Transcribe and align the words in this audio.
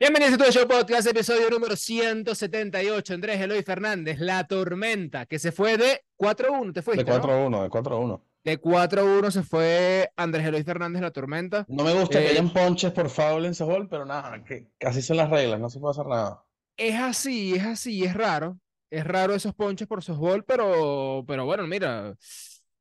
Bienvenidos 0.00 0.32
a 0.34 0.38
todo 0.38 0.50
show 0.50 0.66
podcast, 0.66 1.06
episodio 1.08 1.50
número 1.50 1.76
178. 1.76 3.12
Andrés 3.12 3.38
Eloy 3.38 3.62
Fernández, 3.62 4.18
La 4.18 4.44
Tormenta, 4.46 5.26
que 5.26 5.38
se 5.38 5.52
fue 5.52 5.76
de 5.76 6.02
4-1, 6.16 6.72
te 6.72 6.80
fuiste, 6.80 7.04
De 7.04 7.12
4-1, 7.12 7.62
de 7.64 7.68
4-1. 7.68 8.22
De 8.42 8.58
4-1 8.58 9.30
se 9.30 9.42
fue 9.42 10.10
Andrés 10.16 10.46
Eloy 10.46 10.64
Fernández, 10.64 11.02
La 11.02 11.10
Tormenta. 11.10 11.66
No 11.68 11.84
me 11.84 11.92
gusta 11.92 12.18
que 12.18 12.24
Eh, 12.24 12.30
hayan 12.30 12.50
ponches 12.50 12.92
por 12.92 13.10
foul 13.10 13.44
en 13.44 13.52
gol, 13.52 13.88
pero 13.90 14.06
nada, 14.06 14.42
que 14.42 14.68
que 14.78 14.86
así 14.86 15.02
son 15.02 15.18
las 15.18 15.28
reglas, 15.28 15.60
no 15.60 15.68
se 15.68 15.78
puede 15.78 15.90
hacer 15.92 16.06
nada. 16.06 16.44
Es 16.78 16.94
así, 16.98 17.54
es 17.56 17.66
así, 17.66 18.02
es 18.02 18.14
raro. 18.14 18.58
Es 18.90 19.04
raro 19.06 19.34
esos 19.34 19.54
ponches 19.54 19.86
por 19.86 20.02
softball, 20.02 20.44
pero, 20.44 21.24
pero 21.28 21.44
bueno, 21.44 21.66
mira, 21.66 22.14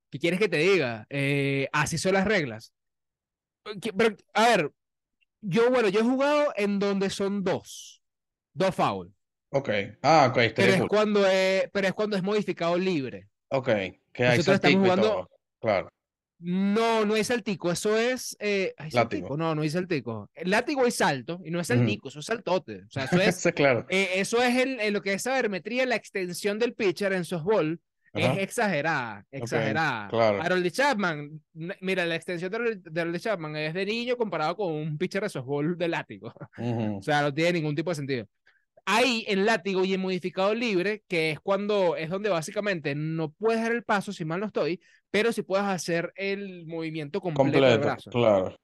¿qué 0.09 0.20
quieres 0.20 0.39
que 0.39 0.47
te 0.47 0.57
diga? 0.57 1.05
Eh, 1.09 1.67
así 1.73 1.97
son 1.97 2.13
las 2.13 2.25
reglas. 2.25 2.71
Que- 3.81 3.91
Pero, 3.93 4.15
a 4.33 4.47
ver, 4.47 4.71
yo, 5.41 5.69
bueno, 5.71 5.89
yo 5.89 5.99
he 6.01 6.03
jugado 6.03 6.53
en 6.55 6.79
donde 6.79 7.09
son 7.09 7.43
dos, 7.43 8.01
dos 8.53 8.73
foul, 8.75 9.14
Ok. 9.51 9.69
Ah, 10.04 10.27
ok, 10.29 10.54
pero 10.55 10.73
es 10.73 10.79
cool. 10.79 10.87
cuando 10.89 11.25
es, 11.27 11.69
pero 11.73 11.87
es 11.87 11.93
cuando 11.93 12.15
es 12.15 12.21
modificado 12.23 12.77
libre. 12.77 13.27
Ok, 13.50 13.65
que 14.14 14.25
hay 14.25 14.37
Nosotros 14.37 14.55
estamos 14.55 14.75
y 14.75 14.79
jugando- 14.79 15.07
todo. 15.09 15.29
Claro. 15.59 15.89
No, 16.41 17.04
no 17.04 17.15
es 17.17 17.28
saltico, 17.28 17.69
eso 17.71 17.97
es. 17.97 18.37
Eh, 18.39 18.73
¿hay 18.78 18.91
Látigo. 18.91 19.28
saltico? 19.28 19.37
No, 19.37 19.55
no 19.55 19.64
es 19.64 19.73
saltico. 19.73 20.29
El 20.36 20.51
látigo 20.51 20.86
es 20.86 20.95
salto 20.95 21.42
y 21.43 21.51
no 21.51 21.59
es 21.59 21.67
saltico, 21.67 22.07
eso 22.07 22.19
es 22.19 22.25
saltote. 22.28 22.83
O 22.87 22.89
sea, 22.92 23.06
eso 23.06 23.19
es, 23.19 23.43
claro. 23.56 23.86
eh, 23.89 24.11
eso 24.15 24.42
es 24.42 24.56
el, 24.56 24.79
el- 24.79 24.93
lo 24.93 25.01
que 25.01 25.14
es 25.14 25.23
sabermetría, 25.23 25.86
la 25.86 25.95
extensión 25.95 26.57
del 26.59 26.75
pitcher 26.75 27.11
en 27.14 27.25
softball 27.25 27.81
Ajá. 28.13 28.33
es 28.33 28.39
exagerada, 28.39 29.25
exagerada. 29.31 30.07
claro. 30.09 30.41
Harold 30.41 30.71
Chapman, 30.71 31.41
mira, 31.81 32.05
la 32.05 32.16
extensión 32.16 32.52
de 32.52 33.02
Harold, 33.02 33.19
Chapman 33.19 33.55
es 33.55 33.73
de 33.73 33.86
niño 33.86 34.17
comparado 34.17 34.55
con 34.55 34.73
un 34.73 34.97
pitcher 34.97 35.23
de 35.23 35.30
softball 35.30 35.77
de 35.77 35.88
látigo. 35.88 36.33
Ujú. 36.58 36.97
O 37.00 37.02
sea, 37.02 37.22
no 37.22 37.33
tiene 37.33 37.53
ningún 37.53 37.75
tipo 37.75 37.91
de 37.91 37.95
sentido. 37.95 38.25
Ahí 38.86 39.23
en 39.27 39.45
látigo 39.45 39.86
y 39.86 39.94
en 39.94 40.02
modificado 40.02 40.53
libre, 40.55 41.03
que 41.08 41.31
es 41.31 41.39
cuando 41.39 41.95
es 41.95 42.09
donde 42.09 42.30
básicamente 42.30 42.95
no 42.95 43.30
puedes 43.31 43.61
dar 43.61 43.72
el 43.72 43.84
paso, 43.84 44.12
si 44.12 44.25
mal 44.25 44.39
no 44.39 44.47
estoy, 44.47 44.81
pero 45.12 45.31
sí 45.31 45.44
puedes 45.44 45.66
hacer 45.67 46.12
el 46.16 46.66
movimiento 46.66 47.22
completo, 47.22 47.52
del 47.52 47.62
Completo, 47.62 47.86
brazo. 47.88 48.09
claro. 48.09 48.56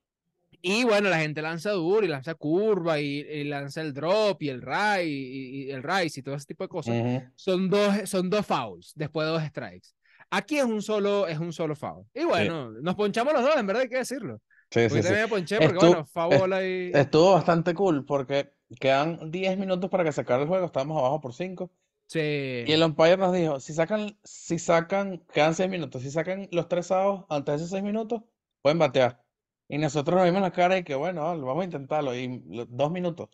Y 0.67 0.83
bueno, 0.83 1.09
la 1.09 1.19
gente 1.19 1.43
lanza 1.43 1.69
duro 1.71 2.03
y 2.03 2.09
lanza 2.09 2.33
curva 2.33 2.99
y, 2.99 3.19
y 3.19 3.43
lanza 3.43 3.81
el 3.81 3.93
drop 3.93 4.41
y 4.41 4.49
el 4.49 4.63
rise 4.63 5.05
y, 5.05 5.65
y 5.65 5.69
el 5.69 5.83
rise 5.83 6.19
y 6.19 6.23
todo 6.23 6.33
ese 6.33 6.47
tipo 6.47 6.63
de 6.63 6.69
cosas. 6.69 6.95
Son 7.35 7.69
dos, 7.69 8.09
son 8.09 8.31
dos 8.31 8.43
fouls 8.47 8.91
después 8.95 9.27
de 9.27 9.33
dos 9.33 9.43
strikes. 9.43 9.89
Aquí 10.31 10.57
es 10.57 10.65
un 10.65 10.81
solo, 10.81 11.27
es 11.27 11.37
un 11.37 11.53
solo 11.53 11.75
foul. 11.75 12.03
Y 12.15 12.23
bueno, 12.23 12.71
nos 12.71 12.95
ponchamos 12.95 13.31
los 13.31 13.43
dos, 13.43 13.55
en 13.57 13.67
verdad 13.67 13.83
hay 13.83 13.89
que 13.89 13.97
decirlo. 13.97 14.41
Sí, 14.71 14.89
sí, 14.89 15.03
sí. 15.03 15.13
me 15.13 15.27
ponché 15.27 15.59
porque 15.59 15.77
Estu- 15.77 15.87
bueno, 15.87 16.05
foul 16.07 16.37
bola 16.39 16.65
y... 16.65 16.91
Estuvo 16.95 17.33
bastante 17.33 17.75
cool 17.75 18.03
porque 18.03 18.51
quedan 18.79 19.29
10 19.29 19.59
minutos 19.59 19.91
para 19.91 20.03
que 20.03 20.11
se 20.11 20.21
acabe 20.21 20.41
el 20.43 20.47
juego, 20.49 20.65
estábamos 20.65 20.97
abajo 20.97 21.21
por 21.21 21.35
5. 21.35 21.71
Sí. 22.07 22.63
Y 22.65 22.71
el 22.71 22.81
umpire 22.81 23.17
nos 23.17 23.33
dijo, 23.33 23.59
si 23.59 23.73
sacan, 23.73 24.17
si 24.23 24.57
sacan, 24.57 25.23
quedan 25.31 25.53
6 25.53 25.69
minutos, 25.69 26.01
si 26.01 26.09
sacan 26.09 26.47
los 26.51 26.67
tres 26.67 26.89
outs 26.89 27.25
antes 27.29 27.51
de 27.53 27.55
esos 27.57 27.69
6 27.69 27.83
minutos, 27.83 28.23
pueden 28.63 28.79
batear. 28.79 29.24
Y 29.67 29.77
nosotros 29.77 30.15
nos 30.15 30.25
vimos 30.25 30.41
la 30.41 30.51
cara 30.51 30.77
y 30.77 30.83
que 30.83 30.95
bueno, 30.95 31.21
vamos 31.23 31.61
a 31.61 31.65
intentarlo. 31.65 32.15
Y 32.15 32.43
lo- 32.47 32.65
dos 32.65 32.91
minutos. 32.91 33.29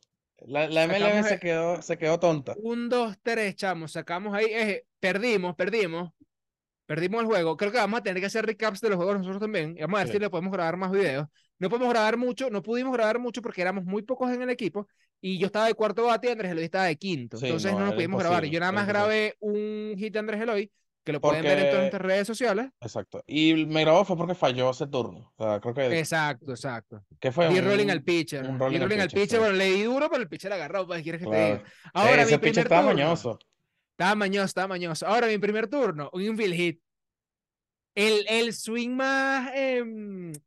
La, 0.46 0.68
la 0.68 0.86
MLB 0.86 1.24
se 1.24 1.40
quedó, 1.40 1.82
se 1.82 1.98
quedó 1.98 2.20
tonta. 2.20 2.56
Un, 2.58 2.90
dos, 2.90 3.16
tres, 3.22 3.56
chamos, 3.56 3.92
sacamos 3.92 4.34
ahí, 4.34 4.46
eh, 4.46 4.86
perdimos, 5.00 5.56
perdimos, 5.56 6.12
perdimos 6.86 7.22
el 7.22 7.28
juego. 7.28 7.58
Creo 7.58 7.72
que 7.72 7.78
vamos 7.78 8.00
a 8.00 8.04
tener 8.04 8.20
que 8.20 8.26
hacer 8.26 8.46
recaps 8.46 8.82
de 8.82 8.90
los 8.90 8.98
juegos 8.98 9.18
nosotros 9.20 9.40
también. 9.42 9.76
Y 9.78 9.82
vamos 9.82 10.00
a 10.00 10.04
ver 10.04 10.08
Sí. 10.08 10.14
si 10.14 10.20
le 10.20 10.30
podemos 10.30 10.52
grabar 10.52 10.78
más 10.78 10.92
videos. 10.92 11.28
No 11.60 11.70
podemos 11.70 11.90
grabar 11.90 12.18
mucho, 12.18 12.50
no 12.50 12.64
pudimos 12.64 12.92
grabar 12.94 13.20
mucho 13.20 13.42
porque 13.44 13.62
éramos 13.62 13.86
muy 13.86 14.02
pocos 14.02 14.32
en 14.32 14.42
el 14.42 14.50
equipo. 14.50 14.88
Y 15.22 15.38
yo 15.38 15.46
estaba 15.46 15.68
de 15.68 15.76
cuarto 15.76 16.06
bate 16.06 16.30
y 16.30 16.32
Andrés 16.32 16.52
Eloy 16.54 16.64
estaba 16.64 16.86
de 16.86 16.96
quinto. 16.96 17.38
Sí, 17.38 17.46
Entonces 17.46 17.72
no, 17.74 17.80
no, 17.80 17.86
nos 17.86 17.94
pudimos 17.94 18.20
grabar. 18.20 18.44
Y 18.46 18.50
yo 18.50 18.60
nada 18.60 18.72
más 18.72 18.88
grabé 18.88 19.36
un 19.40 19.94
hit 19.96 20.12
de 20.14 20.20
Andrés 20.20 20.42
Eloy, 20.42 20.72
que 21.04 21.12
lo 21.14 21.20
pueden 21.22 21.42
ver 21.44 21.52
en 21.54 21.58
todas 21.58 21.70
Porque- 21.70 21.80
nuestras 21.82 22.02
redes 22.04 22.28
sociales. 22.28 22.70
Exacto. 22.80 23.24
Y 23.28 23.66
me 23.66 23.82
grabó 23.82 24.06
fue 24.06 24.16
porque 24.18 24.36
falló 24.36 24.70
ese 24.70 24.88
turno. 24.88 25.34
O 25.36 25.44
sea, 25.44 25.60
creo 25.60 25.74
que, 25.74 25.98
Exacto, 26.00 26.52
exacto. 26.52 27.04
que 27.20 27.32
fue 27.32 27.52
Y 27.52 27.60
un, 27.60 27.66
rolling 27.66 27.90
al 27.90 28.04
pitcher. 28.04 28.48
un 28.48 28.56
Y 28.56 28.60
rolling 28.60 28.76
al 28.78 28.84
rolling 28.84 29.00
al 29.02 29.08
pitcher, 29.08 29.22
pitcher. 29.22 29.38
sí. 29.38 29.40
Bueno, 29.40 29.56
le 29.56 29.66
di 29.66 29.84
duro, 29.84 30.10
pero 30.10 30.22
el 30.22 30.30
pitcher 30.30 30.54
agarró. 30.54 30.86
Pues, 30.86 31.02
¿quieres 31.04 31.20
que 31.20 31.26
te 31.26 31.32
Claro. 31.32 31.56
diga? 31.58 31.70
Ahora, 31.94 32.22
ese 32.22 32.32
mi 32.34 32.38
pitcher 32.38 32.40
primer 32.40 32.66
estaba 32.66 32.82
turno. 32.84 32.96
mañoso. 33.04 33.40
Estaba 33.92 34.16
mañoso, 34.16 34.46
estaba 34.46 34.68
mañoso. 34.68 35.08
Ahora, 35.08 35.28
mi 35.28 35.38
primer 35.38 35.68
turno, 35.68 36.10
un 36.14 36.22
infield 36.22 36.54
hit. 36.56 36.82
El, 37.94 38.26
el 38.30 38.54
swing 38.54 38.92
más, 38.92 39.52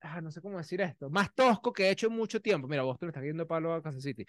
ah, 0.01 0.21
no 0.23 0.31
sé 0.31 0.41
cómo 0.41 0.57
decir 0.57 0.81
esto, 0.81 1.11
más 1.11 1.29
tosco 1.35 1.75
que 1.75 1.85
he 1.85 1.91
hecho 1.91 2.07
en 2.07 2.15
mucho 2.15 2.41
tiempo. 2.41 2.67
Mira, 2.67 2.83
Boston 2.85 3.11
está 3.11 3.21
viendo 3.21 3.47
palo 3.47 3.75
a 3.75 3.83
Kansas 3.83 4.03
City. 4.03 4.25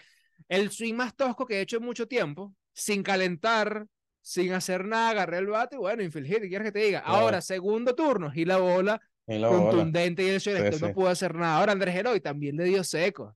El 0.49 0.69
swing 0.69 0.95
más 0.95 1.15
tosco 1.15 1.45
que 1.45 1.55
he 1.55 1.61
hecho 1.61 1.77
en 1.77 1.83
mucho 1.83 2.07
tiempo, 2.09 2.53
sin 2.73 3.03
calentar, 3.03 3.87
sin 4.27 4.53
hacer 4.53 4.85
nada, 4.85 5.11
agarré 5.11 5.37
el 5.37 5.45
bate 5.45 5.75
y 5.75 5.79
bueno, 5.79 6.01
infield 6.01 6.25
hit, 6.27 6.39
¿qué 6.41 6.49
quieres 6.49 6.65
que 6.65 6.71
te 6.71 6.79
diga? 6.85 7.03
Claro. 7.03 7.17
Ahora, 7.19 7.41
segundo 7.41 7.93
turno, 7.93 8.31
y 8.33 8.43
la 8.43 8.57
bola 8.57 8.99
Y 9.27 9.37
la 9.37 9.49
bola. 9.49 9.59
contundente 9.69 10.23
y 10.23 10.29
el 10.29 10.41
selector 10.41 10.73
Sí, 10.73 10.83
no 10.83 10.93
pudo 10.93 11.09
hacer 11.09 11.35
nada. 11.35 11.59
Ahora, 11.59 11.73
Andrés 11.73 11.95
Eloy 11.95 12.19
también 12.21 12.55
le 12.57 12.63
dio 12.63 12.83
seco. 12.83 13.35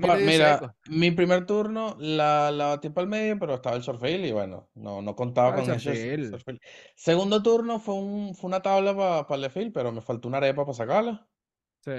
Pa- 0.00 0.16
mira, 0.16 0.58
seco. 0.58 0.74
mi 0.88 1.12
primer 1.12 1.46
turno 1.46 1.96
la, 2.00 2.50
la 2.50 2.66
batí 2.66 2.88
para 2.90 3.04
el 3.04 3.08
medio, 3.10 3.38
pero 3.38 3.54
estaba 3.54 3.76
el 3.76 3.82
shortfield 3.82 4.24
y 4.24 4.32
bueno, 4.32 4.68
no, 4.74 5.00
no 5.02 5.14
contaba 5.14 5.54
Ah, 5.54 5.60
el 5.60 5.66
con 5.68 5.76
shortfield. 5.78 6.60
Segundo 6.96 7.40
turno 7.44 7.78
fue, 7.78 7.94
un, 7.94 8.34
fue 8.34 8.48
una 8.48 8.60
tabla 8.60 8.96
para 8.96 9.36
el 9.36 9.40
left 9.42 9.54
field, 9.54 9.72
pero 9.72 9.92
me 9.92 10.00
faltó 10.00 10.26
una 10.26 10.38
arepa 10.38 10.64
para 10.64 10.74
sacarla. 10.74 11.28
Sí. 11.84 11.92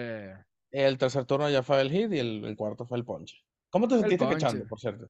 El 0.72 0.98
tercer 0.98 1.24
turno 1.24 1.50
ya 1.50 1.64
fue 1.64 1.80
el 1.80 1.90
hit 1.90 2.12
y 2.12 2.20
el, 2.20 2.44
el 2.44 2.56
cuarto 2.58 2.86
fue 2.86 2.98
el 2.98 3.06
ponche. 3.06 3.38
¿Cómo 3.70 3.88
te 3.88 3.96
El 3.96 4.02
sentiste 4.02 4.26
ponche. 4.26 4.36
pichando, 4.46 4.68
por 4.68 4.80
cierto? 4.82 5.08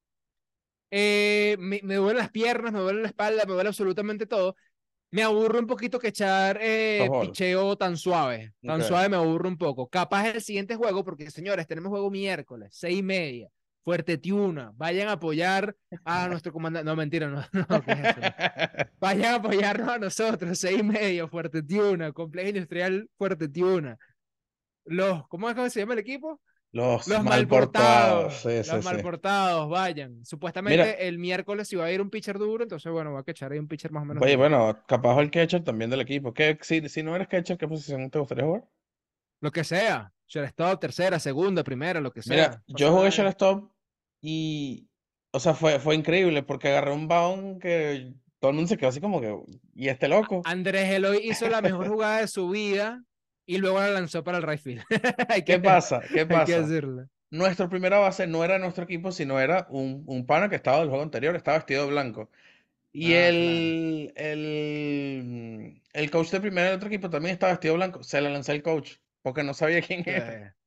Eh, 0.95 1.55
me, 1.59 1.79
me 1.83 1.95
duelen 1.95 2.17
las 2.19 2.29
piernas, 2.29 2.71
me 2.71 2.79
duele 2.79 3.01
la 3.01 3.07
espalda, 3.07 3.45
me 3.47 3.53
duele 3.53 3.69
absolutamente 3.69 4.27
todo. 4.27 4.55
Me 5.09 5.23
aburro 5.23 5.59
un 5.59 5.67
poquito 5.67 5.97
que 5.99 6.09
echar 6.09 6.59
eh, 6.61 7.09
picheo 7.21 7.75
tan 7.77 7.97
suave. 7.97 8.53
Tan 8.63 8.81
Ok. 8.81 8.87
suave 8.87 9.09
me 9.09 9.15
aburro 9.15 9.49
un 9.49 9.57
poco. 9.57 9.87
Capaz 9.87 10.27
el 10.27 10.41
siguiente 10.41 10.75
juego, 10.75 11.03
porque 11.03 11.31
señores, 11.31 11.67
tenemos 11.67 11.89
juego 11.89 12.11
miércoles, 12.11 12.69
seis 12.73 12.99
y 12.99 13.03
media. 13.03 13.49
Fuerte 13.83 14.17
Tiuna. 14.17 14.71
Vayan 14.75 15.07
a 15.09 15.13
apoyar 15.13 15.75
a 16.05 16.27
nuestro 16.29 16.53
comandante. 16.53 16.85
No, 16.85 16.95
mentira, 16.95 17.27
no. 17.27 17.43
no, 17.69 17.81
¿qué 17.83 17.91
es 17.91 17.99
eso? 17.99 18.21
Vayan 18.99 19.33
a 19.33 19.35
apoyarnos 19.37 19.89
a 19.89 19.97
nosotros, 19.99 20.59
seis 20.59 20.79
y 20.79 20.83
media, 20.83 21.27
Fuerte 21.27 21.63
Tiuna, 21.63 22.11
Complejo 22.11 22.49
Industrial 22.49 23.09
Fuerte 23.17 23.47
Tiuna. 23.49 23.97
Los, 24.85 25.27
¿cómo 25.27 25.49
es 25.49 25.55
que 25.55 25.69
se 25.69 25.79
llama 25.79 25.93
el 25.93 25.99
equipo? 25.99 26.41
Los 26.73 27.07
Los 27.07 27.23
mal 27.23 27.41
malportados. 27.41 28.41
Sí, 28.41 28.49
los 28.49 28.67
sí. 28.67 28.75
malportados, 28.83 29.69
vayan. 29.69 30.25
Supuestamente 30.25 30.77
Mira. 30.77 30.91
el 30.91 31.19
miércoles 31.19 31.71
iba 31.71 31.85
a 31.85 31.91
ir 31.91 32.01
un 32.01 32.09
pitcher 32.09 32.39
duro, 32.39 32.63
entonces 32.63 32.91
bueno, 32.91 33.13
va 33.13 33.19
a 33.19 33.23
echar 33.27 33.51
ahí 33.51 33.59
un 33.59 33.67
pitcher 33.67 33.91
más 33.91 34.01
o 34.01 34.05
menos. 34.07 34.23
Oye, 34.23 34.31
duro. 34.35 34.49
bueno, 34.49 34.83
capaz 34.87 35.19
el 35.21 35.29
catcher 35.29 35.63
también 35.63 35.91
del 35.91 36.01
equipo. 36.01 36.33
¿Qué, 36.33 36.57
si, 36.61 36.89
si 36.89 37.03
no 37.03 37.15
eres 37.15 37.27
catcher, 37.27 37.59
¿qué 37.59 37.67
posición 37.67 38.09
te 38.09 38.17
gustaría 38.17 38.45
jugar? 38.45 38.63
Lo 39.39 39.51
que 39.51 39.63
sea. 39.63 40.11
Shortstop, 40.27 40.79
tercera, 40.79 41.19
segunda, 41.19 41.63
primera, 41.63 42.01
lo 42.01 42.11
que 42.11 42.23
sea. 42.23 42.35
Mira, 42.35 42.63
yo 42.65 42.91
jugué 42.91 43.11
shortstop 43.11 43.71
y, 44.19 44.89
o 45.31 45.39
sea, 45.39 45.53
fue, 45.53 45.79
fue 45.79 45.93
increíble 45.93 46.41
porque 46.41 46.69
agarré 46.69 46.91
un 46.91 47.07
bound 47.07 47.61
que 47.61 48.15
todo 48.39 48.49
el 48.49 48.55
mundo 48.55 48.69
se 48.69 48.77
quedó 48.77 48.89
así 48.89 48.99
como 48.99 49.21
que, 49.21 49.37
¿y 49.75 49.89
este 49.89 50.07
loco? 50.07 50.41
Andrés 50.45 50.89
Eloy 50.89 51.19
hizo 51.23 51.47
la 51.49 51.61
mejor 51.61 51.87
jugada 51.87 52.21
de 52.21 52.27
su 52.27 52.49
vida 52.49 53.03
y 53.45 53.57
luego 53.57 53.79
la 53.79 53.89
lanzó 53.91 54.23
para 54.23 54.37
el 54.37 54.43
right 54.43 54.59
field. 54.61 54.83
Hay 55.29 55.43
¿Qué 55.45 55.59
que- 55.59 55.59
pasa? 55.59 56.09
¿Qué 56.11 56.25
Hay 56.27 56.43
que 56.43 56.53
pasa? 56.53 56.61
decirlo. 56.61 57.07
Nuestra 57.31 57.69
primera 57.69 57.99
base 57.99 58.27
no 58.27 58.43
era 58.43 58.59
nuestro 58.59 58.83
equipo, 58.85 59.11
sino 59.11 59.39
era 59.39 59.67
un, 59.69 60.03
un 60.07 60.25
pana 60.25 60.49
que 60.49 60.55
estaba 60.57 60.79
del 60.79 60.89
juego 60.89 61.03
anterior, 61.03 61.35
estaba 61.35 61.57
vestido 61.57 61.85
de 61.85 61.91
blanco. 61.91 62.31
Y 62.93 63.13
Ah, 63.13 63.15
el, 63.15 64.13
el, 64.17 65.83
el 65.93 66.11
coach 66.11 66.31
de 66.31 66.41
primera 66.41 66.67
del 66.69 66.77
otro 66.77 66.89
equipo 66.89 67.09
también 67.09 67.33
estaba 67.33 67.53
vestido 67.53 67.75
blanco. 67.75 68.03
Se 68.03 68.21
la 68.21 68.29
lancé 68.31 68.53
al 68.53 68.63
coach 68.63 68.97
porque 69.23 69.43
no 69.43 69.53
sabía 69.53 69.81
quién 69.81 70.03
era. 70.07 70.57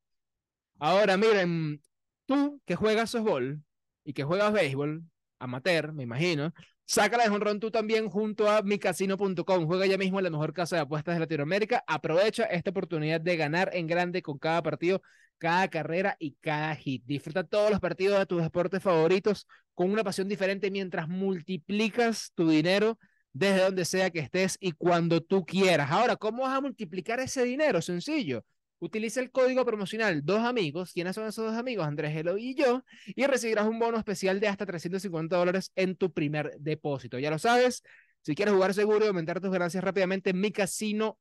Ahora, 0.79 1.17
miren, 1.17 1.81
tú 2.27 2.61
que 2.67 2.77
juegas 2.77 3.11
softball 3.11 3.63
y 4.05 4.13
que 4.13 4.25
juegas 4.25 4.53
béisbol, 4.53 5.05
amateur, 5.39 5.93
me 5.93 6.03
imagino, 6.05 6.53
sácala 6.87 7.25
de 7.25 7.31
jonrón 7.31 7.61
tú 7.61 7.71
también 7.71 8.09
junto 8.09 8.49
a 8.49 8.63
micasino.com. 8.63 9.67
Juega 9.67 9.87
ya 9.87 9.99
mismo 9.99 10.19
en 10.19 10.25
la 10.25 10.31
mejor 10.31 10.53
casa 10.53 10.77
de 10.77 10.83
apuestas 10.83 11.17
de 11.17 11.21
Latinoamérica. 11.21 11.85
Aprovecha 11.87 12.45
esta 12.45 12.71
oportunidad 12.71 13.21
de 13.21 13.37
ganar 13.37 13.71
en 13.75 13.87
grande 13.87 14.23
con 14.23 14.39
cada 14.39 14.63
partido, 14.63 15.03
cada 15.39 15.69
carrera 15.69 16.17
y 16.19 16.37
cada 16.41 16.75
hit. 16.77 17.03
Disfruta 17.05 17.45
todos 17.45 17.71
los 17.71 17.81
partidos 17.81 18.19
de 18.19 18.27
tus 18.27 18.43
deportes 18.43 18.83
favoritos 18.83 19.47
con 19.75 19.91
una 19.91 20.05
pasión 20.05 20.29
diferente 20.29 20.71
mientras 20.71 21.09
multiplicas 21.09 22.33
tu 22.35 22.49
dinero 22.49 22.99
desde 23.33 23.65
donde 23.65 23.85
sea 23.85 24.11
que 24.11 24.21
estés 24.21 24.57
y 24.61 24.73
cuando 24.73 25.21
tú 25.21 25.45
quieras. 25.45 25.91
Ahora, 25.91 26.17
¿cómo 26.17 26.45
vas 26.45 26.57
a 26.57 26.61
multiplicar 26.63 27.21
ese 27.21 27.45
dinero? 27.45 27.83
Sencillo. 27.83 28.45
Utiliza 28.79 29.21
el 29.21 29.31
código 29.31 29.65
promocional 29.65 30.23
Dos 30.25 30.41
Amigos. 30.41 30.93
¿Quiénes 30.93 31.15
son 31.15 31.27
esos 31.27 31.47
dos 31.47 31.57
amigos? 31.57 31.87
Andrés 31.87 32.15
Eloy 32.15 32.51
y 32.51 32.55
yo. 32.55 32.85
Y 33.07 33.27
recibirás 33.27 33.67
un 33.67 33.79
bono 33.79 33.99
especial 33.99 34.41
de 34.41 34.49
hasta 34.49 34.67
350 34.67 35.37
dólares 35.37 35.73
en 35.75 35.97
tu 35.97 36.13
primer 36.13 36.53
depósito. 36.59 37.19
Ya 37.19 37.31
lo 37.31 37.39
sabes. 37.39 37.83
Si 38.23 38.35
quieres 38.35 38.55
jugar 38.55 38.75
seguro 38.75 39.05
y 39.05 39.09
aumentar 39.09 39.41
tus 39.41 39.51
ganancias 39.51 39.83
rápidamente, 39.83 40.33
micasino.com, 40.35 41.17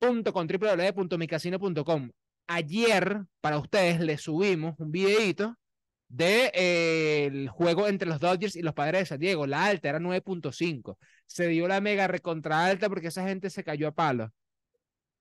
www.micasino.com. 0.00 2.10
Ayer, 2.46 3.24
para 3.40 3.58
ustedes, 3.58 4.00
les 4.00 4.22
subimos 4.22 4.74
un 4.78 4.90
videito 4.90 5.56
de 6.08 6.50
eh, 6.54 7.26
el 7.26 7.48
juego 7.50 7.86
entre 7.86 8.08
los 8.08 8.20
Dodgers 8.20 8.56
y 8.56 8.62
los 8.62 8.74
Padres 8.74 9.02
de 9.02 9.06
San 9.06 9.20
Diego. 9.20 9.46
La 9.46 9.66
alta 9.66 9.90
era 9.90 10.00
9.5. 10.00 10.96
Se 11.26 11.46
dio 11.48 11.68
la 11.68 11.80
mega 11.80 12.06
recontra 12.06 12.64
alta 12.64 12.88
porque 12.88 13.08
esa 13.08 13.26
gente 13.26 13.50
se 13.50 13.64
cayó 13.64 13.88
a 13.88 13.92
palo. 13.92 14.32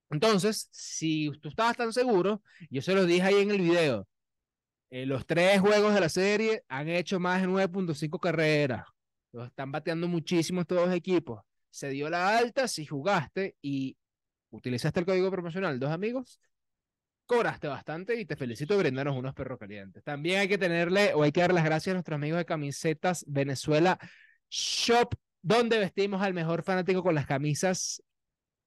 Entonces, 0.09 0.69
si 0.71 1.31
tú 1.41 1.49
estabas 1.49 1.75
tan 1.77 1.91
seguro, 1.93 2.41
yo 2.69 2.81
se 2.81 2.93
lo 2.93 3.05
dije 3.05 3.23
ahí 3.23 3.41
en 3.41 3.51
el 3.51 3.61
video, 3.61 4.07
eh, 4.89 5.05
los 5.05 5.25
tres 5.25 5.59
juegos 5.59 5.93
de 5.93 5.99
la 5.99 6.09
serie 6.09 6.63
han 6.69 6.87
hecho 6.89 7.19
más 7.19 7.41
de 7.41 7.47
9.5 7.47 8.19
carreras. 8.19 8.85
Los 9.33 9.47
están 9.47 9.71
bateando 9.71 10.07
muchísimo 10.07 10.61
estos 10.61 10.77
dos 10.77 10.95
equipos. 10.95 11.41
Se 11.69 11.89
dio 11.89 12.09
la 12.09 12.37
alta 12.37 12.67
si 12.67 12.85
jugaste 12.85 13.55
y 13.61 13.97
utilizaste 14.49 15.01
el 15.01 15.05
código 15.05 15.29
promocional 15.29 15.79
dos 15.79 15.91
amigos, 15.91 16.39
cobraste 17.25 17.67
bastante 17.67 18.19
y 18.19 18.25
te 18.25 18.37
felicito 18.37 18.77
brindarnos 18.77 19.17
unos 19.17 19.33
perros 19.33 19.59
calientes. 19.59 20.03
También 20.03 20.39
hay 20.39 20.47
que 20.47 20.57
tenerle 20.57 21.13
o 21.13 21.23
hay 21.23 21.31
que 21.31 21.41
dar 21.41 21.53
las 21.53 21.65
gracias 21.65 21.91
a 21.91 21.95
nuestros 21.95 22.15
amigos 22.15 22.37
de 22.37 22.45
Camisetas 22.45 23.25
Venezuela 23.27 23.99
Shop, 24.49 25.13
donde 25.41 25.79
vestimos 25.79 26.21
al 26.21 26.33
mejor 26.33 26.63
fanático 26.63 27.03
con 27.03 27.13
las 27.13 27.25
camisas 27.25 28.01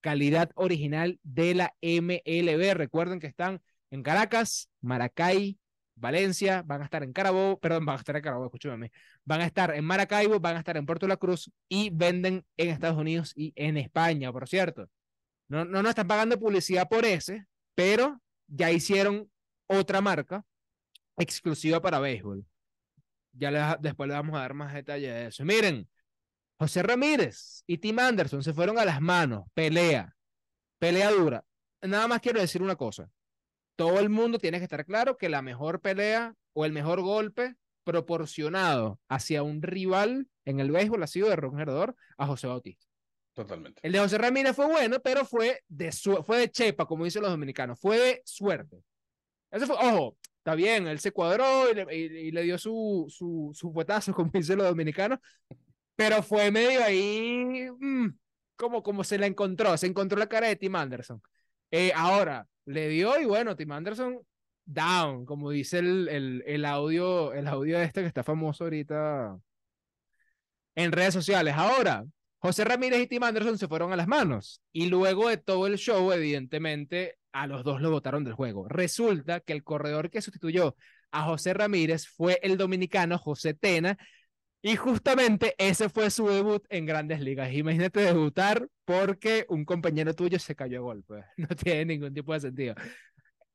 calidad 0.00 0.50
original 0.54 1.18
de 1.22 1.54
la 1.54 1.74
MLB. 1.80 2.74
Recuerden 2.74 3.20
que 3.20 3.26
están 3.26 3.60
en 3.90 4.02
Caracas, 4.02 4.68
Maracay, 4.80 5.58
Valencia, 6.00 6.62
van 6.64 6.80
a 6.80 6.84
estar 6.84 7.02
en 7.02 7.12
Carabobo, 7.12 7.58
perdón, 7.60 7.84
van 7.84 7.96
a 7.96 7.98
estar 7.98 8.16
en 8.16 8.22
Carabobo, 8.22 8.46
escúchame, 8.46 8.90
van 9.24 9.42
a 9.42 9.46
estar 9.46 9.74
en 9.74 9.84
Maracaibo, 9.84 10.40
van 10.40 10.56
a 10.56 10.60
estar 10.60 10.76
en 10.76 10.86
Puerto 10.86 11.06
La 11.06 11.18
Cruz 11.18 11.50
y 11.68 11.90
venden 11.90 12.44
en 12.56 12.68
Estados 12.70 12.96
Unidos 12.96 13.32
y 13.36 13.52
en 13.56 13.76
España, 13.76 14.32
por 14.32 14.48
cierto. 14.48 14.88
No, 15.48 15.64
no 15.64 15.82
nos 15.82 15.90
están 15.90 16.08
pagando 16.08 16.38
publicidad 16.38 16.88
por 16.88 17.04
ese, 17.04 17.46
pero 17.74 18.20
ya 18.46 18.70
hicieron 18.70 19.30
otra 19.66 20.00
marca 20.00 20.44
exclusiva 21.18 21.82
para 21.82 21.98
béisbol. 21.98 22.44
Ya 23.32 23.76
después 23.76 24.08
le 24.08 24.14
vamos 24.14 24.36
a 24.36 24.40
dar 24.40 24.54
más 24.54 24.74
detalles 24.74 25.12
de 25.12 25.26
eso. 25.26 25.44
Miren, 25.44 25.88
José 26.60 26.82
Ramírez 26.82 27.64
y 27.66 27.78
Tim 27.78 27.98
Anderson 27.98 28.42
se 28.42 28.52
fueron 28.52 28.78
a 28.78 28.84
las 28.84 29.00
manos, 29.00 29.44
pelea, 29.54 30.14
pelea 30.78 31.10
dura. 31.10 31.42
Nada 31.80 32.06
más 32.06 32.20
quiero 32.20 32.38
decir 32.38 32.62
una 32.62 32.76
cosa. 32.76 33.10
Todo 33.76 33.98
el 33.98 34.10
mundo 34.10 34.38
tiene 34.38 34.58
que 34.58 34.64
estar 34.64 34.84
claro 34.84 35.16
que 35.16 35.30
la 35.30 35.40
mejor 35.40 35.80
pelea 35.80 36.34
o 36.52 36.66
el 36.66 36.72
mejor 36.72 37.00
golpe 37.00 37.56
proporcionado 37.82 39.00
hacia 39.08 39.42
un 39.42 39.62
rival 39.62 40.28
en 40.44 40.60
el 40.60 40.70
béisbol 40.70 41.02
ha 41.02 41.06
sido 41.06 41.30
de 41.30 41.36
Ron 41.36 41.58
Herdor 41.58 41.96
a 42.18 42.26
José 42.26 42.46
Bautista. 42.46 42.86
Totalmente. 43.32 43.80
El 43.82 43.92
de 43.92 44.00
José 44.00 44.18
Ramírez 44.18 44.54
fue 44.54 44.66
bueno, 44.66 45.00
pero 45.00 45.24
fue 45.24 45.62
de, 45.66 45.90
fue 45.92 46.40
de 46.40 46.50
chepa, 46.50 46.84
como 46.84 47.06
dicen 47.06 47.22
los 47.22 47.30
dominicanos. 47.30 47.80
Fue 47.80 47.98
de 47.98 48.22
suerte. 48.26 48.82
Eso 49.50 49.66
fue, 49.66 49.76
ojo, 49.76 50.18
está 50.36 50.54
bien, 50.54 50.86
él 50.88 51.00
se 51.00 51.10
cuadró 51.10 51.70
y 51.70 51.74
le, 51.74 51.96
y, 51.96 52.30
le 52.30 52.42
dio 52.42 52.58
su, 52.58 53.06
su, 53.08 53.50
su 53.54 53.72
fuetazo, 53.72 54.12
como 54.14 54.30
dicen 54.34 54.58
los 54.58 54.66
dominicanos, 54.66 55.20
pero 56.00 56.22
fue 56.22 56.50
medio 56.50 56.82
ahí, 56.82 57.68
mm, 57.78 58.08
como, 58.56 58.82
como 58.82 59.04
se 59.04 59.18
la 59.18 59.26
encontró, 59.26 59.76
se 59.76 59.86
encontró 59.86 60.18
la 60.18 60.28
cara 60.30 60.48
de 60.48 60.56
Tim 60.56 60.74
Anderson. 60.74 61.20
Eh, 61.70 61.92
ahora, 61.94 62.48
le 62.64 62.88
dio 62.88 63.20
y 63.20 63.26
bueno, 63.26 63.54
Tim 63.54 63.70
Anderson 63.72 64.18
down, 64.64 65.26
como 65.26 65.50
dice 65.50 65.80
el, 65.80 66.08
el, 66.08 66.42
el, 66.46 66.64
audio, 66.64 67.34
el 67.34 67.46
audio 67.46 67.78
este 67.80 68.00
que 68.00 68.06
está 68.06 68.24
famoso 68.24 68.64
ahorita 68.64 69.38
en 70.74 70.92
redes 70.92 71.12
sociales. 71.12 71.54
Ahora, 71.54 72.06
José 72.38 72.64
Ramírez 72.64 73.02
y 73.02 73.06
Tim 73.06 73.22
Anderson 73.22 73.58
se 73.58 73.68
fueron 73.68 73.92
a 73.92 73.96
las 73.96 74.08
manos 74.08 74.62
y 74.72 74.86
luego 74.86 75.28
de 75.28 75.36
todo 75.36 75.66
el 75.66 75.76
show, 75.76 76.12
evidentemente, 76.12 77.18
a 77.32 77.46
los 77.46 77.62
dos 77.62 77.82
lo 77.82 77.90
votaron 77.90 78.24
del 78.24 78.32
juego. 78.32 78.66
Resulta 78.68 79.40
que 79.40 79.52
el 79.52 79.64
corredor 79.64 80.08
que 80.08 80.22
sustituyó 80.22 80.76
a 81.10 81.24
José 81.24 81.52
Ramírez 81.52 82.08
fue 82.08 82.40
el 82.42 82.56
dominicano 82.56 83.18
José 83.18 83.52
Tena, 83.52 83.98
y 84.62 84.76
justamente 84.76 85.54
ese 85.56 85.88
fue 85.88 86.10
su 86.10 86.26
debut 86.28 86.64
en 86.68 86.84
grandes 86.84 87.20
ligas. 87.20 87.52
Imagínate 87.52 88.00
debutar 88.00 88.68
porque 88.84 89.46
un 89.48 89.64
compañero 89.64 90.14
tuyo 90.14 90.38
se 90.38 90.54
cayó 90.54 90.78
a 90.78 90.82
golpe. 90.82 91.24
No 91.36 91.48
tiene 91.48 91.86
ningún 91.86 92.12
tipo 92.12 92.32
de 92.34 92.40
sentido. 92.40 92.74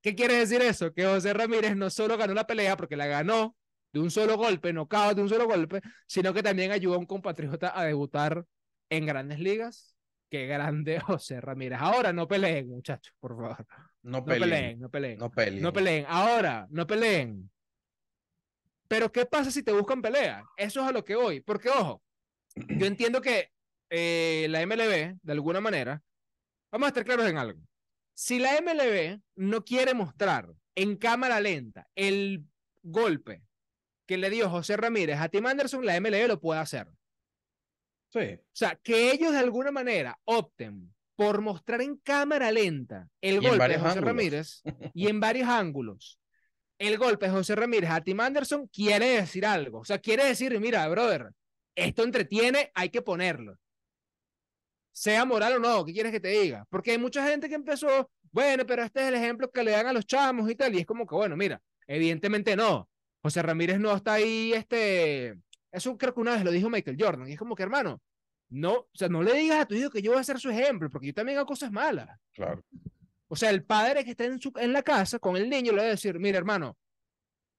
¿Qué 0.02 0.16
quiere 0.16 0.36
decir 0.36 0.62
eso? 0.62 0.94
Que 0.94 1.06
José 1.06 1.34
Ramírez 1.34 1.76
no 1.76 1.90
solo 1.90 2.18
ganó 2.18 2.34
la 2.34 2.48
pelea 2.48 2.76
porque 2.78 2.96
la 2.96 3.08
ganó 3.08 3.56
de 3.94 4.00
un 4.00 4.12
solo 4.12 4.38
golpe, 4.38 4.74
no 4.74 4.88
de 5.16 5.22
un 5.22 5.30
solo 5.30 5.48
golpe, 5.48 5.82
sino 6.06 6.34
que 6.34 6.44
también 6.44 6.72
ayudó 6.72 6.96
a 6.96 7.00
un 7.00 7.06
compatriota 7.06 7.80
a 7.80 7.86
debutar 7.86 8.46
en 8.90 9.06
grandes 9.06 9.40
ligas. 9.40 9.96
Qué 10.30 10.48
grande 10.48 11.00
José 11.00 11.40
Ramírez. 11.40 11.80
Ahora 11.82 12.12
no 12.14 12.28
peleen, 12.28 12.68
muchachos, 12.68 13.14
por 13.20 13.36
favor. 13.36 13.66
No, 14.02 14.26
peleen, 14.26 14.80
no 14.80 14.90
peleen. 14.90 15.18
No 15.18 15.30
peleen. 15.30 15.62
No 15.62 15.72
peleen. 15.72 16.06
Ahora, 16.08 16.68
no 16.70 16.86
peleen. 16.86 17.50
Pero 18.88 19.12
¿qué 19.12 19.26
pasa 19.26 19.52
si 19.52 19.64
te 19.64 19.72
buscan 19.72 20.02
pelea? 20.02 20.44
Eso 20.58 20.82
es 20.82 20.88
a 20.88 20.92
lo 20.92 21.04
que 21.04 21.16
voy. 21.16 21.42
Porque, 21.42 21.70
ojo, 21.70 22.04
yo 22.56 22.86
entiendo 22.86 23.22
que 23.22 23.52
eh, 23.90 24.48
la 24.50 24.66
MLB, 24.66 25.20
de 25.22 25.32
alguna 25.32 25.62
manera, 25.62 26.02
vamos 26.72 26.88
a 26.88 26.90
estar 26.90 27.06
claros 27.06 27.28
en 27.28 27.38
algo. 27.38 27.60
Si 28.14 28.40
la 28.40 28.62
MLB 28.62 29.20
no 29.36 29.66
quiere 29.66 29.94
mostrar 29.94 30.50
en 30.76 30.96
cámara 30.96 31.40
lenta 31.40 31.88
el 31.96 32.46
golpe 32.82 33.44
que 34.06 34.18
le 34.18 34.30
dio 34.30 34.50
José 34.50 34.78
Ramírez 34.78 35.20
a 35.20 35.30
Tim 35.30 35.46
Anderson, 35.46 35.86
la 35.86 36.00
MLB 36.00 36.28
lo 36.28 36.40
puede 36.40 36.60
hacer. 36.60 36.88
Sí. 38.14 38.36
O 38.36 38.44
sea, 38.54 38.76
que 38.82 39.12
ellos 39.12 39.34
de 39.34 39.40
alguna 39.40 39.72
manera 39.72 40.18
opten 40.24 40.94
por 41.16 41.42
mostrar 41.42 41.82
en 41.82 41.98
cámara 41.98 42.52
lenta 42.52 43.10
el 43.22 43.42
golpe 43.42 43.68
de 43.68 43.80
José 43.80 44.02
Ramírez 44.02 44.62
y 44.94 45.08
en 45.08 45.20
varios 45.20 45.50
ángulos 45.50 46.20
el 46.78 46.98
golpe 46.98 47.28
de 47.28 47.32
José 47.32 47.56
Ramírez 47.56 47.90
a 47.90 48.02
Tim 48.02 48.20
Anderson 48.20 48.68
quiere 48.68 49.22
decir 49.22 49.46
algo. 49.46 49.80
O 49.80 49.86
sea, 49.86 50.00
quiere 50.00 50.26
decir, 50.26 50.60
mira, 50.60 50.88
brother, 50.88 51.32
esto 51.76 52.04
entretiene, 52.04 52.72
hay 52.74 52.90
que 52.90 53.02
ponerlo. 53.02 53.58
Sea 54.92 55.26
moral 55.26 55.58
o 55.58 55.60
no, 55.60 55.86
¿qué 55.86 55.94
quieres 55.94 56.12
que 56.12 56.20
te 56.20 56.30
diga? 56.30 56.66
Porque 56.70 56.92
hay 56.92 56.98
mucha 56.98 57.28
gente 57.28 57.50
que 57.50 57.56
empezó, 57.56 58.10
bueno, 58.32 58.66
pero 58.66 58.84
este 58.84 59.02
es 59.02 59.08
el 59.10 59.16
ejemplo 59.16 59.52
que 59.52 59.64
le 59.64 59.72
dan 59.72 59.88
a 59.88 59.94
los 59.94 60.06
chamos 60.06 60.50
y 60.50 60.56
tal, 60.56 60.74
y 60.74 60.80
es 60.80 60.86
como 60.86 61.06
que, 61.06 61.16
bueno, 61.16 61.36
mira, 61.36 61.62
evidentemente 61.88 62.56
no. 62.56 62.90
José 63.22 63.42
Ramírez 63.42 63.80
no 63.80 63.94
está 63.94 64.14
ahí, 64.14 64.54
este, 64.54 65.36
eso 65.72 65.98
creo 65.98 66.14
que 66.14 66.22
una 66.22 66.36
vez 66.36 66.44
lo 66.44 66.52
dijo 66.52 66.70
Michael 66.70 66.98
Jordan, 66.98 67.28
y 67.28 67.34
es 67.34 67.40
como 67.40 67.56
que, 67.56 67.64
hermano, 67.64 68.02
no, 68.50 68.74
o 68.74 68.90
sea, 68.94 69.10
no 69.10 69.24
le 69.24 69.34
digas 69.34 69.60
a 69.60 69.66
tu 69.66 69.76
hijo 69.76 69.90
que 69.90 70.02
yo 70.02 70.12
voy 70.12 70.22
a 70.22 70.24
ser 70.24 70.40
su 70.40 70.50
ejemplo, 70.50 70.90
porque 70.90 71.08
yo 71.08 71.14
también 71.14 71.38
hago 71.38 71.48
cosas 71.48 71.72
malas. 71.72 72.08
Claro. 72.34 72.64
O 73.28 73.36
sea, 73.36 73.50
el 73.50 73.64
padre 73.64 74.04
que 74.04 74.12
está 74.12 74.26
en, 74.26 74.40
su, 74.40 74.52
en 74.58 74.74
la 74.74 74.84
casa 74.84 75.20
con 75.20 75.36
el 75.36 75.50
niño 75.50 75.72
le 75.72 75.80
va 75.80 75.88
a 75.88 75.92
decir, 75.92 76.20
mira 76.20 76.38
hermano, 76.38 76.78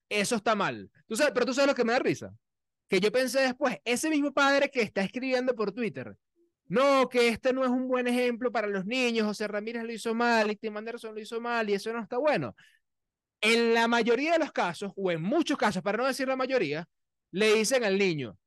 eso 0.08 0.36
está 0.36 0.54
mal. 0.54 0.90
¿Tú 1.06 1.16
sabes, 1.16 1.32
pero 1.34 1.46
tú 1.46 1.54
sabes 1.54 1.68
lo 1.68 1.74
que 1.74 1.84
me 1.84 1.92
da 1.92 1.98
risa. 1.98 2.32
Que 2.88 3.00
yo 3.00 3.10
pensé 3.10 3.40
después, 3.40 3.78
ese 3.84 4.08
mismo 4.10 4.32
padre 4.32 4.70
que 4.70 4.82
está 4.82 5.02
escribiendo 5.02 5.54
por 5.56 5.72
Twitter, 5.72 6.16
no, 6.68 7.08
que 7.08 7.28
este 7.28 7.52
no 7.52 7.64
es 7.64 7.70
un 7.70 7.88
buen 7.88 8.06
ejemplo 8.06 8.50
para 8.50 8.66
los 8.66 8.86
niños, 8.86 9.26
José 9.26 9.46
Ramírez 9.48 9.84
lo 9.84 9.92
hizo 9.92 10.14
mal, 10.14 10.50
y 10.50 10.56
Tim 10.56 10.76
Anderson 10.76 11.14
lo 11.14 11.20
hizo 11.20 11.40
mal 11.40 11.68
y 11.68 11.74
eso 11.74 11.92
no 11.92 12.02
está 12.02 12.18
bueno. 12.18 12.54
En 13.40 13.74
la 13.74 13.86
mayoría 13.88 14.32
de 14.32 14.38
los 14.38 14.52
casos, 14.52 14.92
o 14.96 15.10
en 15.10 15.22
muchos 15.22 15.56
casos, 15.56 15.82
para 15.82 15.98
no 15.98 16.06
decir 16.06 16.26
la 16.26 16.36
mayoría, 16.36 16.88
le 17.32 17.54
dicen 17.54 17.84
al 17.84 17.98
niño, 17.98 18.38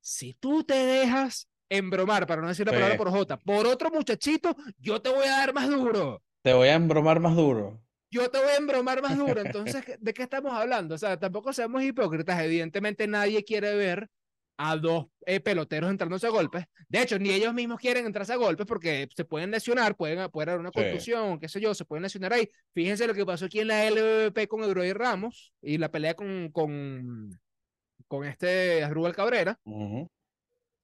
si 0.00 0.34
tú 0.34 0.64
te 0.64 0.74
dejas 0.74 1.48
embromar, 1.68 2.26
para 2.26 2.40
no 2.40 2.48
decir 2.48 2.66
la 2.66 2.72
palabra 2.72 2.96
por 2.96 3.10
J, 3.10 3.36
por 3.38 3.66
otro 3.66 3.90
muchachito, 3.90 4.56
yo 4.78 5.02
te 5.02 5.10
voy 5.10 5.26
a 5.26 5.38
dar 5.38 5.52
más 5.52 5.68
duro. 5.68 6.22
Te 6.42 6.52
voy 6.52 6.68
a 6.68 6.74
embromar 6.74 7.20
más 7.20 7.36
duro. 7.36 7.80
Yo 8.10 8.30
te 8.30 8.38
voy 8.38 8.50
a 8.50 8.56
embromar 8.56 9.02
más 9.02 9.16
duro. 9.16 9.40
Entonces, 9.44 9.84
¿de 9.98 10.14
qué 10.14 10.22
estamos 10.22 10.52
hablando? 10.52 10.94
O 10.94 10.98
sea, 10.98 11.18
tampoco 11.18 11.52
seamos 11.52 11.82
hipócritas. 11.82 12.40
Evidentemente, 12.42 13.06
nadie 13.06 13.44
quiere 13.44 13.74
ver 13.74 14.08
a 14.58 14.76
dos 14.76 15.06
eh, 15.24 15.40
peloteros 15.40 15.90
entrándose 15.90 16.26
a 16.26 16.30
golpes. 16.30 16.64
De 16.88 17.00
hecho, 17.00 17.18
ni 17.18 17.30
ellos 17.30 17.54
mismos 17.54 17.78
quieren 17.78 18.06
entrarse 18.06 18.32
a 18.32 18.36
golpes 18.36 18.66
porque 18.66 19.08
se 19.14 19.24
pueden 19.24 19.52
lesionar, 19.52 19.96
pueden, 19.96 20.28
puede 20.30 20.50
haber 20.50 20.60
una 20.60 20.72
contusión, 20.72 21.38
qué 21.38 21.48
sé 21.48 21.60
yo, 21.60 21.74
se 21.74 21.84
pueden 21.84 22.02
lesionar 22.02 22.32
ahí. 22.32 22.48
Fíjense 22.74 23.06
lo 23.06 23.14
que 23.14 23.24
pasó 23.24 23.44
aquí 23.44 23.60
en 23.60 23.68
la 23.68 23.88
LVP 23.88 24.48
con 24.48 24.62
Edroy 24.64 24.92
Ramos 24.92 25.52
y 25.62 25.78
la 25.78 25.90
pelea 25.92 26.14
con, 26.14 26.50
con, 26.50 27.38
con 28.08 28.24
este 28.24 28.88
Rubel 28.88 29.14
Cabrera. 29.14 29.60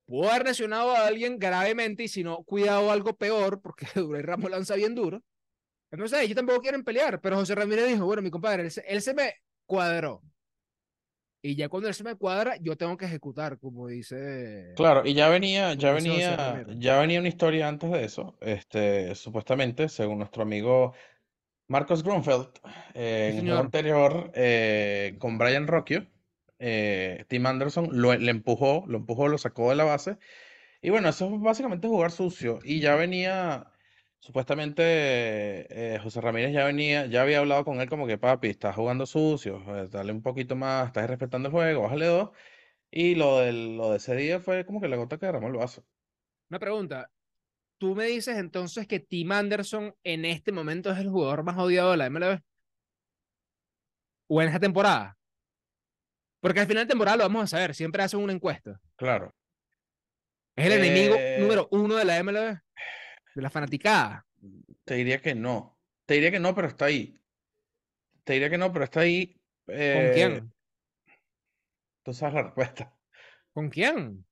Pudo 0.06 0.30
haber 0.30 0.44
lesionado 0.44 0.92
a 0.92 1.06
alguien 1.06 1.38
gravemente 1.38 2.04
y 2.04 2.08
si 2.08 2.22
no, 2.22 2.44
cuidado 2.44 2.92
algo 2.92 3.16
peor, 3.16 3.60
porque 3.60 3.86
Edroy 3.96 4.22
Ramos 4.22 4.50
lanza 4.50 4.76
bien 4.76 4.94
duro. 4.94 5.20
No 5.96 6.08
sé, 6.08 6.22
ellos 6.22 6.36
tampoco 6.36 6.60
quieren 6.60 6.84
pelear, 6.84 7.20
pero 7.20 7.36
José 7.36 7.54
Ramírez 7.54 7.88
dijo, 7.88 8.06
bueno, 8.06 8.22
mi 8.22 8.30
compadre, 8.30 8.68
él, 8.86 9.02
se 9.02 9.14
me 9.14 9.34
cuadró. 9.66 10.22
Y 11.42 11.56
ya 11.56 11.68
cuando 11.68 11.88
él 11.88 11.94
se 11.94 12.04
me 12.04 12.14
cuadra, 12.16 12.56
yo 12.60 12.76
tengo 12.76 12.96
que 12.96 13.04
ejecutar, 13.04 13.58
como 13.58 13.88
dice. 13.88 14.72
Claro, 14.76 15.02
y 15.04 15.12
ya 15.12 15.28
venía, 15.28 15.74
ya 15.74 15.92
venía, 15.92 16.64
ya 16.76 16.98
venía 17.00 17.20
una 17.20 17.28
historia 17.28 17.68
antes 17.68 17.90
de 17.90 18.04
eso. 18.04 18.38
Este, 18.40 19.14
supuestamente, 19.14 19.90
según 19.90 20.18
nuestro 20.18 20.42
amigo 20.42 20.94
Marcos 21.68 22.02
Grunfeld, 22.02 22.48
en 22.94 23.46
el 23.46 23.56
anterior, 23.56 24.32
eh, 24.34 25.16
con 25.18 25.36
Brian 25.36 25.66
Rocchio, 25.66 26.06
eh, 26.58 27.24
Tim 27.28 27.44
Anderson 27.44 27.88
lo, 27.92 28.14
le 28.14 28.30
empujó, 28.30 28.84
lo 28.86 28.96
empujó, 28.96 29.28
lo 29.28 29.36
sacó 29.36 29.68
de 29.68 29.76
la 29.76 29.84
base. 29.84 30.16
Y 30.80 30.90
bueno, 30.90 31.08
eso 31.08 31.26
es 31.34 31.40
básicamente 31.40 31.88
jugar 31.88 32.10
sucio. 32.10 32.58
Y 32.62 32.80
ya 32.80 32.94
venía 32.94 33.73
supuestamente 34.24 34.82
eh, 35.94 35.98
José 35.98 36.22
Ramírez 36.22 36.50
ya 36.54 36.64
venía, 36.64 37.04
ya 37.04 37.20
había 37.20 37.40
hablado 37.40 37.62
con 37.62 37.82
él 37.82 37.90
como 37.90 38.06
que 38.06 38.16
papi, 38.16 38.48
estás 38.48 38.74
jugando 38.74 39.04
sucio, 39.04 39.62
eh, 39.76 39.86
dale 39.90 40.12
un 40.12 40.22
poquito 40.22 40.56
más, 40.56 40.86
estás 40.86 41.10
respetando 41.10 41.48
el 41.48 41.52
juego, 41.52 41.82
bájale 41.82 42.06
dos. 42.06 42.30
Y 42.90 43.16
lo, 43.16 43.40
del, 43.40 43.76
lo 43.76 43.90
de 43.90 43.98
ese 43.98 44.16
día 44.16 44.40
fue 44.40 44.64
como 44.64 44.80
que 44.80 44.88
la 44.88 44.96
gota 44.96 45.18
que 45.18 45.26
derramó 45.26 45.48
el 45.48 45.54
vaso. 45.56 45.84
Una 46.48 46.58
pregunta. 46.58 47.10
Tú 47.76 47.94
me 47.94 48.06
dices 48.06 48.38
entonces 48.38 48.86
que 48.86 48.98
Tim 48.98 49.30
Anderson 49.30 49.94
en 50.02 50.24
este 50.24 50.52
momento 50.52 50.90
es 50.90 50.98
el 50.98 51.10
jugador 51.10 51.44
más 51.44 51.58
odiado 51.58 51.90
de 51.90 51.98
la 51.98 52.08
MLB. 52.08 52.40
O 54.28 54.40
en 54.40 54.48
esta 54.48 54.60
temporada. 54.60 55.18
Porque 56.40 56.60
al 56.60 56.66
final 56.66 56.84
de 56.84 56.88
temporada 56.88 57.18
lo 57.18 57.24
vamos 57.24 57.44
a 57.44 57.46
saber. 57.48 57.74
Siempre 57.74 58.02
hacen 58.02 58.20
una 58.20 58.32
encuesta. 58.32 58.80
Claro. 58.96 59.34
Es 60.56 60.64
el 60.66 60.72
enemigo 60.72 61.16
Eh, 61.18 61.38
número 61.40 61.68
uno 61.72 61.96
de 61.96 62.04
la 62.06 62.22
MLB. 62.22 62.63
De 63.34 63.42
la 63.42 63.50
fanaticada. 63.50 64.26
Te 64.84 64.94
diría 64.94 65.20
que 65.20 65.34
no. 65.34 65.78
Te 66.06 66.14
diría 66.14 66.30
que 66.30 66.40
no, 66.40 66.54
pero 66.54 66.68
está 66.68 66.86
ahí. 66.86 67.20
Te 68.24 68.34
diría 68.34 68.50
que 68.50 68.58
no, 68.58 68.72
pero 68.72 68.84
está 68.84 69.00
ahí. 69.00 69.40
¿Con 69.66 69.74
eh, 69.76 70.10
quién? 70.14 70.54
Tú 72.02 72.12
sabes 72.12 72.34
la 72.34 72.42
respuesta. 72.42 72.94
¿Con 73.52 73.70
quién? 73.70 74.24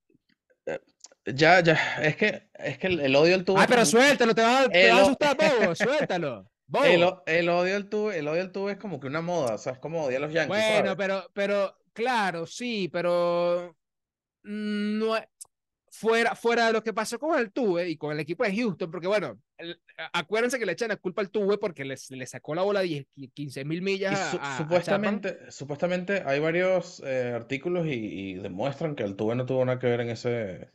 Ya, 1.25 1.61
ya, 1.61 1.75
es 2.03 2.17
que, 2.17 2.51
es 2.55 2.79
que 2.79 2.87
el, 2.89 3.01
el 3.01 3.17
odio 3.17 3.35
al 3.35 3.45
tubo. 3.45 3.59
Ah, 3.59 3.67
pero 3.69 3.85
suéltalo, 3.85 4.35
te 4.35 4.43
vas, 4.43 4.67
a- 4.67 4.69
te 4.69 4.91
a 4.91 5.03
asustar, 5.03 5.37
bobo. 5.37 5.75
Suéltalo. 5.75 6.51
Bobo. 6.67 7.23
el, 7.27 7.49
odio 7.49 7.77
al 7.77 7.89
tubo, 7.89 8.13
el 8.13 8.27
odio 8.29 8.41
al 8.41 8.51
tubo 8.53 8.71
es 8.71 8.79
como 8.79 8.99
que 8.99 9.07
una 9.07 9.21
moda, 9.21 9.55
o 9.55 9.59
sea, 9.59 9.75
es 9.75 9.79
como 9.79 10.05
odiar 10.05 10.23
a 10.23 10.27
los 10.27 10.33
Yankees, 10.35 10.49
Bueno, 10.49 10.77
¿sabes? 10.77 10.95
pero, 10.97 11.27
pero, 11.35 11.79
claro, 11.93 12.47
sí, 12.47 12.89
pero 12.91 13.77
mm, 14.43 14.99
no 14.99 15.17
es- 15.17 15.29
fuera, 15.95 16.35
fuera 16.35 16.67
de 16.69 16.73
lo 16.73 16.83
que 16.83 16.95
pasó 16.95 17.19
con 17.19 17.39
el 17.39 17.53
Tuve 17.53 17.91
y 17.91 17.97
con 17.99 18.13
el 18.13 18.21
equipo 18.21 18.45
de 18.45 18.57
Houston, 18.57 18.91
porque 18.91 19.07
bueno, 19.07 19.39
el- 19.59 19.79
acuérdense 20.15 20.59
que 20.59 20.65
le 20.65 20.73
echan 20.73 20.89
la 20.89 20.97
culpa 20.97 21.21
al 21.21 21.31
Tuve 21.31 21.59
porque 21.59 21.85
les, 21.85 22.11
le 22.11 22.27
sacó 22.27 22.55
la 22.55 22.63
bola 22.63 22.81
10, 22.81 23.07
15 23.35 23.65
mil 23.67 23.83
millas 23.83 24.31
su- 24.31 24.39
a, 24.39 24.41
a- 24.41 24.55
a 24.55 24.59
supuestamente, 24.59 25.51
supuestamente 25.51 26.23
hay 26.25 26.41
varios 26.41 27.03
eh, 27.05 27.33
artículos 27.35 27.87
y, 27.87 27.91
y 27.91 28.35
demuestran 28.35 28.95
que 28.97 29.03
el 29.03 29.17
tubo 29.17 29.35
no 29.35 29.45
tuvo 29.45 29.65
nada 29.67 29.79
que 29.79 29.87
ver 29.87 30.01
en 30.01 30.09
ese. 30.11 30.71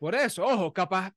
Por 0.00 0.14
eso, 0.16 0.44
ojo, 0.44 0.72
capaz. 0.72 1.14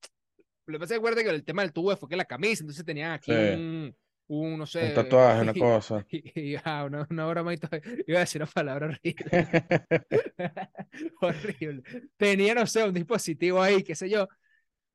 Lo 0.66 0.74
que 0.74 0.80
pasa 0.82 0.96
es 0.96 1.02
que 1.02 1.30
el 1.30 1.44
tema 1.44 1.62
del 1.64 1.74
Tuve 1.74 1.98
fue 1.98 2.08
que 2.08 2.16
la 2.16 2.24
camisa, 2.26 2.64
entonces 2.64 2.86
tenían 2.86 3.12
aquí 3.12 3.32
Sí. 3.34 3.38
un, 3.38 3.96
un, 4.42 4.58
no 4.60 4.66
sé. 4.66 4.88
Un 4.90 4.94
tatuaje, 4.94 5.42
una 5.42 5.52
y- 5.56 5.60
cosa. 5.60 6.06
Y, 6.10 6.42
y, 6.54 6.56
ah, 6.64 6.86
una, 6.86 7.08
una 7.10 7.26
broma 7.28 7.54
y 7.54 7.58
todo. 7.58 7.72
Iba 8.08 8.18
a 8.18 8.22
decir 8.22 8.42
una 8.42 8.52
palabra 8.52 8.88
horrible. 8.88 9.26
horrible. 11.22 11.84
Tenía, 12.18 12.56
no 12.56 12.66
sé, 12.68 12.84
un 12.84 12.94
dispositivo 12.94 13.62
ahí, 13.62 13.84
qué 13.84 13.96
sé 13.96 14.10
yo. 14.10 14.28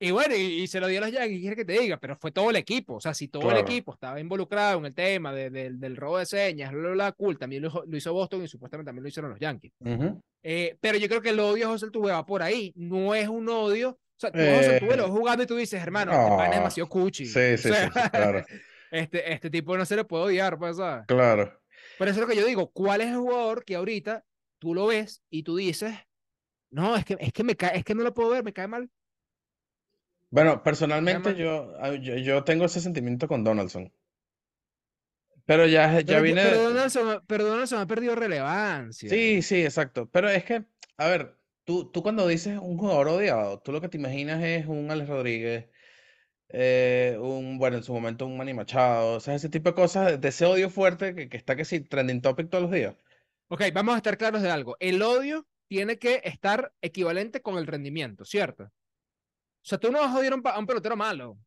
Y 0.01 0.13
bueno, 0.13 0.37
y, 0.37 0.63
y 0.63 0.67
se 0.69 0.79
lo 0.79 0.87
dio 0.87 0.99
a 0.99 1.07
los 1.07 1.11
Yankees, 1.13 1.41
quiere 1.41 1.57
que 1.57 1.65
te 1.65 1.73
diga, 1.73 1.99
pero 1.99 2.17
fue 2.17 2.31
todo 2.31 2.51
el 2.51 2.57
equipo. 2.57 2.95
O 2.97 3.01
sea, 3.01 3.15
si 3.15 3.27
todo 3.27 3.43
el 3.43 3.49
Claro. 3.49 3.67
equipo 3.67 3.95
estaba 3.95 4.21
involucrado 4.21 4.79
en 4.79 4.87
el 4.87 4.95
tema 4.95 5.33
de- 5.35 5.51
de- 5.51 5.71
del 5.73 5.97
robo 5.97 6.19
de 6.19 6.27
señas, 6.27 6.71
bla, 6.71 6.81
bla, 6.83 6.91
bla, 6.91 7.13
cool, 7.13 7.37
también 7.37 7.63
lo, 7.63 7.69
hizo- 7.69 7.85
lo 7.85 7.97
hizo 7.97 8.13
Boston 8.13 8.45
y 8.45 8.49
supuestamente 8.49 8.89
también 8.89 9.03
lo 9.03 9.09
hicieron 9.09 9.31
los 9.33 9.41
Yankees. 9.41 9.73
Ujú. 9.81 10.21
Eh, 10.45 10.77
pero 10.81 10.99
yo 10.99 11.09
creo 11.09 11.21
que 11.21 11.31
el 11.31 11.41
odio 11.41 11.67
José 11.69 11.87
Altuve 11.87 12.13
va 12.13 12.25
por 12.25 12.43
ahí. 12.45 12.73
No 12.77 13.13
es 13.13 13.27
un 13.27 13.49
odio. 13.49 13.91
O 13.91 14.21
sea, 14.21 14.31
tú 14.31 14.39
a 14.39 14.57
José 14.57 14.75
Altuve 14.75 14.97
lo 14.97 15.07
Eh, 15.07 15.11
jugando 15.11 15.43
y 15.43 15.47
tú 15.47 15.57
dices, 15.57 15.83
hermano, 15.83 16.13
este 16.13 16.29
pan 16.29 16.45
es 16.45 16.49
no. 16.51 16.55
demasiado 16.57 16.89
cuchi. 16.89 17.27
Sí, 17.27 17.39
O 17.39 17.57
sí, 17.57 17.57
sí, 17.57 17.69
sea, 17.69 17.87
sí, 17.93 18.01
claro. 18.11 18.45
Este, 18.91 19.33
este 19.33 19.51
tipo 19.51 19.77
no 19.77 19.85
se 19.85 19.97
le 19.97 20.05
puede 20.05 20.25
odiar, 20.25 20.59
pues, 20.59 20.77
¿sabes? 20.77 21.07
Claro. 21.07 21.61
Por 21.97 22.09
eso 22.09 22.17
es 22.17 22.21
lo 22.21 22.27
que 22.27 22.37
yo 22.37 22.47
digo, 22.47 22.71
¿cuál 22.73 23.01
es 23.01 23.09
el 23.09 23.17
jugador 23.17 23.65
que 23.65 23.77
ahorita 23.77 24.25
tú 24.59 24.75
lo 24.75 24.87
ves 24.87 25.23
y 25.31 25.43
tú 25.43 25.57
dices, 25.57 25.95
no, 26.71 26.97
es 26.97 27.05
que, 27.05 27.17
es 27.21 27.33
que 27.33 27.45
me 27.45 27.57
cae, 27.57 27.79
es 27.79 27.85
que 27.85 27.95
no 27.95 28.03
lo 28.03 28.15
puedo 28.15 28.31
ver, 28.31 28.45
me 28.45 28.53
cae 28.53 28.69
mal? 28.69 28.91
Bueno, 30.31 30.63
personalmente 30.63 31.35
yo, 31.37 31.73
yo, 31.97 32.17
yo 32.17 32.45
tengo 32.45 32.67
ese 32.67 32.81
sentimiento 32.81 33.29
con 33.29 33.45
Donaldson. 33.45 33.93
Pero 35.47 35.67
ya, 35.67 36.01
ya 36.03 36.21
Pero, 36.21 36.23
viene. 36.23 36.43
pero 36.43 36.63
Donaldson, 36.65 37.25
pero 37.27 37.45
Donaldson 37.47 37.81
ha 37.81 37.87
perdido 37.87 38.15
relevancia. 38.15 39.09
Sí, 39.09 39.41
sí, 39.41 39.63
exacto. 39.63 40.09
Pero 40.11 40.29
es 40.29 40.45
que, 40.45 40.67
a 40.99 41.07
ver, 41.09 41.39
tú, 41.65 41.91
tú 41.91 42.03
cuando 42.03 42.29
dices 42.29 42.59
un 42.61 42.77
jugador 42.77 43.09
odiado, 43.09 43.59
tú 43.61 43.73
lo 43.73 43.81
que 43.81 43.89
te 43.89 43.97
imaginas 43.97 44.43
es 44.45 44.67
un 44.67 44.91
Alex 44.91 45.09
Rodríguez, 45.09 45.71
eh, 46.51 47.17
un, 47.21 47.59
bueno, 47.59 47.77
en 47.79 47.83
su 47.83 47.93
momento 47.93 48.27
un 48.27 48.37
Manny 48.37 48.55
Machado, 48.55 49.17
o 49.17 49.21
sea, 49.21 49.35
ese 49.35 49.49
tipo 49.49 49.71
de 49.71 49.75
cosas, 49.75 50.21
de 50.21 50.29
ese 50.29 50.47
odio 50.47 50.71
fuerte 50.71 51.15
que, 51.15 51.29
que 51.29 51.37
está 51.37 51.57
que 51.57 51.65
sí, 51.65 51.81
trending 51.81 52.23
topic 52.23 52.49
todos 52.51 52.63
los 52.63 52.73
días. 52.73 52.97
Ok, 53.49 53.63
vamos 53.73 53.95
a 53.95 53.99
estar 53.99 54.17
claros 54.19 54.43
de 54.43 54.51
algo. 54.51 54.77
El 54.81 55.03
odio 55.03 55.47
tiene 55.69 55.99
que 55.99 56.21
estar 56.25 56.73
equivalente 56.81 57.43
con 57.43 57.59
el 57.59 57.67
rendimiento, 57.67 58.25
¿cierto? 58.25 58.65
O 58.65 58.71
sea, 59.69 59.79
tú 59.79 59.91
no 59.91 60.01
vas 60.01 60.15
a 60.15 60.19
odiar 60.19 60.33
a 60.33 60.59
un, 60.59 60.67
pelotero 60.67 60.97
malo. 60.97 61.39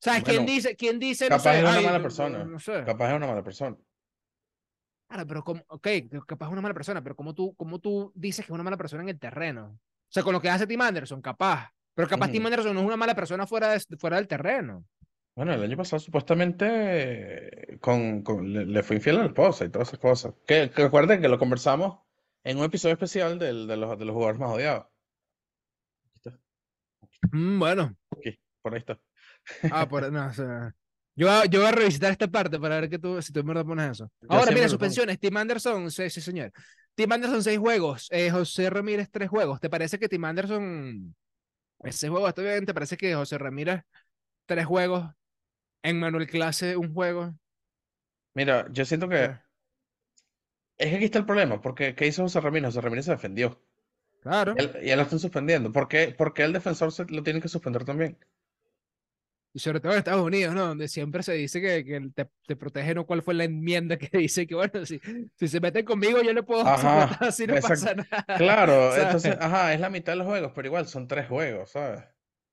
¿Sabes 0.00 0.22
quién 0.24 0.38
Bueno, 0.38 0.52
dice, 0.52 0.76
quién 0.76 0.98
dice, 0.98 1.24
no 1.24 1.36
Capaz 1.36 1.52
sé, 1.52 1.58
es 1.58 1.62
una 1.64 1.72
ay, 1.74 1.84
mala 1.84 1.98
no- 1.98 2.02
persona. 2.02 2.44
no 2.44 2.58
sé. 2.58 2.84
Capaz 2.84 3.10
es 3.10 3.16
una 3.16 3.26
mala 3.26 3.42
persona. 3.42 3.76
Claro, 5.08 5.26
pero 5.26 5.44
como, 5.44 5.64
ok, 5.68 5.86
capaz 6.26 6.46
es 6.46 6.52
una 6.52 6.60
mala 6.62 6.74
persona, 6.74 7.02
pero 7.02 7.14
¿cómo 7.14 7.34
tú, 7.34 7.54
cómo 7.56 7.78
tú 7.78 8.12
dices 8.14 8.44
que 8.44 8.52
es 8.52 8.54
una 8.54 8.64
mala 8.64 8.76
persona 8.76 9.02
en 9.02 9.08
el 9.10 9.18
terreno? 9.18 9.78
O 9.78 10.12
sea, 10.12 10.22
con 10.22 10.32
lo 10.32 10.40
que 10.40 10.50
hace 10.50 10.66
Tim 10.66 10.80
Anderson, 10.80 11.20
capaz. 11.22 11.70
Pero 11.96 12.06
capaz 12.08 12.30
Tim. 12.30 12.46
Anderson 12.46 12.74
no 12.74 12.80
es 12.82 12.86
una 12.86 12.96
mala 12.96 13.14
persona 13.16 13.46
fuera, 13.46 13.72
de- 13.72 13.96
fuera 13.98 14.16
del 14.16 14.28
terreno. 14.28 14.84
Bueno, 15.34 15.52
el 15.54 15.62
año 15.62 15.76
pasado 15.76 15.98
supuestamente 15.98 16.66
eh, 16.68 17.78
con, 17.80 18.22
con- 18.22 18.52
le, 18.52 18.64
le 18.66 18.82
fue 18.82 18.96
infiel 18.96 19.16
a 19.16 19.20
la 19.20 19.26
esposa 19.26 19.64
y 19.64 19.70
todas 19.70 19.88
esas 19.88 19.98
cosas. 20.00 20.34
Que, 20.46 20.70
que 20.70 20.82
recuerden 20.84 21.20
que 21.20 21.28
lo 21.28 21.38
conversamos 21.38 21.98
en 22.44 22.58
un 22.58 22.64
episodio 22.64 22.92
especial 22.92 23.38
del- 23.38 23.66
de 23.66 23.76
los, 23.76 23.98
de 23.98 24.04
los 24.04 24.14
jugadores 24.14 24.38
más 24.40 24.50
odiados. 24.50 24.86
Mm, 27.32 27.58
bueno, 27.58 27.96
aquí, 28.16 28.38
por 28.62 28.74
ahí 28.74 28.80
está. 28.80 28.98
ah, 29.72 29.88
por, 29.88 30.10
no, 30.12 30.26
o 30.26 30.32
sea, 30.32 30.74
yo, 31.14 31.26
voy 31.26 31.36
a- 31.36 31.44
yo 31.46 31.60
voy 31.60 31.68
a 31.68 31.72
revisitar 31.72 32.12
esta 32.12 32.28
parte 32.28 32.58
para 32.58 32.80
ver 32.80 32.90
que 32.90 32.98
tú, 32.98 33.20
si 33.22 33.32
tú 33.32 33.40
en 33.40 33.46
verdad 33.46 33.64
pones 33.64 33.90
eso. 33.92 34.10
Ahora, 34.28 34.52
mira, 34.52 34.68
suspensiones. 34.68 35.18
Tim 35.18 35.36
Anderson, 35.36 35.90
sí, 35.90 36.10
sí, 36.10 36.20
señor. 36.20 36.52
Tim 36.94 37.10
Anderson, 37.12 37.42
seis 37.42 37.58
juegos. 37.58 38.08
eh, 38.10 38.30
José 38.30 38.70
Ramírez, 38.70 39.08
tres 39.10 39.28
juegos. 39.28 39.60
¿Te 39.60 39.68
parece 39.70 39.98
que 39.98 40.08
Tim 40.08 40.24
Anderson, 40.24 41.14
ese 41.82 42.08
juego 42.08 42.28
está 42.28 42.42
bien? 42.42 42.66
¿Te 42.66 42.74
parece 42.74 42.96
que 42.96 43.14
José 43.14 43.38
Ramírez, 43.38 43.82
tres 44.46 44.66
juegos? 44.66 45.10
En 45.82 45.98
Manuel 46.00 46.26
Clase, 46.26 46.76
un 46.76 46.92
juego. 46.92 47.34
Mira, 48.34 48.66
yo 48.72 48.84
siento 48.84 49.08
que 49.08 49.24
Eh, 49.24 49.40
es 50.78 50.88
que 50.90 50.96
aquí 50.96 51.04
está 51.06 51.18
el 51.18 51.26
problema, 51.26 51.60
porque 51.60 51.94
¿qué 51.94 52.06
hizo 52.06 52.22
José 52.22 52.40
Ramírez? 52.40 52.68
José 52.68 52.80
Ramírez 52.80 53.04
se 53.06 53.10
defendió. 53.12 53.62
Claro. 54.20 54.54
Y 54.56 54.60
él, 54.60 54.72
y 54.82 54.90
él 54.90 54.96
lo 54.98 55.04
están 55.04 55.18
suspendiendo. 55.20 55.72
¿Por 55.72 55.88
qué, 55.88 56.14
por 56.16 56.34
qué 56.34 56.44
el 56.44 56.52
defensor 56.52 56.92
se, 56.92 57.04
lo 57.06 57.22
tiene 57.22 57.40
que 57.40 57.48
suspender 57.48 57.84
también? 57.84 58.18
Y 59.56 59.60
sobre 59.60 59.80
todo 59.80 59.92
en 59.92 59.98
Estados 59.98 60.22
Unidos, 60.26 60.54
¿no? 60.54 60.66
Donde 60.66 60.86
siempre 60.88 61.22
se 61.22 61.32
dice 61.34 61.60
que, 61.62 61.84
que 61.84 62.10
te, 62.14 62.28
te 62.46 62.56
protege, 62.56 62.94
¿no? 62.94 63.06
¿Cuál 63.06 63.22
fue 63.22 63.34
la 63.34 63.44
enmienda 63.44 63.96
que 63.98 64.10
dice 64.18 64.46
que, 64.46 64.54
bueno, 64.54 64.84
si, 64.86 65.00
si 65.36 65.48
se 65.48 65.60
meten 65.60 65.84
conmigo, 65.86 66.20
yo 66.22 66.32
le 66.34 66.42
puedo 66.42 66.62
Ajá, 66.68 67.32
si 67.32 67.46
no 67.46 67.58
pasa 67.58 67.94
nada. 67.94 68.26
Claro, 68.34 68.90
¿sabes? 68.90 69.04
entonces, 69.04 69.36
ajá, 69.40 69.72
es 69.74 69.80
la 69.80 69.90
mitad 69.90 70.12
de 70.12 70.16
los 70.18 70.26
juegos, 70.26 70.52
pero 70.54 70.68
igual 70.68 70.86
son 70.86 71.08
tres 71.08 71.26
juegos, 71.28 71.70
¿sabes? 71.70 72.04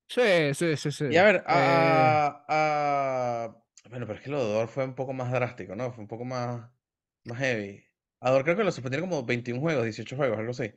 Sí, 0.07 0.53
sí, 0.53 0.77
sí, 0.77 0.91
sí. 0.91 1.05
Y 1.07 1.17
a 1.17 1.23
ver, 1.23 1.43
Eh, 1.47 2.19
a, 2.27 2.45
a- 2.47 3.63
Bueno, 3.89 4.05
pero 4.07 4.17
es 4.19 4.23
que 4.23 4.29
lo 4.31 4.39
de 4.39 4.45
Odor 4.53 4.67
fue 4.69 4.85
un 4.85 4.95
poco 4.95 5.13
más 5.13 5.31
drástico, 5.31 5.75
¿no? 5.75 5.91
Fue 5.91 6.01
un 6.03 6.07
poco 6.07 6.25
más, 6.25 6.69
más 7.25 7.37
heavy. 7.39 7.83
A 8.21 8.31
Odor 8.31 8.43
creo 8.43 8.55
que 8.57 8.63
lo 8.63 8.71
suspendieron 8.71 9.09
como 9.09 9.25
21 9.25 9.59
juegos, 9.61 9.83
18 9.83 10.15
juegos, 10.15 10.37
algo 10.39 10.51
así. 10.51 10.73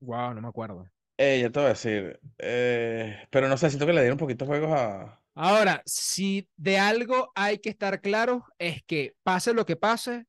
wow, 0.00 0.34
no 0.34 0.40
me 0.42 0.48
acuerdo. 0.48 0.90
Eh, 1.16 1.40
ya 1.42 1.50
te 1.50 1.58
voy 1.58 1.66
a 1.66 1.68
decir. 1.70 2.20
eh, 2.38 3.26
pero 3.30 3.48
no 3.48 3.56
sé, 3.56 3.68
siento 3.70 3.86
que 3.86 3.92
le 3.92 4.00
dieron 4.02 4.14
un 4.16 4.18
poquito 4.20 4.44
de 4.44 4.48
juegos 4.50 4.70
a... 4.78 5.20
Ahora, 5.40 5.82
si 5.86 6.48
de 6.56 6.78
algo 6.78 7.30
hay 7.36 7.58
que 7.58 7.68
estar 7.68 8.00
claro, 8.00 8.44
es 8.58 8.82
que 8.84 9.14
pase 9.22 9.54
lo 9.54 9.64
que 9.64 9.76
pase, 9.76 10.24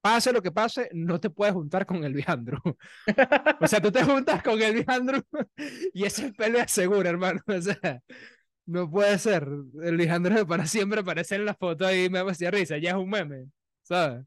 pase 0.00 0.32
lo 0.32 0.40
que 0.40 0.52
pase, 0.52 0.88
no 0.92 1.18
te 1.18 1.30
puedes 1.30 1.54
juntar 1.54 1.84
con 1.84 2.04
el 2.04 2.14
Viandro. 2.14 2.60
O 3.60 3.66
sea, 3.66 3.80
tú 3.80 3.90
te 3.90 4.04
juntas 4.04 4.40
con 4.42 4.60
el 4.62 4.84
Viandro 4.84 5.20
y 5.92 6.04
ese 6.04 6.26
es 6.26 6.32
pelea 6.32 6.68
segura, 6.68 7.10
hermano. 7.10 7.40
O 7.48 7.60
sea, 7.60 8.00
no 8.66 8.88
puede 8.88 9.18
ser. 9.18 9.48
El 9.82 9.96
Lijandro 9.96 10.46
para 10.46 10.66
siempre 10.66 11.00
aparece 11.00 11.34
en 11.34 11.44
la 11.44 11.54
foto 11.54 11.84
ahí 11.84 12.04
y 12.04 12.10
me 12.10 12.20
hacía 12.20 12.52
risa, 12.52 12.78
ya 12.78 12.90
es 12.90 12.96
un 12.96 13.10
meme, 13.10 13.46
¿sabes? 13.82 14.24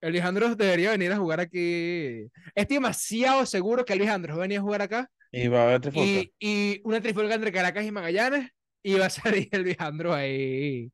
El 0.00 0.14
Lijandro 0.14 0.54
debería 0.56 0.90
venir 0.92 1.12
a 1.12 1.16
jugar 1.18 1.40
aquí. 1.40 2.26
Estoy 2.54 2.76
demasiado 2.76 3.44
seguro 3.46 3.84
que 3.84 3.92
el 3.92 4.00
Lijandro 4.00 4.36
va 4.36 4.46
a 4.46 4.60
jugar 4.60 4.82
acá 4.82 5.10
Y 5.30 5.48
va 5.48 5.60
a 5.60 5.62
haber 5.64 5.80
trifulca. 5.80 6.06
y, 6.06 6.32
y 6.40 6.80
una 6.84 7.00
trifulca 7.00 7.34
entre 7.34 7.52
Caracas 7.52 7.84
y 7.84 7.92
Magallanes 7.92 8.50
y 8.82 8.94
va 8.94 9.06
a 9.06 9.10
salir 9.10 9.48
el 9.52 9.64
Lijandro 9.64 10.12
ahí 10.12 10.90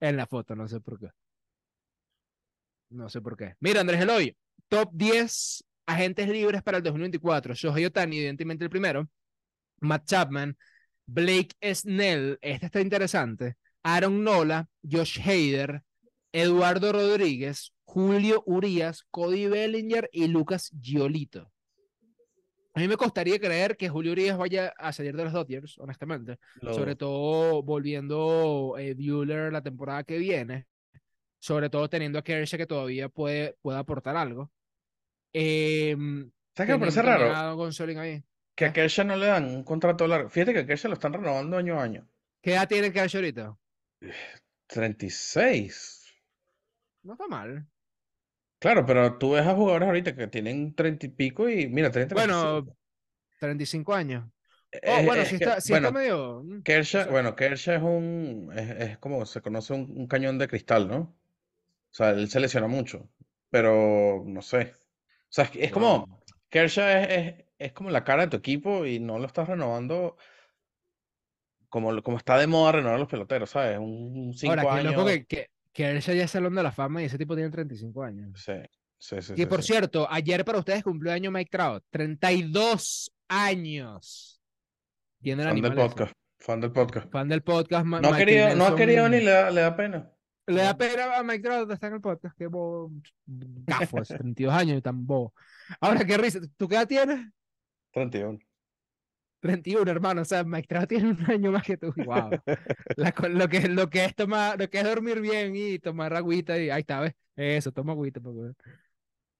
en 0.00 0.16
la 0.16 0.26
foto, 0.26 0.54
no 0.56 0.68
sé 0.68 0.80
por 0.80 0.98
qué. 0.98 1.08
No 2.90 3.08
sé 3.08 3.20
por 3.20 3.36
qué. 3.36 3.54
Mira, 3.60 3.80
Andrés 3.80 4.00
Eloy, 4.00 4.36
top 4.68 4.90
10 4.92 5.64
agentes 5.86 6.28
libres 6.28 6.62
para 6.62 6.78
el 6.78 6.82
2024. 6.82 7.54
Shohei 7.54 7.86
Otani, 7.86 8.18
evidentemente 8.18 8.64
el 8.64 8.70
primero. 8.70 9.08
Matt 9.80 10.06
Chapman, 10.06 10.56
Blake 11.06 11.56
Snell, 11.74 12.38
este 12.40 12.66
está 12.66 12.80
interesante. 12.80 13.56
Aaron 13.82 14.22
Nola, 14.22 14.68
Josh 14.88 15.18
Hader, 15.20 15.82
Eduardo 16.32 16.92
Rodríguez, 16.92 17.72
Julio 17.84 18.42
Urias, 18.46 19.04
Cody 19.10 19.46
Bellinger 19.46 20.08
y 20.12 20.28
Lucas 20.28 20.70
Giolito. 20.80 21.50
A 22.74 22.80
mí 22.80 22.88
me 22.88 22.96
costaría 22.96 23.38
creer 23.38 23.76
que 23.76 23.88
Julio 23.88 24.12
Urias 24.12 24.38
vaya 24.38 24.72
a 24.78 24.92
salir 24.92 25.14
de 25.14 25.24
los 25.24 25.32
Dodgers, 25.32 25.78
honestamente. 25.78 26.38
Lo 26.62 26.72
Sobre 26.72 26.96
todo 26.96 27.62
volviendo 27.62 28.76
eh, 28.78 28.94
Buehler 28.94 29.52
la 29.52 29.62
temporada 29.62 30.04
que 30.04 30.16
viene. 30.16 30.66
Sobre 31.38 31.68
todo 31.68 31.88
teniendo 31.90 32.18
a 32.18 32.22
Kershaw 32.22 32.56
que 32.56 32.66
todavía 32.66 33.08
puede, 33.10 33.56
puede 33.60 33.78
aportar 33.78 34.16
algo. 34.16 34.50
Em, 35.34 36.30
¿Sabes 36.56 36.68
qué 36.68 36.72
me 36.72 36.78
parece 36.78 37.02
raro? 37.02 37.60
ahí. 38.00 38.22
Que 38.54 38.66
a 38.66 38.72
¿Qué? 38.72 38.80
Kershaw 38.80 39.04
no 39.04 39.16
le 39.16 39.26
dan 39.26 39.44
un 39.44 39.64
contrato 39.64 40.06
largo. 40.06 40.30
Fíjate 40.30 40.54
que 40.54 40.60
a 40.60 40.66
Kershaw 40.66 40.90
lo 40.90 40.94
están 40.94 41.12
renovando 41.12 41.56
año 41.58 41.78
a 41.78 41.82
año. 41.82 42.08
¿Qué 42.40 42.52
edad 42.52 42.68
tiene 42.68 42.92
Kershaw 42.92 43.18
ahorita? 43.18 43.56
36. 44.66 46.02
No 47.02 47.12
está 47.14 47.26
mal. 47.26 47.66
Claro, 48.62 48.86
pero 48.86 49.18
tú 49.18 49.32
ves 49.32 49.46
a 49.46 49.54
jugadores 49.54 49.88
ahorita 49.88 50.14
que 50.16 50.28
tienen 50.28 50.74
30 50.74 51.06
y 51.06 51.08
pico 51.10 51.48
y 51.48 51.68
mira, 51.68 51.90
tienen 51.90 52.08
Bueno, 52.08 52.68
35. 52.68 52.76
35 53.38 53.94
años. 53.94 54.30
Oh, 54.84 55.02
Es, 55.02 55.04
bueno, 55.04 55.24
sí 55.24 55.36
que, 55.38 55.44
está, 55.44 55.58
está 55.58 55.70
bueno, 55.70 55.92
medio. 55.92 56.42
mm, 56.44 56.62
Kershaw, 56.64 57.10
bueno, 57.10 57.36
Kershaw 57.36 57.74
es 57.76 57.82
un, 57.82 58.50
es, 58.56 58.70
es 58.92 58.98
como 58.98 59.26
se 59.26 59.42
conoce 59.42 59.74
un, 59.74 59.90
un 59.98 60.06
cañón 60.08 60.38
de 60.38 60.48
cristal, 60.48 60.88
¿no? 60.88 60.98
O 60.98 61.16
sea, 61.94 62.10
él 62.10 62.30
se 62.30 62.40
lesiona 62.40 62.68
mucho, 62.68 63.10
pero 63.50 64.24
no 64.26 64.42
sé. 64.42 64.74
O 64.76 64.78
sea, 65.30 65.50
es, 65.54 65.72
como. 65.72 66.06
Kershaw 66.50 66.88
es, 66.88 67.08
es, 67.10 67.46
es 67.58 67.72
como 67.74 67.90
la 67.90 68.04
cara 68.04 68.24
de 68.24 68.30
tu 68.30 68.36
equipo 68.38 68.86
y 68.86 69.00
no 69.00 69.18
lo 69.18 69.26
estás 69.26 69.48
renovando 69.48 70.16
como, 71.68 71.92
lo- 71.92 72.02
como 72.02 72.18
está 72.18 72.38
de 72.38 72.46
moda 72.46 72.72
renovar 72.72 72.98
los 73.00 73.08
peloteros, 73.08 73.50
¿sabes? 73.50 73.78
Un 73.78 74.32
Ahora, 74.44 74.66
5 74.66 74.70
qué 74.70 74.80
loco 74.80 75.04
años. 75.04 75.06
que, 75.06 75.24
que, 75.26 75.48
que 75.72 75.84
Kershaw 75.84 76.14
ya 76.14 76.24
es 76.24 76.30
Salón 76.30 76.54
de 76.54 76.62
la 76.62 76.72
Fama 76.72 77.02
y 77.02 77.06
ese 77.06 77.18
tipo 77.18 77.34
tiene 77.34 77.50
35 77.50 78.02
años. 78.02 78.30
Sí, 78.44 78.52
sí, 78.98 79.16
sí, 79.22 79.34
sí, 79.36 79.46
por 79.46 79.62
sí. 79.62 79.72
cierto, 79.72 80.06
ayer 80.10 80.44
para 80.44 80.58
ustedes 80.58 80.82
cumplió 80.84 81.12
año 81.12 81.30
Mike 81.30 81.50
Trout. 81.50 81.84
32 81.90 83.12
años. 83.28 84.40
Tiene 85.20 85.44
Fan 85.44 85.54
del 85.60 85.64
ese. 85.72 85.74
podcast, 85.88 86.12
fan 86.38 86.60
del 86.60 86.72
podcast. 86.72 87.10
Fan 87.10 87.28
del 87.28 87.42
podcast, 87.42 87.86
Ma- 87.86 88.00
No 88.00 88.08
ha 88.08 88.16
querido, 88.16 88.54
no 88.56 88.66
ha 88.66 88.76
querido 88.76 89.08
ni 89.08 89.18
le 89.20 89.30
da, 89.30 89.50
le 89.50 89.60
da 89.60 89.76
pena. 89.76 90.08
Le 90.48 90.60
da 90.60 90.76
pena 90.76 91.16
a 91.16 91.22
Mike 91.22 91.42
Trout 91.42 91.70
estar 91.70 91.88
en 91.88 91.94
el 91.94 92.00
podcast. 92.00 92.36
Qué 92.36 92.48
bobo. 92.48 92.90
Gafo, 93.24 94.02
ese, 94.02 94.16
32 94.18 94.52
años 94.52 94.78
y 94.78 94.82
tan 94.82 95.06
bobo. 95.06 95.32
Ahora, 95.80 96.04
qué 96.04 96.16
risa. 96.18 96.40
¿Tú 96.56 96.66
qué 96.68 96.74
edad 96.74 96.88
tienes? 96.88 97.20
31. 97.92 98.38
31, 99.42 99.90
hermano. 99.90 100.22
O 100.22 100.24
sea, 100.24 100.44
Mike 100.44 100.68
Trout 100.68 100.88
tiene 100.88 101.10
un 101.10 101.30
año 101.30 101.50
más 101.52 101.64
que 101.64 101.76
tú. 101.76 101.92
Wow. 101.96 102.30
La 102.96 103.12
lo, 103.28 103.48
que, 103.48 103.68
lo, 103.68 103.90
que 103.90 104.04
es 104.04 104.14
tomar, 104.14 104.58
lo 104.58 104.70
que 104.70 104.78
es 104.78 104.84
dormir 104.84 105.20
bien 105.20 105.54
y 105.56 105.78
tomar 105.80 106.14
agüita. 106.14 106.58
Y 106.58 106.70
ahí 106.70 106.80
está, 106.80 107.00
¿ves? 107.00 107.14
Eso, 107.36 107.72
toma 107.72 107.92
agüita. 107.92 108.20
Para 108.20 108.36
que, 108.36 108.52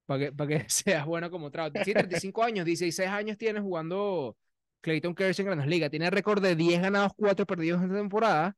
para 0.04 0.18
que, 0.18 0.32
para 0.32 0.48
que 0.64 0.68
seas 0.68 1.06
bueno 1.06 1.30
como 1.30 1.50
Trout. 1.50 1.76
Sí, 1.84 1.92
35 1.92 2.42
años, 2.42 2.66
16 2.66 3.08
años 3.08 3.38
tiene 3.38 3.60
jugando 3.60 4.36
Clayton 4.80 5.14
Kershaw 5.14 5.44
en 5.44 5.46
Grandes 5.46 5.68
Ligas. 5.68 5.90
Tiene 5.90 6.10
récord 6.10 6.42
de 6.42 6.56
10 6.56 6.82
ganados, 6.82 7.12
4 7.16 7.46
perdidos 7.46 7.80
en 7.80 7.86
esta 7.86 7.98
temporada. 7.98 8.56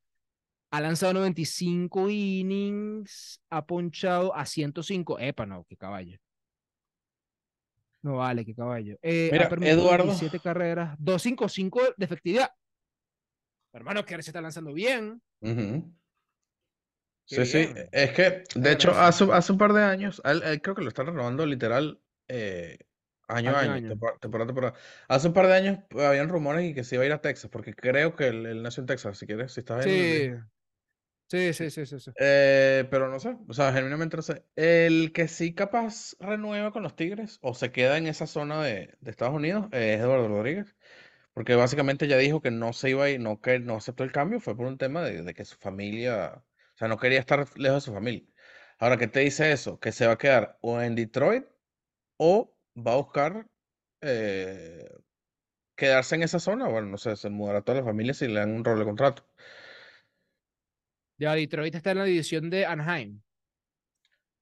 Ha 0.71 0.81
lanzado 0.81 1.13
95 1.13 2.09
innings, 2.11 3.41
ha 3.51 3.67
ponchado 3.67 4.35
a 4.35 4.47
105. 4.47 5.19
Epa, 5.21 5.45
no, 5.47 5.65
qué 5.69 5.77
caballo. 5.77 6.19
No 8.05 8.17
vale, 8.17 8.45
qué 8.45 8.55
caballo. 8.55 8.99
Eh, 9.01 9.31
ha 9.31 9.33
Mira, 9.33 9.49
permitido 9.49 9.81
Eduardo. 9.81 10.05
17 10.05 10.39
carreras, 10.41 10.95
255 10.99 11.95
de 11.97 12.05
efectividad. 12.05 12.51
Hermano, 13.73 14.05
Kershaw 14.05 14.29
está 14.29 14.43
lanzando 14.43 14.75
bien. 14.75 15.23
Sí, 17.25 17.47
sí. 17.47 17.71
Es 17.91 18.13
que, 18.13 18.45
de 18.55 18.73
hecho, 18.73 18.91
hace, 18.91 19.25
hace 19.33 19.53
un 19.53 19.57
par 19.59 19.73
de 19.73 19.83
años, 19.83 20.21
él, 20.27 20.61
creo 20.61 20.75
que 20.75 20.83
lo 20.83 20.89
están 20.89 21.07
renovando 21.07 21.47
literal 21.47 21.99
eh, 22.29 22.77
año 23.27 23.49
Año 23.49 23.57
a 23.57 23.61
año, 23.63 23.73
año. 23.73 23.89
temporada, 23.89 24.19
temporada, 24.19 24.45
a 24.45 24.49
temporada. 24.49 24.75
Hace 25.09 25.29
un 25.29 25.33
par 25.33 25.47
de 25.47 25.55
años 25.55 25.79
habían 25.99 26.29
rumores 26.29 26.71
y 26.71 26.75
que 26.75 26.85
se 26.85 26.97
iba 26.97 27.05
a 27.05 27.07
ir 27.07 27.13
a 27.15 27.23
Texas, 27.23 27.51
porque 27.51 27.73
creo 27.73 28.17
que 28.17 28.29
él, 28.29 28.45
él 28.45 28.63
nació 28.63 28.83
en 28.83 28.87
Texas, 28.87 29.17
si 29.17 29.25
quieres, 29.25 29.53
si 29.53 29.61
estás 29.61 29.87
en... 29.87 30.47
Sí, 31.28 31.52
sí, 31.52 31.71
sí, 31.71 31.87
sí, 31.87 31.99
sí. 31.99 32.11
Eh, 32.21 32.87
pero 32.90 33.09
no 33.09 33.19
sé, 33.19 33.37
o 33.49 33.52
sea, 33.54 33.73
genuinamente 33.73 34.16
no 34.16 34.23
sé. 34.23 34.45
El 34.57 35.12
que 35.12 35.26
sí 35.26 35.54
capaz 35.54 36.14
renueva 36.21 36.71
con 36.71 36.83
los 36.83 36.95
Tigres 36.95 37.38
o 37.43 37.54
se 37.54 37.73
queda 37.73 37.99
en 37.99 38.07
esa 38.07 38.26
zona 38.26 38.62
de, 38.62 38.97
Estados 39.04 39.35
Unidos 39.35 39.66
es 39.73 40.00
Eduardo 40.00 40.28
Rodríguez, 40.28 40.77
porque 41.35 41.55
básicamente 41.57 42.09
ya 42.09 42.18
dijo 42.18 42.42
que 42.42 42.51
no 42.51 42.72
se 42.72 42.90
iba 42.90 43.11
ir, 43.11 43.20
no, 43.20 43.40
que 43.40 43.59
no 43.61 43.77
aceptó 43.77 44.05
el 44.05 44.12
cambio, 44.12 44.40
fue 44.40 44.57
por 44.57 44.66
un 44.66 44.79
tema 44.79 45.03
de, 45.03 45.22
de 45.22 45.35
que 45.35 45.44
su 45.44 45.57
familia, 45.59 46.44
o 46.75 46.79
sea, 46.79 46.88
no 46.88 46.99
quería 46.99 47.20
estar 47.20 47.46
lejos 47.59 47.85
de 47.85 47.87
su 47.87 47.94
familia. 47.94 48.25
Ahora, 48.79 48.99
¿qué 48.99 49.09
te 49.09 49.20
dice 49.20 49.53
eso? 49.53 49.81
Que 49.81 49.92
se 49.92 50.07
va 50.07 50.14
a 50.14 50.18
quedar 50.18 50.59
o 50.62 50.81
en 50.81 50.94
Detroit 50.94 51.46
o 52.18 52.57
va 52.77 52.92
a 52.94 52.96
buscar 52.96 53.46
eh, 54.03 54.88
quedarse 55.77 56.14
en 56.16 56.22
esa 56.25 56.40
zona, 56.40 56.68
bueno, 56.68 56.88
no 56.88 56.99
sé, 56.99 57.16
se 57.16 57.31
mudará 57.31 57.62
toda 57.62 57.81
la 57.81 57.85
familia 57.85 58.14
si 58.14 58.29
le 58.29 58.40
dan 58.40 58.53
un 58.55 58.64
rol 58.64 58.79
de 58.79 58.85
contrato. 58.85 59.27
Ya 61.18 61.35
Detroit 61.35 61.74
está 61.74 61.90
en 61.92 61.98
la 61.98 62.05
división 62.05 62.50
de 62.50 62.66
Anaheim. 62.66 63.20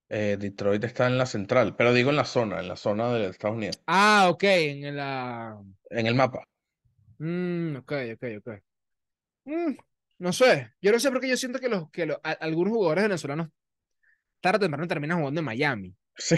Eh, 0.08 0.36
Detroit 0.38 0.84
está 0.84 1.08
en 1.08 1.18
la 1.18 1.26
central, 1.26 1.74
pero 1.74 1.92
digo 1.92 2.10
en 2.10 2.16
la 2.16 2.24
zona, 2.24 2.60
en 2.60 2.68
la 2.68 2.76
zona 2.76 3.12
de 3.12 3.26
Estados 3.26 3.56
Unidos, 3.56 3.80
Ah, 3.86 4.28
ok, 4.30 4.42
en 4.44 4.96
la. 4.96 5.56
en 5.90 6.06
el 6.06 6.14
mapa. 6.14 6.44
Mm, 7.18 7.76
ok, 7.76 7.92
ok, 8.14 8.24
ok. 8.38 8.48
Mm, 9.46 9.76
no 10.20 10.32
sé, 10.32 10.72
yo 10.82 10.92
no 10.92 11.00
sé 11.00 11.10
porque 11.10 11.28
yo 11.28 11.36
siento 11.36 11.58
que, 11.60 11.68
los, 11.68 11.90
que 11.90 12.06
los, 12.06 12.18
a- 12.24 12.32
algunos 12.32 12.74
jugadores 12.74 13.04
venezolanos 13.04 13.48
tarde 14.40 14.58
o 14.58 14.60
temprano 14.62 14.88
terminan 14.88 15.18
jugando 15.18 15.40
en 15.40 15.46
Miami. 15.46 15.96
Sí, 16.16 16.36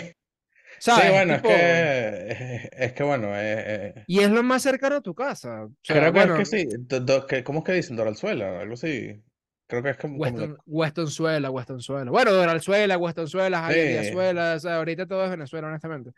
sí, 0.87 0.87
¿Sabes? 0.87 1.14
Es 1.16 1.25
bueno, 1.25 1.35
es 1.37 1.42
que, 1.42 2.68
es 2.73 2.92
que 2.94 3.03
bueno, 3.05 3.29
eh, 3.37 3.92
eh, 3.97 4.07
Y 4.07 4.20
es 4.20 4.31
lo 4.31 4.42
más 4.42 4.62
cercano 4.62 4.97
a 4.97 5.01
tu 5.03 5.14
casa. 5.14 5.64
O 5.64 5.73
sea, 5.83 5.97
creo 6.01 6.12
que 6.12 6.25
es 6.25 6.33
que 6.33 6.44
sí, 6.44 6.66
do- 6.79 7.01
do- 7.01 7.27
que- 7.27 7.44
¿cómo 7.44 7.61
es 7.61 7.64
que 7.64 7.73
dicen? 7.73 7.97
Doralzuela, 7.97 8.61
algo 8.61 8.75
así. 8.75 9.23
Creo 9.66 9.83
que 9.83 9.90
es 9.90 9.96
como, 9.96 10.18
como 10.18 10.24
Weston, 10.24 10.59
Westonzuela, 10.66 11.50
Westonzuela. 11.50 12.11
Bueno, 12.11 12.33
Doralzuela, 12.33 12.98
Westonzuela, 12.98 13.62
Javier 13.62 14.05
Sí, 14.05 14.16
o 14.16 14.61
sea, 14.61 14.77
ahorita 14.77 15.07
todo 15.07 15.24
es 15.24 15.31
Venezuela, 15.31 15.68
honestamente. 15.68 16.11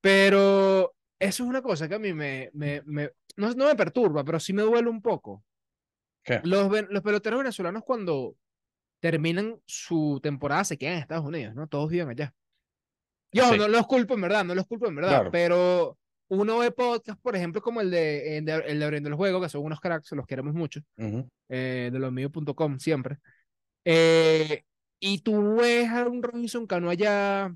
Pero 0.00 0.94
eso 1.18 1.42
es 1.42 1.48
una 1.48 1.62
cosa 1.62 1.88
que 1.88 1.94
a 1.96 1.98
mí 1.98 2.12
me, 2.12 2.50
me, 2.54 2.82
me- 2.86 3.10
no, 3.36 3.52
no 3.52 3.66
me 3.66 3.74
perturba, 3.76 4.24
pero 4.24 4.40
sí 4.40 4.52
me 4.52 4.62
duele 4.62 4.88
un 4.88 5.02
poco. 5.02 5.44
¿qué? 6.22 6.40
Los, 6.44 6.70
los 6.90 7.02
peloteros 7.02 7.38
venezolanos 7.38 7.82
cuando 7.84 8.34
terminan 9.00 9.60
su 9.66 10.20
temporada 10.22 10.64
se 10.64 10.76
quedan 10.78 10.94
en 10.94 11.00
Estados 11.00 11.24
Unidos, 11.24 11.54
¿no? 11.54 11.66
Todos 11.66 11.90
viven 11.90 12.08
allá. 12.08 12.34
Yo 13.32 13.44
Sí, 13.50 13.58
no 13.58 13.68
los 13.68 13.86
culpo 13.86 14.14
en 14.14 14.22
verdad, 14.22 14.44
no 14.44 14.54
los 14.54 14.66
culpo 14.66 14.88
en 14.88 14.96
verdad, 14.96 15.10
claro. 15.10 15.30
pero 15.30 15.98
uno 16.28 16.58
ve 16.58 16.70
podcasts, 16.70 17.20
por 17.22 17.34
ejemplo, 17.34 17.60
como 17.62 17.80
el 17.80 17.90
de, 17.90 18.38
el 18.38 18.44
de, 18.44 18.54
el 18.66 18.78
de 18.78 18.84
Abriendo 18.84 19.08
el 19.08 19.14
Juego, 19.14 19.40
que 19.40 19.48
son 19.48 19.64
unos 19.64 19.80
cracks, 19.80 20.12
los 20.12 20.26
queremos 20.26 20.54
mucho, 20.54 20.80
Ujú, 20.96 21.28
eh, 21.48 21.90
de 21.92 21.98
losmíos.com 21.98 22.78
siempre. 22.78 23.18
Eh, 23.84 24.62
y 25.00 25.20
tú 25.20 25.56
ves 25.56 25.88
a 25.88 26.06
un 26.06 26.22
Robinson 26.22 26.66
Cano 26.66 26.90
allá, 26.90 27.54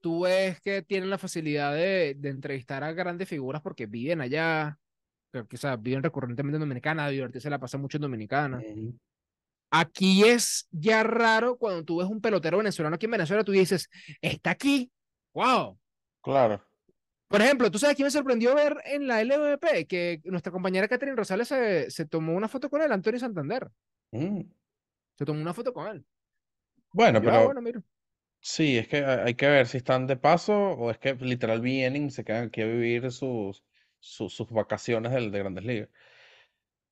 tú 0.00 0.22
ves 0.22 0.60
que 0.60 0.82
tienen 0.82 1.10
la 1.10 1.18
facilidad 1.18 1.74
de, 1.74 2.14
de 2.18 2.28
entrevistar 2.30 2.82
a 2.82 2.92
grandes 2.92 3.28
figuras 3.28 3.62
porque 3.62 3.86
viven 3.86 4.20
allá, 4.20 4.78
que, 5.32 5.46
que, 5.46 5.56
o 5.56 5.58
sea, 5.58 5.76
viven 5.76 6.02
recurrentemente 6.02 6.56
en 6.56 6.62
Dominicana, 6.62 7.08
divertirse 7.08 7.48
la 7.48 7.60
pasa 7.60 7.78
mucho 7.78 7.98
en 7.98 8.02
Dominicana. 8.02 8.60
Aquí 9.70 10.24
es 10.24 10.68
ya 10.70 11.02
raro 11.02 11.56
cuando 11.56 11.82
tú 11.84 11.98
ves 11.98 12.08
un 12.08 12.20
pelotero 12.20 12.58
venezolano 12.58 12.96
aquí 12.96 13.06
en 13.06 13.12
Venezuela, 13.12 13.44
tú 13.44 13.52
dices, 13.52 13.88
está 14.20 14.50
aquí, 14.50 14.90
wow. 15.32 15.78
Claro. 16.20 16.62
Por 17.32 17.40
ejemplo, 17.42 17.70
¿tú 17.70 17.78
sabes 17.78 17.96
quién 17.96 18.06
me 18.06 18.10
sorprendió 18.10 18.54
ver 18.54 18.76
en 18.84 19.06
la 19.08 19.22
LVP? 19.24 19.86
Que 19.88 20.20
nuestra 20.24 20.52
compañera 20.52 20.88
Catherine 20.88 21.16
Rosales 21.16 21.48
se, 21.48 21.90
se 21.90 22.04
tomó 22.06 22.34
una 22.34 22.48
foto 22.48 22.68
con 22.70 22.82
él, 22.82 22.92
Antonio 22.92 23.18
Santander. 23.20 23.70
Mm. 24.12 24.42
Se 25.16 25.24
tomó 25.24 25.40
una 25.40 25.54
foto 25.54 25.72
con 25.72 25.86
él. 25.88 26.04
Bueno, 26.92 27.20
Yo, 27.20 27.30
ah, 27.32 27.40
pero 27.40 27.44
bueno, 27.44 27.62
mira. 27.62 27.82
sí, 28.40 28.78
es 28.78 28.88
que 28.88 29.04
hay 29.04 29.34
que 29.34 29.46
ver 29.48 29.66
si 29.66 29.78
están 29.78 30.06
de 30.06 30.16
paso 30.16 30.54
o 30.72 30.90
es 30.90 30.98
que 30.98 31.14
literal 31.14 31.60
vienen 31.60 32.06
y 32.06 32.10
se 32.10 32.24
quedan 32.24 32.46
aquí 32.48 32.62
a 32.62 32.66
vivir 32.66 33.10
sus, 33.12 33.64
sus, 34.00 34.34
sus 34.34 34.50
vacaciones 34.50 35.12
del, 35.12 35.30
de 35.32 35.38
Grandes 35.40 35.64
Ligas. 35.64 35.88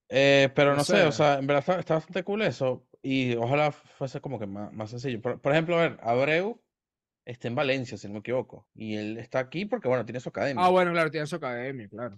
Eh, 0.09 0.51
pero 0.55 0.75
no 0.75 0.83
sé, 0.85 1.05
o 1.05 1.13
ser. 1.13 1.13
sea, 1.13 1.39
en 1.39 1.47
verdad 1.47 1.61
está, 1.61 1.79
está 1.81 1.95
bastante 1.95 2.25
cool 2.25 2.43
eso 2.43 2.87
y 3.03 3.37
ojalá 3.37 3.71
fuese 3.73 4.21
como 4.21 4.39
que 4.41 4.47
más, 4.47 4.73
más 4.73 4.91
sencillo. 4.91 5.21
Por, 5.23 5.41
por 5.41 5.53
ejemplo, 5.53 5.77
a 5.79 5.83
ver, 5.83 5.99
Abreu 6.03 6.61
está 7.31 7.49
en 7.49 7.55
Valencia, 7.55 7.97
si 7.99 8.07
no 8.09 8.15
me 8.15 8.21
equivoco, 8.21 8.69
y 8.75 8.97
él 8.97 9.19
está 9.19 9.39
aquí 9.41 9.65
porque, 9.67 9.89
bueno, 9.89 10.05
tiene 10.05 10.21
su 10.21 10.29
Ah, 10.55 10.69
academia. 10.69 10.71
bueno, 10.71 10.93
claro, 10.93 11.11
tiene 11.11 11.27
su 11.27 11.37
academia, 11.37 11.89
claro. 11.89 12.17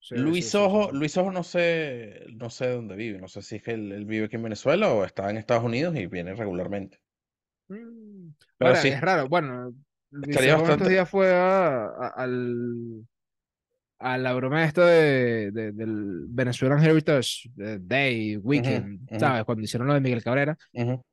Sí, 0.00 0.14
Luis 0.14 0.34
sí, 0.34 0.50
sí. 0.50 0.62
Ojo, 0.64 0.90
Luis 0.92 1.16
Ojo 1.18 1.32
no 1.32 1.42
sé, 1.42 2.24
no 2.34 2.50
sé 2.50 2.68
dónde 2.68 2.96
vive, 2.96 3.18
no 3.18 3.28
sé 3.28 3.42
si 3.42 3.56
es 3.56 3.62
que 3.62 3.72
él, 3.72 3.92
él 3.92 4.04
vive 4.06 4.26
aquí 4.26 4.36
en 4.36 4.42
Venezuela 4.44 4.92
o 4.92 5.04
está 5.04 5.28
en 5.30 5.36
Estados 5.38 5.64
Unidos 5.64 5.96
y 5.96 6.06
viene 6.06 6.34
regularmente. 6.34 7.00
Mm. 7.68 8.30
Pero 8.58 8.68
Ahora, 8.68 8.76
sí, 8.76 8.88
es 8.88 9.00
raro. 9.00 9.28
Bueno, 9.28 9.74
Luis 10.10 10.46
Ojo 10.48 10.68
estos 10.68 10.76
bastante. 10.78 10.90
días 10.90 11.08
fue 11.08 11.32
a, 11.32 11.86
a- 11.86 12.08
al, 12.16 13.06
a 14.02 14.18
la 14.18 14.32
broma 14.34 14.64
esto 14.64 14.84
de, 14.84 15.50
de- 15.52 15.72
del 15.72 16.24
Venezuelan 16.28 16.82
Heritage 16.82 17.50
Day, 17.80 18.36
Weekend, 18.36 19.08
¿sabes? 19.20 19.44
Cuando 19.44 19.62
hicieron 19.64 19.86
lo 19.88 19.94
de 19.94 20.00
Miguel 20.00 20.22
Cabrera 20.22 20.56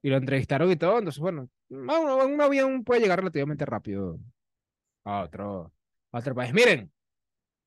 y 0.02 0.10
lo 0.10 0.18
entrevistaron 0.18 0.72
y 0.72 0.76
todo. 0.76 0.98
Entonces, 0.98 1.20
bueno, 1.20 1.50
un 1.70 2.42
avión 2.42 2.84
puede 2.84 3.02
llegar 3.02 3.20
relativamente 3.20 3.66
rápido 3.66 4.20
a 5.06 5.22
otro, 5.22 5.72
a 6.12 6.18
otro 6.20 6.36
país. 6.36 6.54
Miren, 6.54 6.92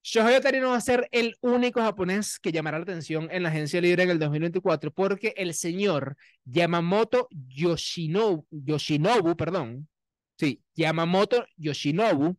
Shohei 0.05 0.35
Ohtani 0.37 0.59
no 0.59 0.71
va 0.71 0.77
a 0.77 0.81
ser 0.81 1.09
el 1.13 1.37
único 1.43 1.81
japonés 1.81 2.41
que 2.41 2.51
llamará 2.51 2.79
la 2.79 2.83
atención 2.83 3.29
en 3.31 3.45
la 3.45 3.51
agencia 3.51 3.81
libre 3.81 4.03
en 4.03 4.11
el 4.11 4.19
2024 4.19 4.91
porque 4.93 5.33
el 5.37 5.55
señor 5.55 6.17
Yamamoto 6.45 7.29
Yoshinobu, 7.31 8.45
Yoshinobu 8.51 9.37
perdón, 9.37 9.89
sí, 10.37 10.61
Yamamoto 10.75 11.47
Yoshinobu 11.57 12.37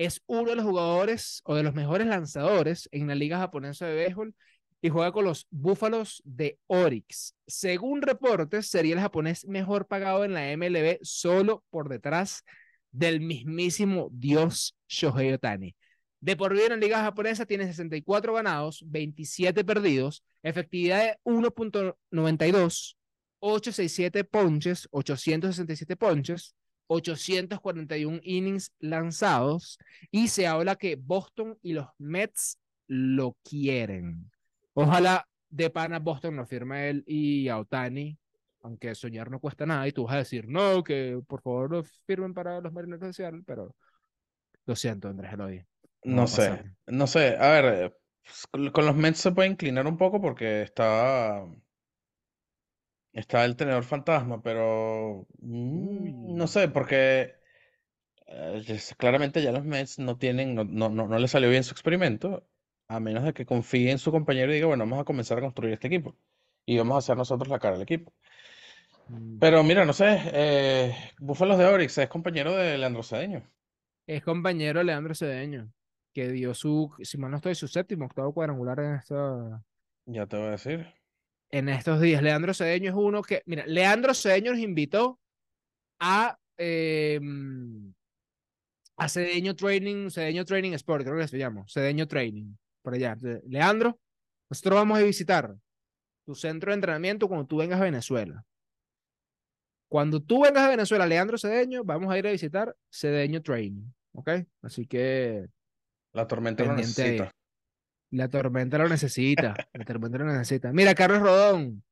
es 0.00 0.22
uno 0.26 0.48
de 0.48 0.56
los 0.56 0.64
jugadores 0.64 1.42
o 1.44 1.54
de 1.54 1.62
los 1.62 1.74
mejores 1.74 2.06
lanzadores 2.06 2.88
en 2.90 3.06
la 3.06 3.14
liga 3.14 3.38
japonesa 3.38 3.86
de 3.86 3.96
béisbol 3.96 4.34
y 4.80 4.88
juega 4.88 5.12
con 5.12 5.26
los 5.26 5.46
Búfalos 5.50 6.22
de 6.24 6.58
Oryx. 6.68 7.34
Según 7.46 8.00
reportes, 8.00 8.68
sería 8.68 8.94
el 8.94 9.00
japonés 9.00 9.46
mejor 9.46 9.86
pagado 9.86 10.24
en 10.24 10.32
la 10.32 10.56
MLB 10.56 11.00
solo 11.02 11.64
por 11.68 11.90
detrás 11.90 12.44
del 12.90 13.20
mismísimo 13.20 14.08
dios 14.10 14.74
Shohei 14.88 15.34
Otani. 15.34 15.76
De 16.20 16.34
por 16.34 16.54
vida 16.54 16.64
en 16.64 16.70
la 16.70 16.76
liga 16.78 17.02
japonesa 17.02 17.44
tiene 17.44 17.66
64 17.66 18.32
ganados, 18.32 18.82
27 18.86 19.64
perdidos, 19.64 20.24
efectividad 20.42 21.02
de 21.02 21.18
1.92, 21.24 22.96
867 23.40 24.24
ponches, 24.24 24.88
867 24.92 25.94
ponches, 25.96 26.54
841 26.92 28.20
innings 28.24 28.72
lanzados 28.80 29.78
y 30.10 30.26
se 30.26 30.48
habla 30.48 30.74
que 30.74 30.96
Boston 30.96 31.56
y 31.62 31.72
los 31.72 31.86
Mets 31.98 32.58
lo 32.88 33.36
quieren. 33.44 34.28
Ojalá 34.74 35.28
de 35.48 35.70
pana 35.70 36.00
Boston 36.00 36.34
no 36.34 36.46
firme 36.46 36.90
él 36.90 37.04
y 37.06 37.48
a 37.48 37.58
Otani, 37.58 38.18
aunque 38.62 38.96
soñar 38.96 39.30
no 39.30 39.38
cuesta 39.38 39.66
nada 39.66 39.86
y 39.86 39.92
tú 39.92 40.04
vas 40.04 40.14
a 40.14 40.18
decir, 40.18 40.48
no, 40.48 40.82
que 40.82 41.20
por 41.28 41.42
favor 41.42 41.70
no 41.70 41.84
firmen 42.06 42.34
para 42.34 42.60
los 42.60 42.72
Marineros 42.72 43.06
de 43.06 43.12
Seattle, 43.12 43.42
pero 43.46 43.76
lo 44.66 44.74
siento, 44.74 45.08
Andrés 45.08 45.32
Eloy. 45.32 45.64
No 46.02 46.26
sé, 46.26 46.64
no 46.86 47.06
sé. 47.06 47.36
A 47.36 47.50
ver, 47.50 47.96
pues, 48.50 48.72
con 48.72 48.84
los 48.84 48.96
Mets 48.96 49.18
se 49.18 49.30
puede 49.30 49.48
inclinar 49.48 49.86
un 49.86 49.96
poco 49.96 50.20
porque 50.20 50.62
está, 50.62 51.46
está 53.12 53.44
el 53.44 53.56
tenedor 53.56 53.84
fantasma, 53.84 54.42
pero 54.42 55.26
mm, 55.40 56.36
no 56.36 56.46
sé, 56.46 56.68
porque 56.68 57.34
eh, 58.26 58.62
claramente 58.96 59.42
ya 59.42 59.52
los 59.52 59.64
Mets 59.64 59.98
no 59.98 60.16
tienen, 60.18 60.54
no, 60.54 60.64
no, 60.64 60.88
no, 60.88 61.08
no 61.08 61.18
le 61.18 61.28
salió 61.28 61.50
bien 61.50 61.64
su 61.64 61.72
experimento, 61.72 62.46
a 62.88 63.00
menos 63.00 63.24
de 63.24 63.32
que 63.32 63.46
confíe 63.46 63.90
en 63.90 63.98
su 63.98 64.10
compañero 64.12 64.52
y 64.52 64.56
diga, 64.56 64.66
bueno, 64.66 64.84
vamos 64.84 65.00
a 65.00 65.04
comenzar 65.04 65.38
a 65.38 65.42
construir 65.42 65.74
este 65.74 65.88
equipo 65.88 66.16
y 66.66 66.78
vamos 66.78 66.94
a 66.94 66.98
hacer 66.98 67.16
nosotros 67.16 67.48
la 67.48 67.58
cara 67.58 67.74
del 67.74 67.82
equipo. 67.82 68.12
Mm. 69.08 69.38
Pero 69.38 69.62
mira, 69.64 69.84
no 69.84 69.92
sé, 69.92 70.20
eh, 70.32 70.94
Búfalos 71.18 71.58
de 71.58 71.66
Orix 71.66 71.98
es 71.98 72.08
compañero 72.08 72.54
de 72.54 72.78
Leandro 72.78 73.02
Cedeño. 73.02 73.42
Es 74.06 74.22
compañero 74.22 74.80
de 74.80 74.84
Leandro 74.84 75.14
Cedeño, 75.14 75.72
que 76.14 76.28
dio 76.28 76.54
su, 76.54 76.92
si 77.02 77.18
mal 77.18 77.30
no 77.30 77.38
estoy, 77.38 77.54
su 77.54 77.68
séptimo, 77.68 78.06
octavo 78.06 78.32
cuadrangular 78.32 78.78
en, 78.80 78.94
esta, 78.94 79.64
Ya 80.06 80.26
te 80.26 80.36
voy 80.36 80.46
a 80.46 80.50
decir. 80.50 80.99
En 81.50 81.68
estos 81.68 82.00
días. 82.00 82.22
Leandro 82.22 82.54
Cedeño 82.54 82.90
es 82.90 82.96
uno 82.96 83.22
que, 83.22 83.42
mira, 83.46 83.66
Leandro 83.66 84.14
Cedeño 84.14 84.52
nos 84.52 84.60
invitó 84.60 85.18
a, 85.98 86.38
eh, 86.56 87.20
a 88.96 89.08
Cedeño 89.08 89.56
Training, 89.56 90.10
Cedeño 90.10 90.44
Training 90.44 90.72
Sport, 90.72 91.04
creo 91.04 91.18
que 91.18 91.28
se 91.28 91.38
llama, 91.38 91.64
Cedeño 91.68 92.06
Training, 92.06 92.54
por 92.82 92.94
allá. 92.94 93.16
Leandro, 93.46 93.98
nosotros 94.48 94.74
vamos 94.76 94.98
a 94.98 95.02
visitar 95.02 95.54
tu 96.24 96.34
centro 96.34 96.70
de 96.70 96.76
entrenamiento 96.76 97.28
cuando 97.28 97.46
tú 97.46 97.58
vengas 97.58 97.80
a 97.80 97.84
Venezuela. 97.84 98.44
Cuando 99.88 100.22
tú 100.22 100.42
vengas 100.42 100.62
a 100.62 100.68
Venezuela, 100.68 101.06
Leandro 101.06 101.36
Cedeño, 101.36 101.82
vamos 101.82 102.12
a 102.12 102.18
ir 102.18 102.26
a 102.26 102.30
visitar 102.30 102.76
Cedeño 102.92 103.42
Training, 103.42 103.92
¿ok? 104.12 104.30
Así 104.62 104.86
que 104.86 105.48
La 106.12 106.28
tormenta 106.28 106.62
lo 106.62 106.76
pendiente 106.76 107.02
ahí. 107.02 107.28
La 108.10 108.28
tormenta 108.28 108.78
lo 108.78 108.88
necesita. 108.88 109.54
La 109.72 109.84
tormenta 109.84 110.18
lo 110.18 110.24
necesita. 110.24 110.72
Mira, 110.72 110.94
Carlos 110.94 111.20
Rodón, 111.22 111.82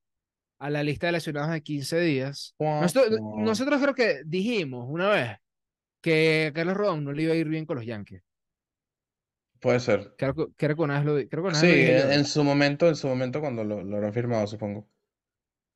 a 0.58 0.70
la 0.70 0.82
lista 0.82 1.06
de 1.06 1.12
lesionados 1.12 1.50
de 1.52 1.62
15 1.62 2.00
días. 2.00 2.54
Nosotros, 2.58 3.80
creo 3.80 3.94
que 3.94 4.22
dijimos 4.24 4.86
una 4.88 5.08
vez 5.08 5.36
que 6.00 6.46
a 6.50 6.52
Carlos 6.52 6.76
Rodón 6.76 7.04
no 7.04 7.12
le 7.12 7.22
iba 7.22 7.32
a 7.32 7.36
ir 7.36 7.48
bien 7.48 7.66
con 7.66 7.76
los 7.76 7.86
Yankees. 7.86 8.22
Puede 9.60 9.80
ser. 9.80 10.14
Creo, 10.16 10.34
creo 10.56 10.76
que 10.76 10.82
una 10.82 10.96
vez 11.00 11.04
lo, 11.04 11.14
creo 11.28 11.42
que 11.42 11.48
una 11.50 11.60
vez 11.60 11.60
Sí, 11.60 11.66
lo 11.66 11.74
dije 11.74 11.96
yo. 11.96 12.04
en, 12.04 12.12
en 12.12 12.24
su 12.24 12.44
momento, 12.44 12.88
en 12.88 12.96
su 12.96 13.08
momento 13.08 13.40
cuando 13.40 13.64
lo, 13.64 13.82
lo 13.82 13.96
habrán 13.96 14.12
firmado, 14.12 14.46
supongo. 14.46 14.88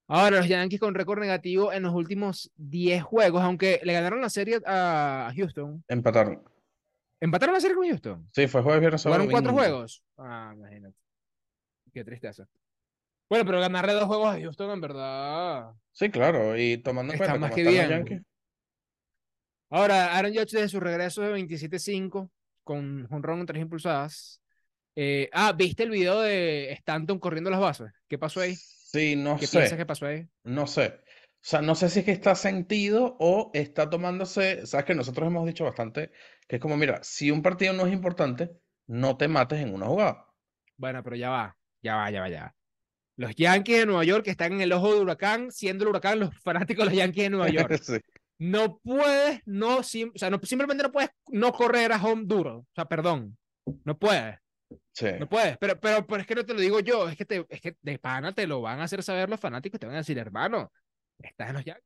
Ahora, 0.09 0.39
los 0.39 0.49
Yankees 0.49 0.79
con 0.79 0.95
récord 0.95 1.21
negativo 1.21 1.73
en 1.73 1.85
los 1.85 1.95
últimos 1.95 2.53
10 2.57 3.03
juegos, 3.03 3.43
aunque 3.43 3.81
le 3.83 3.93
ganaron 3.93 4.21
la 4.21 4.29
serie 4.31 4.61
a 4.67 5.33
Houston. 5.35 5.83
Empataron. 5.89 6.43
¿Empataron 7.23 7.55
la 7.55 7.61
serie 7.61 7.77
con 7.77 7.87
Houston? 7.87 8.29
Sí, 8.33 8.49
fue 8.49 8.63
jueves, 8.63 8.81
viernes, 8.81 9.01
sábado, 9.01 9.23
¿Jugaron 9.23 9.31
cuatro 9.31 9.53
juegos? 9.53 10.03
Ah, 10.19 10.53
imagínate. 10.57 10.97
Qué 11.95 12.05
tristeza. 12.05 12.49
Bueno, 13.31 13.47
pero 13.47 13.61
ganarle 13.61 13.93
dos 13.93 14.07
juegos 14.07 14.35
a 14.35 14.41
Houston, 14.41 14.71
en 14.73 14.81
verdad. 14.81 15.73
Sí, 15.93 16.11
claro, 16.11 16.59
y 16.59 16.79
tomando 16.79 17.13
en 17.13 17.19
cuenta 17.19 17.39
más 17.39 17.53
que 17.53 17.63
los 17.63 17.73
bien. 17.73 17.89
Yankees. 17.89 18.23
Ahora, 19.71 20.17
Aaron 20.17 20.33
Judge 20.33 20.51
desde 20.53 20.69
su 20.69 20.81
regreso 20.81 21.23
de 21.23 21.33
27-5 21.33 22.29
con 22.65 23.07
jonrón 23.09 23.39
en 23.41 23.47
tres 23.47 23.63
impulsadas. 23.63 24.43
Eh, 24.97 25.31
ah, 25.33 25.53
¿viste 25.53 25.85
el 25.85 25.91
video 25.91 26.21
de 26.21 26.73
Stanton 26.73 27.21
corriendo 27.21 27.51
las 27.51 27.61
bases? 27.61 27.93
¿Qué 28.09 28.19
pasó 28.19 28.41
ahí? 28.41 28.57
Sí, 28.57 29.15
no 29.17 29.39
¿Qué 29.39 29.47
piensas 29.47 29.71
sé, 29.71 29.77
que 29.77 29.87
pasó 29.87 30.07
ahí? 30.07 30.29
no 30.45 30.67
sé. 30.67 31.01
O 31.43 31.45
sea, 31.45 31.61
no 31.61 31.75
sé 31.75 31.89
si 31.89 31.99
es 32.01 32.05
que 32.05 32.13
está 32.13 32.37
sentido 32.37 33.17
o 33.19 33.51
está 33.53 33.91
tomándose, 33.91 34.65
sabes 34.65 34.87
que 34.87 34.95
nosotros 34.95 35.27
hemos 35.27 35.45
dicho 35.45 35.65
bastante 35.65 36.13
que 36.47 36.57
es 36.57 36.63
como, 36.63 36.77
mira, 36.77 37.01
si 37.03 37.33
un 37.33 37.43
partido 37.43 37.73
no 37.73 37.85
es 37.85 37.93
importante, 37.93 38.51
no 38.87 39.17
te 39.17 39.27
mates 39.27 39.59
en 39.61 39.75
una 39.75 39.87
jugada. 39.87 40.27
Bueno, 40.77 41.03
pero 41.03 41.17
ya 41.17 41.31
va, 41.31 41.57
ya 41.83 41.97
va, 41.97 42.11
ya 42.11 42.21
va, 42.21 42.29
ya 42.29 42.43
va. 42.43 42.55
Los 43.17 43.35
Yankees 43.35 43.79
de 43.81 43.87
Nueva 43.87 44.05
York 44.05 44.27
están 44.29 44.53
en 44.53 44.61
el 44.61 44.73
ojo 44.73 44.93
del 44.93 45.03
huracán, 45.03 45.51
siendo 45.51 45.85
el 45.85 45.91
huracán 45.91 46.21
los 46.21 46.31
fanáticos 46.43 46.85
de 46.85 46.91
los 46.91 46.99
Yankees 46.99 47.25
de 47.25 47.31
Nueva 47.31 47.49
York. 47.49 47.81
Sí. 47.83 47.99
No 48.39 48.79
puedes, 48.83 49.41
no, 49.45 49.83
sim- 49.85 50.11
o 50.15 50.19
sea, 50.19 50.29
no, 50.29 50.41
simplemente 50.43 50.83
no 50.83 50.91
puedes 50.91 51.11
no 51.29 51.53
correr 51.53 51.93
a 51.93 52.03
home 52.03 52.25
duro. 52.27 52.59
O 52.59 52.67
sea, 52.75 52.87
perdón, 52.87 53.37
no 53.85 53.97
puedes. 53.97 54.37
Sí. 54.93 55.07
No 55.21 55.29
puedes, 55.29 55.57
pero, 55.59 55.79
pero, 55.79 56.05
pero 56.07 56.21
es 56.23 56.27
que 56.27 56.35
no 56.35 56.45
te 56.45 56.55
lo 56.55 56.61
digo 56.61 56.81
yo, 56.81 57.09
es 57.09 57.17
que, 57.17 57.25
te, 57.25 57.47
es 57.49 57.61
que 57.61 57.77
de 57.81 57.99
pana 57.99 58.33
te 58.35 58.47
lo 58.47 58.61
van 58.61 58.81
a 58.81 58.85
hacer 58.85 59.03
saber 59.03 59.29
los 59.31 59.39
fanáticos, 59.39 59.79
te 59.79 59.87
van 59.87 59.95
a 59.95 59.99
decir, 59.99 60.19
hermano, 60.19 60.73
estás 61.29 61.49
en 61.51 61.55
los 61.55 61.65
Yankees, 61.65 61.85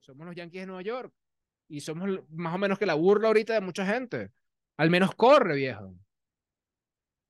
somos 0.00 0.26
los 0.26 0.34
Yankees 0.34 0.62
de 0.62 0.66
Nueva 0.66 0.82
York 0.82 1.12
y 1.68 1.80
somos 1.80 2.08
más 2.30 2.54
o 2.54 2.58
menos 2.58 2.78
que 2.78 2.86
la 2.86 2.94
burla 2.94 3.28
ahorita 3.28 3.54
de 3.54 3.60
mucha 3.60 3.86
gente. 3.86 4.30
Al 4.76 4.90
menos 4.90 5.14
corre, 5.14 5.54
viejo. 5.56 5.94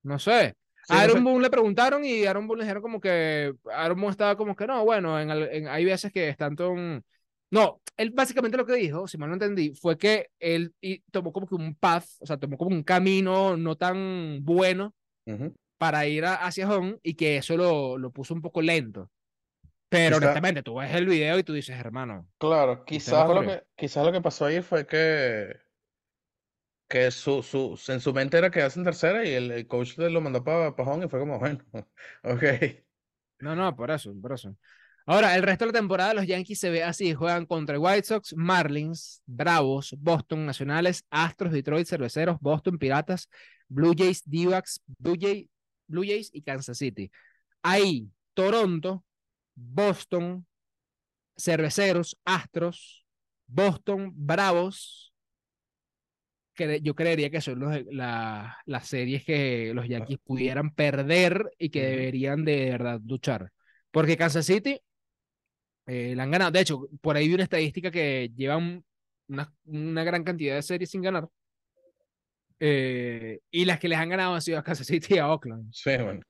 No 0.03 0.19
sé. 0.19 0.55
Sí, 0.87 0.93
A 0.93 0.95
no 0.95 1.01
Aaron 1.01 1.17
sé. 1.17 1.23
Boone 1.23 1.41
le 1.43 1.49
preguntaron 1.49 2.05
y 2.05 2.25
Aaron 2.25 2.47
Boone 2.47 2.59
le 2.59 2.65
dijeron 2.65 2.81
como 2.83 2.99
que 3.01 3.53
Aaron 3.71 3.99
Boone 3.99 4.11
estaba 4.11 4.35
como 4.35 4.55
que 4.55 4.67
no, 4.67 4.83
bueno, 4.85 5.19
en, 5.19 5.29
en- 5.31 5.67
hay 5.67 5.85
veces 5.85 6.11
que 6.11 6.29
Stanton... 6.29 7.03
No, 7.51 7.81
él 7.97 8.11
básicamente 8.11 8.57
lo 8.57 8.65
que 8.65 8.73
dijo, 8.73 9.07
si 9.07 9.17
mal 9.17 9.29
no 9.29 9.35
entendí, 9.35 9.73
fue 9.73 9.97
que 9.97 10.29
él 10.39 10.73
y 10.81 10.99
tomó 11.11 11.31
como 11.31 11.47
que 11.47 11.55
un 11.55 11.75
path, 11.75 12.05
o 12.19 12.25
sea, 12.25 12.37
tomó 12.37 12.57
como 12.57 12.75
un 12.75 12.83
camino 12.83 13.55
no 13.55 13.75
tan 13.77 14.43
bueno 14.43 14.93
para 15.77 16.05
ir 16.07 16.25
a- 16.25 16.35
hacia 16.35 16.69
home 16.69 16.97
y 17.03 17.13
que 17.15 17.37
eso 17.37 17.55
lo, 17.57 17.97
lo 17.97 18.11
puso 18.11 18.33
un 18.33 18.41
poco 18.41 18.61
lento. 18.61 19.09
Pero 19.89 20.15
Quizá- 20.17 20.25
honestamente, 20.25 20.63
tú 20.63 20.75
ves 20.75 20.93
el 20.93 21.05
video 21.05 21.37
y 21.39 21.43
tú 21.43 21.53
dices, 21.53 21.77
hermano, 21.79 22.27
Claro, 22.37 22.83
quizás 22.85 23.27
lo 23.27 23.41
que, 23.43 23.63
quizás 23.75 24.05
lo 24.05 24.11
que 24.11 24.21
pasó 24.21 24.45
ahí 24.45 24.61
fue 24.61 24.85
que, 24.85 25.55
que 26.87 27.11
su, 27.11 27.41
su, 27.43 27.79
en 27.91 27.99
su 27.99 28.13
mente 28.13 28.37
era 28.37 28.51
quedarse 28.51 28.79
en 28.79 28.85
tercera 28.85 29.25
y 29.25 29.33
el, 29.33 29.51
el 29.51 29.67
coach 29.67 29.97
lo 29.97 30.21
mandó 30.21 30.43
para 30.43 30.69
home 30.69 31.05
y 31.05 31.09
fue 31.09 31.19
como, 31.19 31.39
bueno, 31.39 31.59
ok. 32.23 32.43
no, 33.39 33.55
no, 33.55 33.75
por 33.75 33.91
eso, 33.91 34.13
por 34.21 34.33
eso. 34.33 34.55
Ahora, 35.07 35.35
el 35.35 35.43
resto 35.43 35.65
de 35.65 35.71
la 35.71 35.79
temporada 35.79 36.15
los 36.15 36.25
Yankees 36.25 36.59
se 36.59 36.69
ve 36.71 36.83
así, 36.83 37.13
juegan 37.13 37.45
contra 37.45 37.79
White 37.79 38.07
Sox, 38.07 38.33
Marlins, 38.35 39.21
Bravos, 39.27 39.95
Boston, 39.99 40.45
Nacionales, 40.47 41.05
Astros, 41.11 41.51
Detroit, 41.53 41.87
Cerveceros, 41.87 42.37
Boston, 42.41 42.79
Piratas, 42.79 43.29
Blue 43.67 43.93
Jays, 43.95 44.23
D-backs, 44.25 44.81
Blue, 44.97 45.15
Jay- 45.19 45.47
Blue 45.87 46.03
Jays 46.03 46.29
y 46.33 46.41
Kansas 46.41 46.77
City. 46.79 47.11
Ahí, 47.61 48.09
Toronto, 48.33 49.03
Boston, 49.55 50.45
Cerveceros, 51.37 52.17
Astros, 52.25 53.05
Boston, 53.47 54.11
Bravos. 54.15 55.13
yo 56.81 56.95
creería 56.95 57.29
que 57.29 57.41
son 57.41 57.59
los- 57.59 57.83
la- 57.91 58.57
las 58.65 58.87
series 58.87 59.25
que 59.25 59.73
los 59.73 59.87
Yankees 59.89 60.19
pudieran 60.23 60.73
perder 60.73 61.51
y 61.57 61.69
que 61.69 61.81
deberían 61.83 62.45
de 62.45 62.69
verdad 62.69 63.01
luchar. 63.05 63.51
Porque 63.91 64.15
Kansas 64.15 64.45
City 64.45 64.79
eh, 65.87 66.13
la 66.15 66.23
han 66.23 66.31
ganado. 66.31 66.51
De 66.51 66.61
hecho, 66.61 66.87
por 67.01 67.15
ahí 67.17 67.27
vi 67.27 67.33
una 67.35 67.43
estadística 67.43 67.91
que 67.91 68.31
llevan 68.35 68.83
una, 69.27 69.53
una 69.65 70.03
gran 70.03 70.23
cantidad 70.23 70.55
de 70.55 70.61
series 70.61 70.89
sin 70.89 71.01
ganar. 71.01 71.27
Eh, 72.59 73.39
y 73.51 73.65
las 73.65 73.79
que 73.79 73.87
les 73.89 73.97
han 73.97 74.09
ganado 74.09 74.33
han 74.35 74.41
sido 74.41 74.57
a 74.59 74.63
Kansas 74.63 74.87
City 74.87 75.15
y 75.15 75.17
a 75.17 75.29
Oakland. 75.29 75.69
Sí, 75.73 75.91
bueno. 75.97 76.21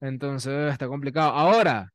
Entonces 0.00 0.72
está 0.72 0.88
complicado. 0.88 1.30
Ahora, 1.30 1.92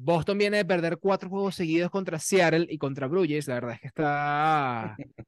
Boston 0.00 0.38
viene 0.38 0.58
de 0.58 0.64
perder 0.64 0.98
cuatro 0.98 1.28
juegos 1.28 1.56
seguidos 1.56 1.90
contra 1.90 2.18
Seattle 2.18 2.66
y 2.70 2.78
contra 2.78 3.08
Jays. 3.08 3.48
La 3.48 3.54
verdad 3.54 3.72
es 3.74 3.80
que 3.80 3.86
está. 3.88 4.96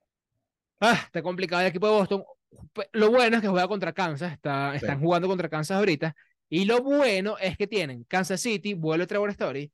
Ah, 0.83 0.99
está 1.05 1.23
complicado 1.23 1.61
el 1.61 1.69
equipo 1.69 1.87
de 1.89 1.93
Boston. 1.93 2.25
Lo 2.93 3.11
bueno 3.11 3.37
es 3.37 3.43
que 3.43 3.49
juega 3.49 3.69
contra 3.69 3.93
Kansas, 3.93 4.33
está, 4.33 4.71
Sí. 4.71 4.77
están 4.87 4.99
jugando 4.99 5.29
contra 5.29 5.51
Kansas 5.51 5.77
ahorita. 5.77 6.17
Y 6.49 6.65
lo 6.65 6.83
bueno 6.83 7.37
es 7.39 7.59
que 7.59 7.67
tienen 7.67 8.05
Kansas 8.05 8.41
City, 8.41 8.73
vuelve 8.73 9.07
Trevor 9.07 9.29
Story, 9.29 9.71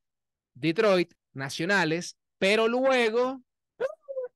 Detroit, 0.53 1.13
Nacionales, 1.31 2.17
pero 2.37 2.67
luego, 2.67 3.41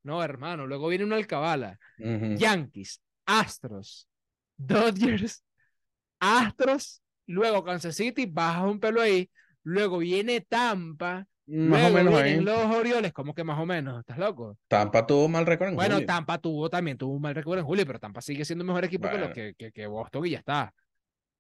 no 0.04 0.24
hermano, 0.24 0.66
luego 0.66 0.88
viene 0.88 1.04
una 1.04 1.18
alcabala. 1.18 1.78
Yankees, 1.98 3.02
Astros, 3.26 4.08
Dodgers, 4.56 5.44
Astros, 6.22 7.02
luego 7.26 7.66
Kansas 7.66 7.96
City, 7.98 8.26
baja 8.28 8.64
un 8.66 8.80
pelo 8.80 9.02
ahí, 9.02 9.30
luego 9.64 9.98
viene 10.00 10.42
Tampa, 10.42 11.28
Más 11.66 11.84
o 11.84 11.92
menos 11.92 12.16
ahí. 12.16 12.40
los 12.40 12.66
Orioles, 12.76 13.14
como 13.14 13.34
que 13.34 13.44
más 13.44 13.60
o 13.60 13.66
menos, 13.66 14.00
¿estás 14.00 14.18
loco? 14.18 14.58
Tampa 14.68 15.06
tuvo 15.06 15.28
mal 15.28 15.46
récord 15.46 15.70
en 15.70 15.76
Bueno, 15.76 16.02
julio. 16.02 16.06
Tampa 16.06 16.38
tuvo 16.40 16.70
también, 16.70 16.98
tuvo 16.98 17.14
un 17.16 17.22
mal 17.22 17.36
recuerdo 17.36 17.62
en 17.62 17.66
julio, 17.68 17.86
pero 17.86 18.00
Tampa 18.00 18.22
sigue 18.22 18.46
siendo 18.46 18.64
mejor 18.66 18.86
equipo 18.86 19.10
que, 19.10 19.18
lo 19.18 19.30
Bueno. 19.30 19.34
que, 19.34 19.54
que, 19.58 19.72
que 19.72 19.88
Boston 19.88 20.26
y 20.26 20.32
ya 20.32 20.40
está. 20.40 20.74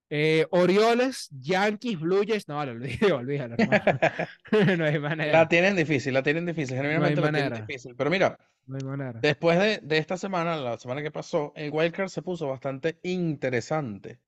Eh, 0.09 0.45
Orioles, 0.51 1.29
Yankees, 1.31 1.99
Blue 1.99 2.23
Jays, 2.27 2.47
no, 2.47 2.63
lo 2.65 2.71
olvidé, 2.73 3.11
olvídalo, 3.13 3.55
no 4.77 4.85
hay 4.85 4.99
manera, 4.99 5.31
La 5.31 5.47
tienen 5.47 5.75
difícil, 5.75 6.13
la 6.13 6.23
tienen 6.23 6.45
difícil, 6.45 6.75
genuinamente 6.77 7.21
la 7.21 7.31
tienen 7.31 7.53
difícil. 7.53 7.95
Pero 7.95 8.09
mira, 8.09 8.37
no 8.65 8.77
hay 8.77 8.83
manera. 8.83 9.21
después 9.21 9.57
de, 9.59 9.79
de 9.83 9.97
esta 9.97 10.17
semana, 10.17 10.57
la 10.57 10.77
semana 10.77 11.01
que 11.01 11.11
pasó, 11.11 11.53
el 11.55 11.71
wildcard 11.71 12.09
se 12.09 12.21
puso 12.21 12.47
bastante 12.47 12.99
interesante. 13.03 14.19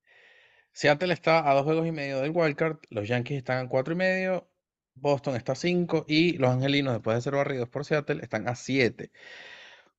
Seattle 0.74 1.14
está 1.14 1.50
a 1.50 1.54
dos 1.54 1.64
juegos 1.64 1.88
y 1.88 1.92
medio 1.92 2.22
del 2.22 2.32
wildcard, 2.32 2.78
los 2.90 3.08
Yankees 3.08 3.38
están 3.40 3.66
a 3.66 3.70
cuatro 3.70 3.94
y 3.94 3.98
medio, 3.98 4.50
Boston 4.96 5.36
está 5.36 5.54
a 5.54 5.56
cinco 5.56 6.06
y 6.08 6.38
los 6.38 6.50
Angelinos, 6.52 6.94
después 6.94 7.16
de 7.18 7.22
ser 7.22 7.36
barridos 7.36 7.70
por 7.70 7.86
Seattle, 7.86 8.22
están 8.24 8.48
a 8.50 8.56
siete. 8.56 9.12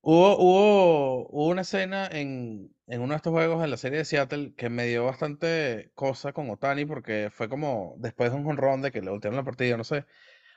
Hubo, 0.01 0.37
hubo, 0.37 1.27
hubo 1.29 1.47
una 1.49 1.61
escena 1.61 2.07
en, 2.11 2.75
en 2.87 3.01
uno 3.01 3.13
de 3.13 3.17
estos 3.17 3.33
juegos 3.33 3.63
en 3.63 3.71
la 3.71 3.77
serie 3.77 3.99
de 3.99 4.05
Seattle 4.05 4.53
que 4.55 4.69
me 4.69 4.85
dio 4.87 5.05
bastante 5.05 5.91
cosa 5.95 6.33
con 6.33 6.49
Otani 6.49 6.85
porque 6.85 7.29
fue 7.31 7.49
como 7.49 7.95
después 7.97 8.31
de 8.31 8.37
un 8.37 8.43
jonrón 8.45 8.81
de 8.81 8.91
que 8.91 9.01
le 9.01 9.09
voltearon 9.11 9.37
la 9.37 9.43
partida, 9.43 9.77
no 9.77 9.83
sé. 9.83 10.05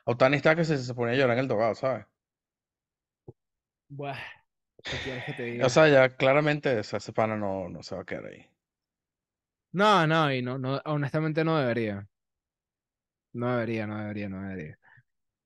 Otani 0.07 0.37
está 0.39 0.57
que 0.57 0.65
se, 0.67 0.79
se 0.79 0.95
ponía 0.95 1.15
a 1.15 1.19
llorar 1.19 1.35
en 1.39 1.45
el 1.45 1.49
dogado, 1.49 1.75
¿sabes? 1.77 2.07
Buah, 3.91 4.19
¿qué 4.89 5.01
quieres 5.01 5.25
que 5.25 5.35
te 5.35 5.43
diga? 5.45 5.67
O 5.67 5.69
sea, 5.71 5.89
ya 5.89 6.17
claramente 6.17 6.79
o 6.79 6.83
sea, 6.83 6.97
ese 6.99 7.13
pana 7.13 7.37
no, 7.37 7.69
no 7.69 7.83
se 7.83 7.95
va 7.95 8.03
a 8.03 8.05
quedar 8.05 8.27
ahí. 8.27 8.47
No, 9.73 10.07
no, 10.07 10.31
y 10.33 10.43
no, 10.43 10.59
no, 10.59 10.81
honestamente 10.85 11.43
no 11.45 11.59
debería. 11.59 12.07
No 13.33 13.51
debería, 13.53 13.87
no 13.87 13.99
debería, 13.99 14.29
no 14.29 14.43
debería. 14.43 14.79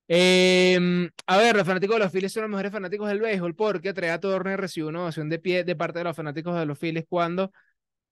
Em, 0.08 1.10
a 1.26 1.38
ver, 1.38 1.56
los 1.56 1.66
fanáticos 1.66 1.96
de 1.96 2.00
los 2.04 2.12
Phillies 2.12 2.32
son 2.32 2.42
los 2.42 2.50
mejores 2.50 2.72
fanáticos 2.72 3.08
del 3.08 3.20
béisbol 3.20 3.54
porque 3.56 3.94
Trea 3.94 4.20
Turner 4.20 4.60
recibió 4.60 4.88
una 4.88 5.02
ovación 5.02 5.28
de 5.30 5.38
pie 5.38 5.64
de 5.64 5.76
parte 5.76 6.00
de 6.00 6.04
los 6.04 6.16
fanáticos 6.16 6.58
de 6.58 6.66
los 6.66 6.78
Phillies 6.78 7.06
cuando, 7.08 7.52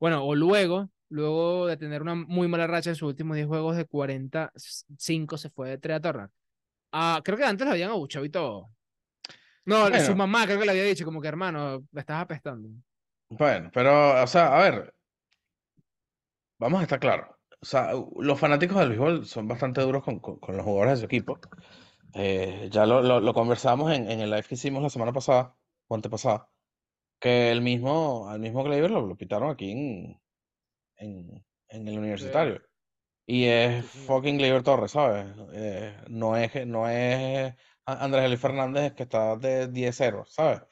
bueno, 0.01 0.25
o 0.25 0.35
luego, 0.35 0.91
luego 1.11 1.67
de 1.67 1.77
tener 1.77 2.03
una 2.03 2.15
muy 2.15 2.49
mala 2.49 2.67
racha 2.67 2.91
en 2.91 2.97
sus 2.97 3.09
últimos 3.09 3.37
10 3.37 3.49
juegos 3.49 3.77
de 3.77 3.87
45 3.87 5.39
se 5.39 5.51
fue 5.51 5.71
de 5.71 5.79
Trea 5.79 6.01
Turner. 6.01 6.31
Ah, 6.93 7.21
creo 7.25 7.39
que 7.39 7.45
antes 7.45 7.67
lo 7.67 7.73
habían 7.73 7.91
abuchado 7.91 8.25
y 8.25 8.31
todo. 8.31 8.71
No, 9.67 9.87
su 9.87 9.91
Bueno. 9.91 10.17
mamá 10.17 10.47
creo 10.47 10.59
que 10.61 10.67
le 10.67 10.73
había 10.73 10.85
dicho 10.85 11.05
como 11.05 11.21
que 11.21 11.29
hermano, 11.29 11.87
me 11.93 12.01
estás 12.01 12.23
apestando. 12.23 12.69
Bueno, 13.29 13.71
pero, 13.73 14.23
o 14.23 14.27
sea, 14.27 14.57
a 14.57 14.63
ver, 14.71 14.95
vamos 16.61 16.81
a 16.81 16.85
estar 16.85 17.01
claros. 17.01 17.29
O 17.63 17.67
sea, 17.67 17.93
los 18.17 18.41
fanáticos 18.41 18.79
del 18.79 18.91
béisbol 18.91 19.27
son 19.27 19.49
bastante 19.49 19.81
duros 19.83 20.05
con, 20.05 20.21
con- 20.21 20.39
con 20.41 20.57
los 20.57 20.65
jugadores 20.65 20.95
de 20.95 20.99
su 21.01 21.07
equipo. 21.07 21.39
Eh, 22.15 22.69
ya 22.73 22.87
lo, 22.87 23.03
lo, 23.03 23.21
lo 23.21 23.35
conversamos 23.35 23.93
en, 23.93 24.11
en 24.11 24.21
el 24.21 24.31
live 24.31 24.45
que 24.45 24.55
hicimos 24.57 24.83
la 24.83 24.91
semana 24.91 25.13
pasada, 25.13 25.57
o 25.89 25.95
antepasada, 25.97 26.51
que 27.21 27.51
el 27.53 27.63
mismo, 27.63 28.29
al 28.31 28.41
mismo 28.41 28.65
Gleyber 28.65 28.91
lo, 28.91 29.07
lo 29.07 29.17
pitaron 29.17 29.51
aquí 29.51 29.73
en, 29.73 30.23
en, 30.97 31.47
en 31.69 31.89
el 31.89 31.99
universitario. 31.99 32.63
Y 33.27 33.47
es 33.47 33.87
fucking 33.87 34.39
Gleyber 34.39 34.63
Torres, 34.65 34.93
¿sabes? 34.93 35.27
Eh, 35.55 35.97
no 36.09 36.37
es, 36.37 36.67
no 36.67 36.89
es 36.89 37.55
Andrés 37.87 38.25
Eli 38.27 38.37
Fernández 38.39 38.95
que 38.95 39.05
está 39.05 39.37
de 39.37 39.69
10-0, 39.69 40.25
¿sabes? 40.27 40.63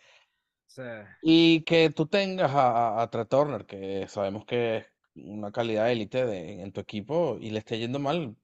Sí. 0.66 0.82
Y 1.22 1.62
que 1.64 1.90
tú 1.90 2.06
tengas 2.06 2.50
a, 2.52 2.98
a, 2.98 3.02
a 3.02 3.10
Trey 3.10 3.24
Turner, 3.26 3.66
que 3.66 4.06
sabemos 4.08 4.44
que 4.46 4.86
una 5.24 5.52
calidad 5.52 5.90
élite 5.90 6.24
de- 6.26 6.62
en 6.62 6.72
tu 6.72 6.80
equipo, 6.80 7.38
y 7.40 7.50
le 7.50 7.58
esté 7.60 7.78
yendo 7.78 7.98
mal, 7.98 8.36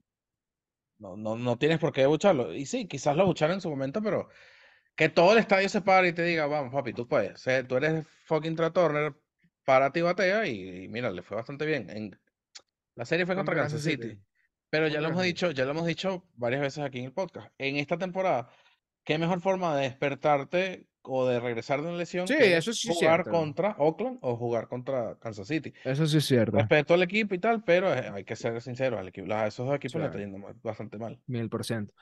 no, 0.98 1.16
no, 1.16 1.36
no 1.36 1.58
tienes 1.58 1.78
por 1.78 1.92
qué 1.92 2.06
bucharlo. 2.06 2.54
Y 2.54 2.66
sí, 2.66 2.86
quizás 2.86 3.16
lo 3.16 3.26
bucharon 3.26 3.54
en 3.54 3.60
su 3.60 3.70
momento, 3.70 4.02
pero 4.02 4.28
que 4.96 5.08
todo 5.08 5.32
el 5.32 5.38
estadio 5.38 5.68
se 5.68 5.80
pare 5.82 6.08
y 6.08 6.12
te 6.12 6.22
diga, 6.22 6.46
vamos, 6.46 6.72
papi, 6.72 6.92
tú 6.92 7.08
puedes. 7.08 7.40
ser- 7.40 7.66
tú 7.66 7.76
eres 7.76 8.06
fucking 8.26 8.56
Trey 8.56 8.70
Turner, 8.70 9.14
párate 9.64 10.00
y 10.00 10.02
batea, 10.02 10.46
y, 10.46 10.84
y 10.84 10.88
mira, 10.88 11.10
le 11.10 11.22
fue 11.22 11.36
bastante 11.36 11.66
bien. 11.66 11.90
En, 11.90 12.18
la 12.94 13.04
serie 13.04 13.26
fue 13.26 13.34
contra 13.34 13.54
Kansas 13.56 13.82
City. 13.82 14.10
City. 14.10 14.20
Pero 14.70 14.88
ya 14.88 15.00
lo 15.00 15.08
hemos 15.08 15.22
dicho, 15.22 15.50
ya 15.52 15.64
lo 15.64 15.70
hemos 15.72 15.86
dicho 15.86 16.24
varias 16.34 16.60
veces 16.60 16.84
aquí 16.84 16.98
en 16.98 17.06
el 17.06 17.12
podcast. 17.12 17.52
En 17.58 17.76
esta 17.76 17.96
temporada, 17.96 18.50
¿qué 19.04 19.18
mejor 19.18 19.40
forma 19.40 19.76
de 19.76 19.82
despertarte 19.82 20.86
o 21.04 21.26
de 21.26 21.40
regresar 21.40 21.80
de 21.82 21.88
una 21.88 21.96
lesión 21.98 22.26
Sí, 22.26 22.36
que 22.36 22.56
eso 22.56 22.72
sí 22.72 22.90
es 22.90 22.96
jugar 22.96 23.22
cierto. 23.22 23.30
contra 23.30 23.76
Oakland 23.78 24.18
o 24.22 24.36
jugar 24.36 24.68
contra 24.68 25.16
Kansas 25.20 25.46
City? 25.48 25.72
Eso 25.84 26.06
sí 26.06 26.18
es 26.18 26.24
cierto. 26.24 26.56
Respeto 26.56 26.94
al 26.94 27.02
equipo 27.02 27.34
y 27.34 27.38
tal, 27.38 27.62
pero 27.64 27.92
eh, 27.94 28.10
hay 28.12 28.24
que 28.24 28.36
ser 28.36 28.60
sinceros, 28.60 28.98
al 29.00 29.08
equipo, 29.08 29.32
a 29.32 29.46
esos 29.46 29.66
dos 29.66 29.76
equipos 29.76 29.96
le 30.00 30.02
Sí. 30.02 30.06
está 30.06 30.18
yendo 30.18 30.54
bastante 30.62 30.98
mal. 30.98 31.20
Mil 31.26 31.48
por 31.48 31.64
ciento. 31.64 31.92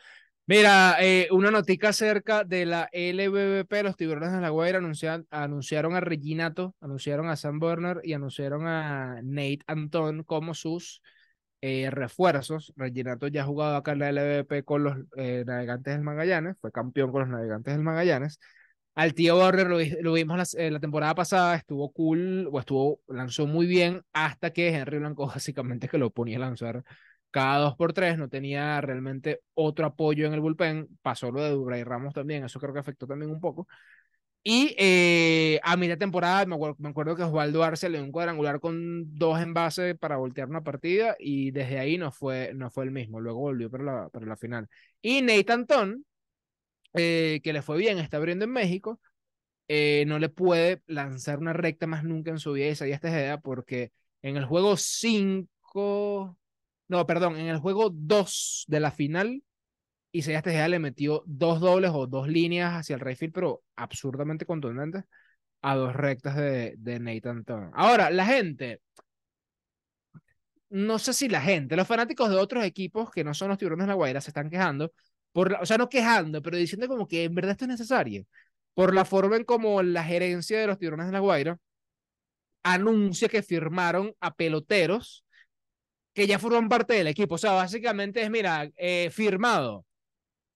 Mira, 0.47 0.97
eh, 1.01 1.29
una 1.31 1.53
notica 1.53 1.91
acerca 1.91 2.43
de 2.43 2.67
la 2.67 2.89
LBBP, 2.93 3.83
los 3.85 3.97
tiburones 3.97 4.33
de 4.33 4.41
la 4.41 4.49
Guaira 4.49 4.79
anuncian- 4.79 5.25
anunciaron 5.31 5.95
a 5.95 6.01
Reginato, 6.01 6.75
anunciaron 6.81 7.29
a 7.29 7.37
Sam 7.37 7.61
Burner 7.61 8.01
y 8.03 8.13
anunciaron 8.13 8.67
a 8.67 9.21
Nate 9.23 9.61
Anton 9.69 10.25
como 10.25 10.55
sus 10.55 11.01
eh, 11.61 11.91
refuerzos. 11.91 12.73
Reginato 12.77 13.29
ya 13.29 13.43
ha 13.43 13.47
jugado 13.47 13.77
acá 13.77 13.93
en 13.93 14.01
la 14.01 14.09
LBBP 14.11 14.65
con 14.65 14.83
los 14.83 14.97
eh, 15.17 15.45
Navegantes 15.47 15.95
del 15.95 16.03
Magallanes, 16.03 16.57
fue 16.61 16.73
campeón 16.73 17.13
con 17.13 17.21
los 17.21 17.31
Navegantes 17.31 17.75
del 17.75 17.85
Magallanes. 17.85 18.41
Al 18.95 19.15
tío 19.15 19.37
Burner 19.37 19.67
lo, 19.69 19.79
vi- 19.79 19.97
lo 20.03 20.13
vimos 20.13 20.37
las- 20.37 20.55
eh, 20.55 20.71
la 20.71 20.79
temporada 20.81 21.15
pasada, 21.15 21.55
estuvo 21.57 21.91
cool, 21.93 22.49
o 22.53 22.59
estuvo, 22.61 23.01
lanzó 23.09 23.47
muy 23.47 23.67
bien, 23.67 24.03
hasta 24.13 24.53
que 24.53 24.69
Henry 24.69 24.99
Blanco 24.99 25.27
básicamente 25.35 25.89
que 25.89 25.99
lo 25.99 26.11
ponía 26.11 26.37
a 26.37 26.41
lanzar 26.41 26.85
cada 27.31 27.59
dos 27.61 27.77
por 27.77 27.95
tres, 27.95 28.19
no 28.19 28.29
tenía 28.29 28.79
realmente 28.83 29.41
otro 29.55 29.87
apoyo 29.87 30.27
en 30.27 30.35
el 30.35 30.41
bullpen. 30.41 30.89
Pasó 31.01 31.31
lo 31.33 31.41
de 31.43 31.51
Dubray 31.51 31.83
Ramos 31.85 32.13
también, 32.13 32.45
eso 32.45 32.61
creo 32.61 32.75
que 32.75 32.81
afectó 32.81 33.07
también 33.07 33.31
un 33.31 33.41
poco. 33.41 33.67
Y 34.45 34.75
eh, 34.79 35.61
a 35.63 35.77
mitad 35.77 35.93
de 35.95 35.99
temporada 35.99 36.45
me 36.47 36.55
acuerdo, 36.57 37.17
que 37.17 37.23
Osvaldo 37.23 37.63
Arce 37.63 37.89
le 37.89 37.99
dio 37.99 38.05
un 38.07 38.13
cuadrangular 38.13 38.59
con 38.61 39.17
dos 39.17 39.41
envases 39.41 39.97
para 39.99 40.17
voltear 40.17 40.49
una 40.49 40.63
partida 40.65 41.15
y 41.19 41.53
desde 41.53 41.79
ahí 41.79 41.97
no 41.99 42.11
fue, 42.11 42.53
no 42.55 42.69
fue 42.71 42.85
el 42.85 42.91
mismo. 42.91 43.21
Luego 43.21 43.39
volvió 43.41 43.71
para 43.71 43.85
la, 43.85 44.09
para 44.09 44.27
la 44.27 44.37
final. 44.37 44.69
Y 45.01 45.23
Nathan 45.23 45.67
Ton, 45.67 46.05
eh, 46.95 47.41
que 47.43 47.53
le 47.53 47.63
fue 47.63 47.79
bien, 47.79 47.99
está 47.99 48.19
abriendo 48.19 48.45
en 48.45 48.53
México, 48.53 49.01
eh, 49.69 50.05
no 50.07 50.19
le 50.19 50.29
puede 50.29 50.83
lanzar 50.87 51.39
una 51.39 51.53
recta 51.53 51.87
más 51.87 52.05
nunca 52.05 52.31
en 52.31 52.39
su 52.39 52.53
vida 52.53 52.67
y 52.67 52.71
Isaías 52.71 53.01
Tejeda 53.01 53.41
porque 53.41 53.93
en 54.23 54.37
el 54.37 54.45
juego 54.45 54.77
5, 54.77 56.39
no, 56.89 57.07
perdón, 57.07 57.37
en 57.37 57.47
el 57.47 57.59
juego 57.59 57.91
2 57.91 58.65
de 58.69 58.81
la 58.81 58.91
final, 58.91 59.43
Isaías 60.13 60.43
Tejeda 60.43 60.69
le 60.69 60.79
metió 60.79 61.23
dos 61.27 61.61
dobles 61.61 61.91
o 61.95 62.07
dos 62.07 62.29
líneas 62.29 62.75
hacia 62.75 62.95
el 62.95 63.01
Rayfield, 63.01 63.33
pero 63.33 63.63
absurdamente 63.77 64.47
contundentes 64.47 65.05
a 65.63 65.77
dos 65.77 65.95
rectas 65.95 66.37
de, 66.37 66.75
de 66.79 67.01
Nathan 67.01 67.45
Turner. 67.45 67.71
Ahora, 67.75 68.11
la 68.11 68.27
gente, 68.27 68.81
no 70.71 70.99
sé 70.99 71.13
si 71.13 71.29
la 71.29 71.41
gente, 71.41 71.77
los 71.77 71.87
fanáticos 71.87 72.31
de 72.31 72.37
otros 72.37 72.65
equipos 72.65 73.11
que 73.11 73.25
no 73.25 73.35
son 73.35 73.49
los 73.49 73.59
tiburones 73.59 73.85
de 73.85 73.89
la 73.89 73.95
Guaira 73.95 74.21
se 74.21 74.31
están 74.31 74.51
quejando, 74.51 74.93
por 75.33 75.51
la- 75.53 75.61
o 75.61 75.67
sea, 75.67 75.79
no 75.79 75.89
quejando, 75.89 76.43
pero 76.43 76.57
diciendo 76.57 76.89
como 76.89 77.09
que 77.09 77.25
en 77.25 77.35
verdad 77.35 77.53
esto 77.53 77.65
es 77.65 77.71
necesario, 77.71 78.25
por 78.75 78.95
la 78.95 79.05
forma 79.05 79.37
en 79.37 79.45
como 79.45 79.83
la 79.83 80.05
gerencia 80.05 80.61
de 80.61 80.67
los 80.67 80.79
tiburones 80.79 81.07
de 81.07 81.13
la 81.13 81.21
Guaira 81.21 81.59
anuncia 82.63 83.29
que 83.29 83.43
firmaron 83.43 84.15
a 84.21 84.35
peloteros 84.35 85.25
que 86.15 86.27
ya 86.27 86.39
forman 86.39 86.69
parte 86.69 86.95
del 86.95 87.07
equipo. 87.07 87.37
O 87.37 87.39
sea, 87.39 87.53
básicamente 87.53 88.23
es, 88.23 88.31
mira, 88.31 88.71
eh, 88.77 89.11
firmado. 89.11 89.85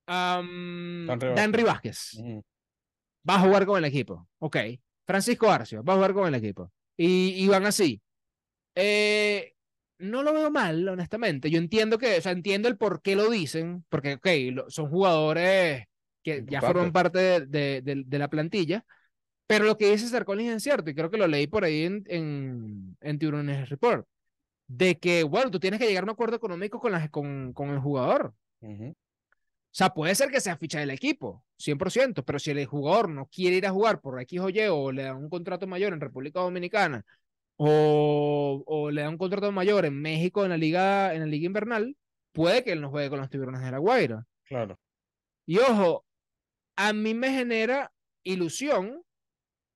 Danry 0.06 1.34
Danry 1.34 1.62
Vázquez. 1.64 2.12
Va 3.28 3.36
a 3.36 3.40
jugar 3.40 3.66
con 3.66 3.78
el 3.78 3.84
equipo. 3.86 4.28
Ok. 4.38 4.56
Francisco 5.04 5.50
Arcio 5.50 5.82
va 5.82 5.94
a 5.94 5.96
jugar 5.96 6.14
con 6.14 6.28
el 6.28 6.34
equipo. 6.34 6.70
Y, 6.96 7.42
y 7.42 7.48
van 7.48 7.66
así. 7.66 8.00
Eh, 8.74 9.54
no 9.98 10.22
lo 10.22 10.32
veo 10.32 10.50
mal, 10.50 10.86
honestamente. 10.88 11.50
Yo 11.50 11.58
entiendo 11.58 11.98
que, 11.98 12.18
o 12.18 12.20
sea, 12.20 12.32
entiendo 12.32 12.68
el 12.68 12.76
por 12.76 13.02
qué 13.02 13.16
lo 13.16 13.30
dicen, 13.30 13.84
porque, 13.88 14.14
ok, 14.14 14.26
lo- 14.52 14.70
son 14.70 14.88
jugadores 14.90 15.84
que 16.22 16.44
ya 16.48 16.60
forman 16.60 16.92
parte 16.92 17.18
de, 17.18 17.46
de- 17.46 17.82
de- 17.82 18.02
de 18.06 18.18
la 18.18 18.28
plantilla, 18.28 18.84
pero 19.46 19.64
lo 19.64 19.78
que 19.78 19.90
dice 19.90 20.08
Sarkozy 20.08 20.48
es 20.48 20.62
cierto, 20.62 20.90
y 20.90 20.94
creo 20.94 21.10
que 21.10 21.18
lo 21.18 21.26
leí 21.28 21.46
por 21.46 21.64
ahí 21.64 21.84
en, 21.84 22.04
en, 22.08 22.96
en 23.00 23.18
Tiburones 23.18 23.68
Report, 23.70 24.06
de 24.68 24.98
que, 24.98 25.24
bueno, 25.24 25.50
tú 25.50 25.60
tienes 25.60 25.80
que 25.80 25.86
llegar 25.86 26.02
a 26.04 26.06
un 26.06 26.10
acuerdo 26.10 26.36
económico 26.36 26.80
con, 26.80 26.92
las, 26.92 27.10
con, 27.10 27.52
con 27.52 27.70
el 27.70 27.80
jugador. 27.80 28.34
Ujú. 28.60 28.90
O 28.90 28.94
sea, 29.78 29.90
puede 29.90 30.14
ser 30.14 30.30
que 30.30 30.40
sea 30.40 30.56
ficha 30.56 30.80
del 30.80 30.90
equipo, 30.90 31.44
100%, 31.58 32.24
pero 32.24 32.38
si 32.38 32.50
el 32.50 32.64
jugador 32.66 33.10
no 33.10 33.26
quiere 33.26 33.56
ir 33.56 33.66
a 33.66 33.70
jugar 33.72 34.00
por 34.00 34.20
X 34.22 34.40
o 34.40 34.48
Y 34.48 34.60
o 34.70 34.90
le 34.90 35.02
dan 35.04 35.16
un 35.16 35.28
contrato 35.28 35.66
mayor 35.66 35.92
en 35.92 36.00
República 36.00 36.40
Dominicana 36.40 37.04
o, 37.56 38.62
o 38.66 38.90
le 38.90 39.02
dan 39.02 39.12
un 39.12 39.18
contrato 39.18 39.50
mayor 39.52 39.84
en 39.84 40.00
México 40.00 40.44
en 40.44 40.50
la 40.50 40.56
liga, 40.56 41.14
en 41.14 41.20
la 41.20 41.26
liga 41.26 41.46
invernal, 41.46 41.96
puede 42.32 42.62
que 42.62 42.72
él 42.72 42.80
no 42.80 42.90
juegue 42.90 43.10
con 43.10 43.18
los 43.18 43.30
tiburones 43.30 43.62
de 43.62 43.70
la 43.70 43.78
Guaira. 43.78 44.26
Claro. 44.44 44.78
Y 45.46 45.58
ojo, 45.58 46.04
a 46.76 46.92
mí 46.92 47.14
me 47.14 47.30
genera 47.30 47.92
ilusión 48.22 49.02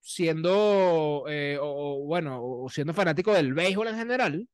siendo, 0.00 1.24
eh, 1.28 1.58
o, 1.60 2.04
bueno, 2.04 2.42
o 2.42 2.68
siendo 2.68 2.94
fanático 2.94 3.32
del 3.32 3.54
béisbol 3.54 3.88
en 3.88 3.96
general, 3.96 4.48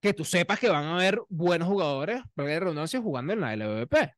que 0.00 0.14
tú 0.14 0.24
sepas 0.24 0.58
que 0.58 0.68
van 0.68 0.84
a 0.84 0.94
haber 0.96 1.20
buenos 1.28 1.68
jugadores, 1.68 2.22
para 2.34 2.58
redundancia, 2.58 3.00
jugando 3.00 3.32
en 3.32 3.40
la 3.40 3.54
LVP. 3.54 4.14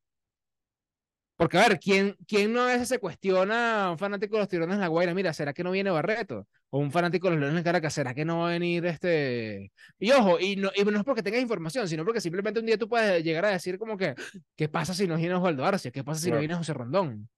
Porque, 1.37 1.59
a 1.59 1.69
ver, 1.69 1.81
¿quién, 1.81 2.17
¿quién 2.29 2.53
no 2.53 2.63
a 2.63 2.67
veces 2.67 2.89
se 2.89 3.01
cuestiona 3.01 3.87
a 3.87 3.91
un 3.91 3.99
fanático 3.99 4.37
de 4.37 4.43
los 4.43 4.49
tiburones 4.49 4.77
de 4.77 4.83
la 4.83 4.89
Guaira? 4.89 5.15
Mira, 5.15 5.33
¿será 5.33 5.53
que 5.53 5.65
no 5.65 5.73
viene 5.73 5.91
Barreto? 5.91 6.47
O 6.71 6.79
un 6.79 6.93
fanático 6.93 7.27
de 7.27 7.33
los 7.33 7.41
Leones 7.41 7.57
de 7.57 7.65
Caracas, 7.65 7.93
¿será 7.93 8.15
que 8.15 8.25
no 8.25 8.41
va 8.41 8.49
a 8.49 8.53
venir 8.53 8.87
este...? 8.87 9.73
Y 9.99 10.13
ojo, 10.13 10.39
y 10.39 10.55
no, 10.57 10.71
y 10.77 10.85
no 10.85 10.99
es 10.99 11.05
porque 11.05 11.25
tengas 11.25 11.43
información, 11.43 11.89
sino 11.89 12.05
porque 12.05 12.21
simplemente 12.21 12.61
un 12.61 12.67
día 12.67 12.79
tú 12.79 12.89
puedes 12.89 13.23
llegar 13.25 13.47
a 13.47 13.51
decir 13.51 13.79
como 13.79 13.97
que, 13.97 14.15
¿qué 14.55 14.69
pasa 14.69 14.95
si 14.95 15.09
no 15.09 15.17
viene 15.17 15.35
Osvaldo 15.35 15.65
Arcia? 15.65 15.91
¿Qué 15.91 16.05
pasa 16.05 16.21
si 16.21 16.31
no 16.31 16.39
viene 16.39 16.55
José 16.55 16.73
Rondón? 16.73 17.29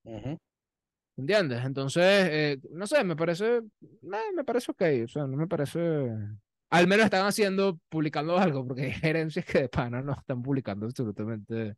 ¿Entiendes? 1.16 1.64
Entonces, 1.64 2.28
eh, 2.30 2.58
no 2.72 2.86
sé, 2.86 3.02
me 3.02 3.16
parece, 3.16 3.62
me 4.02 4.44
parece 4.44 4.72
ok, 4.72 4.82
o 5.04 5.08
sea, 5.08 5.26
no 5.26 5.38
me 5.38 5.46
parece... 5.46 5.80
Al 6.68 6.86
menos 6.86 7.06
están 7.06 7.24
haciendo, 7.24 7.78
publicando 7.88 8.36
algo, 8.36 8.66
porque 8.66 8.82
hay 8.86 8.92
gerencias 8.92 9.46
que 9.46 9.60
de 9.60 9.68
pana 9.70 10.02
no 10.02 10.12
están 10.12 10.42
publicando 10.42 10.84
absolutamente 10.84 11.76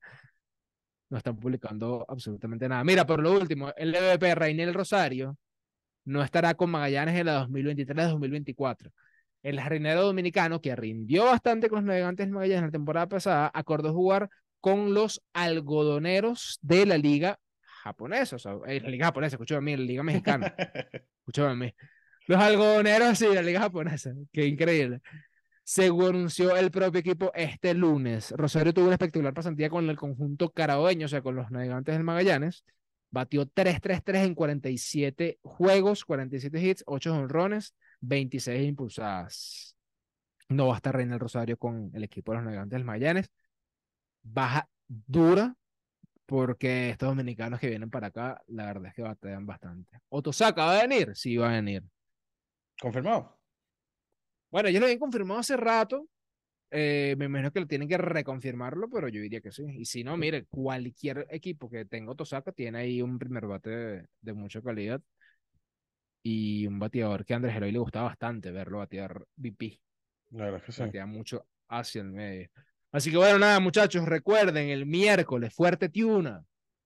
no 1.11 1.19
están 1.19 1.37
publicando 1.37 2.05
absolutamente 2.09 2.69
nada. 2.69 2.85
Mira, 2.85 3.07
por 3.07 3.23
lo 3.23 3.33
último, 3.33 3.73
el 3.77 3.95
LVP 3.95 4.35
Reinel 4.35 4.75
Rosario 4.75 5.37
no 6.05 6.23
estará 6.23 6.55
con 6.55 6.71
Magallanes 6.71 7.19
en 7.19 7.27
la 7.27 7.47
2023-2024. 7.47 8.91
El 9.43 9.61
jardinero 9.61 10.03
dominicano, 10.03 10.61
que 10.61 10.75
rindió 10.75 11.27
bastante 11.27 11.69
con 11.69 11.79
los 11.79 11.85
navegantes 11.87 12.27
de 12.27 12.33
Magallanes 12.33 12.65
la 12.65 12.71
temporada 12.71 13.09
pasada, 13.09 13.51
acordó 13.55 13.93
jugar 13.93 14.29
con 14.61 14.95
los 14.95 15.23
algodoneros 15.33 16.59
de 16.63 16.87
la 16.87 16.99
liga 16.99 17.39
japonesa, 17.83 18.37
o 18.37 18.39
sea, 18.39 18.57
eh, 18.67 18.81
la 18.81 18.89
liga 18.91 19.07
japonesa, 19.07 19.37
a 19.37 19.61
mí, 19.61 19.77
la 19.77 19.83
liga 19.85 20.03
mexicana, 20.03 20.55
a 21.37 21.55
mí. 21.55 21.73
Los 22.27 22.41
algodoneros, 22.41 23.17
sí, 23.17 23.27
la 23.33 23.43
liga 23.43 23.61
japonesa, 23.61 24.13
qué 24.33 24.47
increíble 24.47 25.01
según 25.69 26.07
anunció 26.07 26.57
el 26.57 26.71
propio 26.71 27.01
equipo 27.01 27.31
este 27.35 27.75
lunes. 27.75 28.31
Rosario 28.31 28.73
tuvo 28.73 28.87
una 28.87 28.95
espectacular 28.95 29.35
pasantía 29.35 29.69
con 29.69 29.91
el 29.91 29.99
conjunto 29.99 30.51
carabeño, 30.51 31.05
o 31.05 31.09
sea, 31.11 31.21
con 31.21 31.37
los 31.37 31.51
navegantes 31.51 31.95
del 31.95 32.05
Magallanes. 32.05 32.65
Batió 33.11 33.45
3-3-3 33.45 34.25
en 34.25 34.35
47 34.35 35.39
juegos, 35.43 36.07
47 36.07 36.59
hits, 36.59 36.85
8 36.87 37.15
honrones, 37.15 37.75
26 38.01 38.67
impulsadas. 38.67 39.77
No 40.49 40.69
va 40.69 40.73
a 40.73 40.77
estar 40.77 40.97
Reina 40.97 41.19
Rosario 41.19 41.59
con 41.59 41.91
el 41.93 42.03
equipo 42.03 42.33
de 42.33 42.37
los 42.37 42.45
navegantes 42.47 42.75
del 42.75 42.87
Magallanes. 42.87 43.31
Baja 44.23 44.67
dura, 44.87 45.55
porque 46.25 46.89
estos 46.89 47.11
dominicanos 47.11 47.61
que 47.61 47.69
vienen 47.69 47.91
para 47.91 48.07
acá, 48.07 48.41
la 48.47 48.65
verdad 48.65 48.87
es 48.87 48.95
que 48.95 49.03
batean 49.03 49.45
bastante. 49.45 50.01
¿Otosaka 50.09 50.65
va 50.65 50.79
a 50.79 50.83
venir? 50.87 51.15
Sí, 51.15 51.37
va 51.37 51.51
a 51.51 51.53
venir. 51.53 51.85
¿Confirmado? 52.81 53.38
Bueno, 54.51 54.71
yo 54.71 54.81
lo 54.81 54.87
habían 54.87 54.99
confirmado 54.99 55.41
hace 55.41 55.57
rato. 55.57 56.09
Eh, 56.71 57.15
me 57.19 57.27
imagino 57.27 57.51
que 57.51 57.61
lo 57.61 57.67
tienen 57.67 57.89
que 57.89 57.97
reconfirmarlo, 57.97 58.89
pero 58.91 59.09
yo 59.09 59.21
diría 59.21 59.41
que 59.41 59.53
sí. 59.53 59.65
Y 59.69 59.85
si 59.85 60.05
no, 60.05 60.17
mire, 60.17 60.45
cualquier 60.47 61.27
equipo 61.31 61.71
que 61.71 61.85
tenga 61.87 62.15
Tosaka 62.15 62.53
tiene 62.53 62.79
ahí 62.79 63.03
un 63.03 63.19
primer 63.19 63.47
bate 63.47 64.07
de, 64.21 64.33
mucha 64.35 64.61
calidad 64.61 65.01
y 66.23 66.67
un 66.67 66.79
bateador 66.79 67.25
que 67.25 67.33
a 67.33 67.37
Andrés 67.37 67.57
Eloy 67.57 67.73
le 67.73 67.79
gustaba 67.79 68.09
bastante 68.09 68.51
verlo 68.51 68.79
batear 68.79 69.25
VP. 69.37 69.81
La 70.31 70.45
verdad 70.45 70.63
que 70.63 70.73
sí. 70.73 70.83
Batea 70.83 71.07
mucho 71.07 71.47
hacia 71.69 72.03
el 72.03 72.11
medio. 72.11 72.51
Así 72.93 73.11
que 73.11 73.17
bueno, 73.17 73.39
nada, 73.39 73.61
muchachos, 73.61 74.05
recuerden, 74.07 74.69
el 74.69 74.87
miércoles, 74.87 75.55
Fuerte 75.55 75.89
Tiuna, 75.89 76.45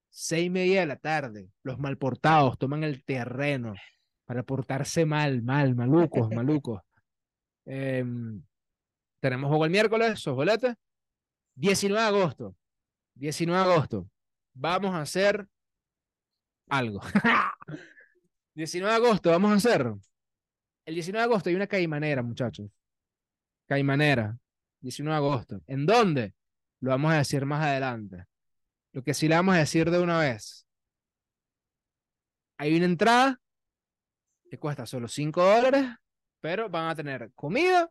seis 0.09 0.47
y 0.47 0.51
media 0.51 0.81
de 0.81 0.87
la 0.87 0.97
tarde, 0.97 1.49
los 1.63 1.79
malportados 1.79 2.59
toman 2.59 2.85
el 2.85 3.05
terreno 3.05 3.75
para 4.25 4.43
portarse 4.43 5.07
mal, 5.07 5.43
mal, 5.43 5.75
malucos, 5.75 6.29
malucos. 6.35 6.81
Em, 7.65 8.43
tenemos 9.21 9.49
juego 9.49 9.65
el 9.65 9.71
miércoles, 9.71 10.21
sos 10.21 10.37
19 11.55 12.01
de 12.01 12.09
agosto. 12.09 12.57
19 13.15 13.65
de 13.65 13.73
agosto. 13.73 14.11
Vamos 14.55 14.95
a 14.95 15.03
hacer 15.03 15.47
algo. 16.69 17.01
19 18.55 18.91
de 18.91 19.07
agosto, 19.07 19.31
vamos 19.31 19.53
a 19.53 19.55
hacer. 19.55 19.93
El 20.85 20.95
19 20.95 21.19
de 21.19 21.25
agosto 21.25 21.49
hay 21.49 21.55
una 21.55 21.67
caimanera, 21.67 22.23
muchachos. 22.23 22.71
Caimanera. 23.67 24.37
19 24.81 25.13
de 25.13 25.17
agosto. 25.17 25.61
¿En 25.67 25.87
dónde? 25.87 26.35
Lo 26.81 26.91
vamos 26.91 27.13
a 27.13 27.19
decir 27.19 27.47
más 27.47 27.65
adelante. 27.65 28.27
Lo 28.93 29.03
que 29.03 29.15
sí 29.15 29.29
le 29.29 29.37
vamos 29.37 29.55
a 29.55 29.59
decir 29.59 29.91
de 29.91 30.01
una 30.01 30.19
vez. 30.19 30.67
Hay 32.59 32.77
una 32.77 32.87
entrada 32.87 33.41
que 34.51 34.59
cuesta 34.59 34.85
solo 34.85 35.09
5 35.09 35.43
dólares 35.43 35.87
pero 36.43 36.69
van 36.69 36.89
a 36.89 36.95
tener 36.97 37.33
comida, 37.35 37.91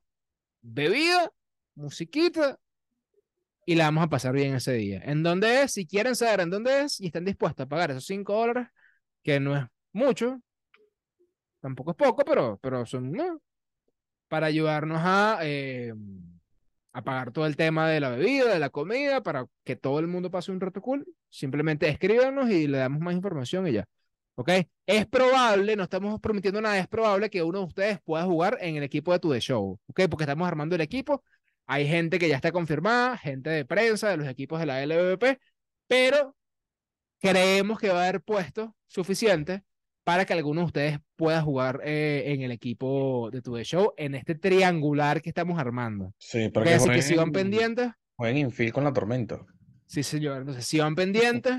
bebida, 0.61 1.31
musiquita 1.73 2.59
y 3.65 3.75
la 3.75 3.85
vamos 3.85 4.03
a 4.03 4.09
pasar 4.09 4.33
bien 4.33 4.55
ese 4.55 4.73
día. 4.73 5.01
¿En 5.05 5.23
dónde 5.23 5.63
es? 5.63 5.71
Si 5.71 5.87
quieren 5.87 6.15
saber 6.15 6.41
en 6.41 6.49
dónde 6.49 6.81
es 6.81 6.99
y 6.99 7.07
están 7.07 7.25
dispuestos 7.25 7.63
a 7.65 7.69
pagar 7.69 7.91
esos 7.91 8.05
5 8.05 8.33
dólares, 8.33 8.67
que 9.23 9.39
no 9.39 9.57
es 9.57 9.65
mucho, 9.93 10.41
tampoco 11.61 11.91
es 11.91 11.97
poco, 11.97 12.25
pero, 12.25 12.59
pero 12.61 12.85
son 12.85 13.13
para 14.27 14.47
ayudarnos 14.47 14.99
a, 15.01 15.39
eh, 15.43 15.93
a 16.91 17.01
pagar 17.03 17.31
todo 17.31 17.45
el 17.45 17.55
tema 17.55 17.89
de 17.89 18.01
la 18.01 18.09
bebida, 18.09 18.53
de 18.53 18.59
la 18.59 18.69
comida, 18.69 19.21
para 19.21 19.45
que 19.63 19.77
todo 19.77 19.99
el 19.99 20.07
mundo 20.07 20.29
pase 20.29 20.51
un 20.51 20.59
rato 20.59 20.81
cool. 20.81 21.05
Simplemente 21.29 21.87
escríbanos 21.87 22.49
y 22.49 22.67
le 22.67 22.79
damos 22.79 22.99
más 22.99 23.13
información 23.13 23.67
y 23.67 23.73
ya. 23.73 23.85
¿Ok? 24.41 24.49
Es 24.87 25.05
probable, 25.05 25.75
no 25.75 25.83
estamos 25.83 26.19
prometiendo 26.19 26.59
nada, 26.61 26.79
es 26.79 26.87
probable 26.87 27.29
que 27.29 27.43
uno 27.43 27.59
de 27.59 27.65
ustedes 27.65 27.99
pueda 28.01 28.23
jugar 28.23 28.57
en 28.59 28.75
el 28.75 28.81
equipo 28.81 29.13
de 29.13 29.19
Tu 29.19 29.35
Show. 29.35 29.79
¿Ok? 29.85 30.01
Porque 30.09 30.23
estamos 30.23 30.47
armando 30.47 30.73
el 30.73 30.81
equipo. 30.81 31.23
Hay 31.67 31.87
gente 31.87 32.17
que 32.17 32.27
ya 32.27 32.37
está 32.37 32.51
confirmada, 32.51 33.19
gente 33.19 33.51
de 33.51 33.65
prensa, 33.65 34.09
de 34.09 34.17
los 34.17 34.27
equipos 34.27 34.59
de 34.59 34.65
la 34.65 34.83
LVP, 34.83 35.39
pero 35.87 36.35
creemos 37.19 37.79
que 37.79 37.89
va 37.89 37.99
a 37.99 38.09
haber 38.09 38.21
puesto 38.23 38.75
suficiente 38.87 39.63
para 40.03 40.25
que 40.25 40.33
alguno 40.33 40.61
de 40.61 40.65
ustedes 40.65 40.99
pueda 41.15 41.43
jugar 41.43 41.79
eh, 41.83 42.23
en 42.25 42.41
el 42.41 42.51
equipo 42.51 43.29
de 43.31 43.43
Tu 43.43 43.55
Show 43.59 43.93
en 43.95 44.15
este 44.15 44.33
triangular 44.33 45.21
que 45.21 45.29
estamos 45.29 45.59
armando. 45.59 46.15
Sí, 46.17 46.49
para 46.49 46.65
que, 46.65 46.73
así 46.73 46.89
que 46.89 47.03
sigan 47.03 47.31
pendientes. 47.31 47.91
Jueguen 48.15 48.37
infield 48.37 48.73
con 48.73 48.85
la 48.85 48.91
tormenta. 48.91 49.45
Sí, 49.85 50.01
señor. 50.01 50.39
Entonces, 50.39 50.65
sigan 50.65 50.95
pendientes 50.95 51.57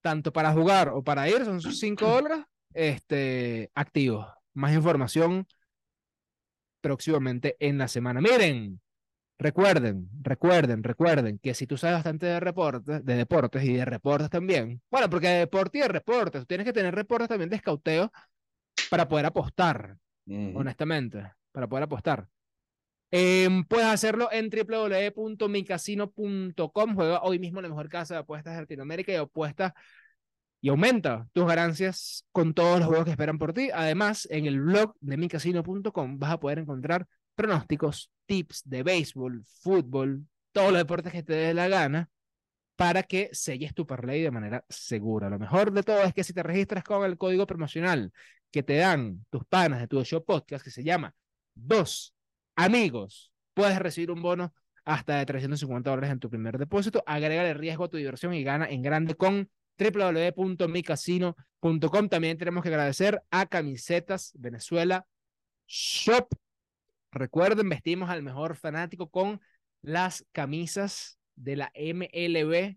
tanto 0.00 0.32
para 0.32 0.52
jugar 0.52 0.88
o 0.88 1.02
para 1.02 1.28
ir, 1.28 1.44
son 1.44 1.60
sus 1.60 1.78
5 1.78 2.06
dólares, 2.06 2.44
este, 2.72 3.70
activos. 3.74 4.26
Más 4.54 4.72
información 4.74 5.46
próximamente 6.80 7.56
en 7.60 7.78
la 7.78 7.88
semana. 7.88 8.20
Miren, 8.20 8.80
recuerden, 9.38 10.08
recuerden, 10.22 10.82
recuerden 10.82 11.38
que 11.38 11.54
si 11.54 11.66
tú 11.66 11.76
sabes 11.76 11.96
bastante 11.96 12.26
de 12.26 12.40
reportes, 12.40 13.04
de 13.04 13.14
deportes 13.14 13.64
y 13.64 13.74
de 13.74 13.84
reportes 13.84 14.30
también, 14.30 14.82
bueno, 14.90 15.08
porque 15.08 15.28
de 15.28 15.38
deporte 15.40 15.78
y 15.78 15.80
de 15.82 15.88
reportes, 15.88 16.42
tú 16.42 16.46
tienes 16.46 16.66
que 16.66 16.72
tener 16.72 16.94
reportes 16.94 17.28
también 17.28 17.50
de 17.50 17.56
escauteo 17.56 18.12
para 18.90 19.08
poder 19.08 19.26
apostar, 19.26 19.96
honestamente, 20.54 21.32
para 21.52 21.68
poder 21.68 21.84
apostar. 21.84 22.26
Em, 23.10 23.64
puedes 23.64 23.86
hacerlo 23.86 24.28
en 24.30 24.50
www.micasino.com. 24.50 26.94
Juega 26.94 27.22
hoy 27.22 27.38
mismo 27.38 27.60
la 27.60 27.68
mejor 27.68 27.88
casa 27.88 28.14
de 28.14 28.20
apuestas 28.20 28.54
de 28.54 28.60
Latinoamérica 28.60 29.12
y 29.12 29.16
apuesta 29.16 29.74
y 30.60 30.68
aumenta 30.68 31.28
tus 31.32 31.46
ganancias 31.46 32.26
con 32.32 32.54
todos 32.54 32.78
los 32.78 32.88
juegos 32.88 33.04
que 33.06 33.10
esperan 33.12 33.38
por 33.38 33.52
ti. 33.52 33.70
Además, 33.72 34.26
en 34.30 34.46
el 34.46 34.60
blog 34.60 34.94
de 35.00 35.16
micasino.com 35.16 36.18
vas 36.18 36.32
a 36.32 36.40
poder 36.40 36.58
encontrar 36.58 37.06
pronósticos, 37.34 38.10
tips 38.26 38.62
de 38.64 38.82
béisbol, 38.82 39.44
fútbol, 39.62 40.26
todos 40.52 40.72
los 40.72 40.78
deportes 40.78 41.12
que 41.12 41.22
te 41.22 41.34
dé 41.34 41.54
la 41.54 41.68
gana 41.68 42.10
para 42.76 43.02
que 43.02 43.28
selles 43.32 43.74
tu 43.74 43.86
parlay 43.86 44.22
de 44.22 44.30
manera 44.30 44.64
segura. 44.68 45.28
Lo 45.28 45.38
mejor 45.38 45.72
de 45.72 45.82
todo 45.82 46.02
es 46.02 46.14
que 46.14 46.24
si 46.24 46.32
te 46.32 46.42
registras 46.42 46.84
con 46.84 47.04
el 47.04 47.18
código 47.18 47.46
promocional 47.46 48.12
que 48.50 48.62
te 48.62 48.76
dan 48.76 49.24
tus 49.30 49.44
panas 49.46 49.80
de 49.80 49.88
tu 49.88 50.02
show 50.04 50.24
podcast 50.24 50.64
que 50.64 50.70
se 50.70 50.84
llama 50.84 51.14
2 51.54 52.14
amigos, 52.64 53.30
puedes 53.54 53.78
recibir 53.78 54.10
un 54.10 54.22
bono 54.22 54.52
hasta 54.84 55.16
de 55.16 55.26
350 55.26 55.90
dólares 55.90 56.10
en 56.10 56.20
tu 56.20 56.28
primer 56.28 56.58
depósito. 56.58 57.02
Agrégale 57.06 57.54
riesgo 57.54 57.84
a 57.84 57.88
tu 57.88 57.96
diversión 57.96 58.34
y 58.34 58.42
gana 58.42 58.68
en 58.68 58.82
grande 58.82 59.14
con 59.14 59.48
www.micasino.com. 59.78 62.08
También 62.08 62.38
tenemos 62.38 62.62
que 62.62 62.68
agradecer 62.68 63.22
a 63.30 63.46
Camisetas 63.46 64.32
Venezuela 64.34 65.06
Shop. 65.66 66.28
Recuerden, 67.12 67.68
vestimos 67.68 68.10
al 68.10 68.22
mejor 68.22 68.56
fanático 68.56 69.08
con 69.08 69.40
las 69.82 70.24
camisas 70.32 71.18
de 71.36 71.56
la 71.56 71.72
MLB 71.74 72.76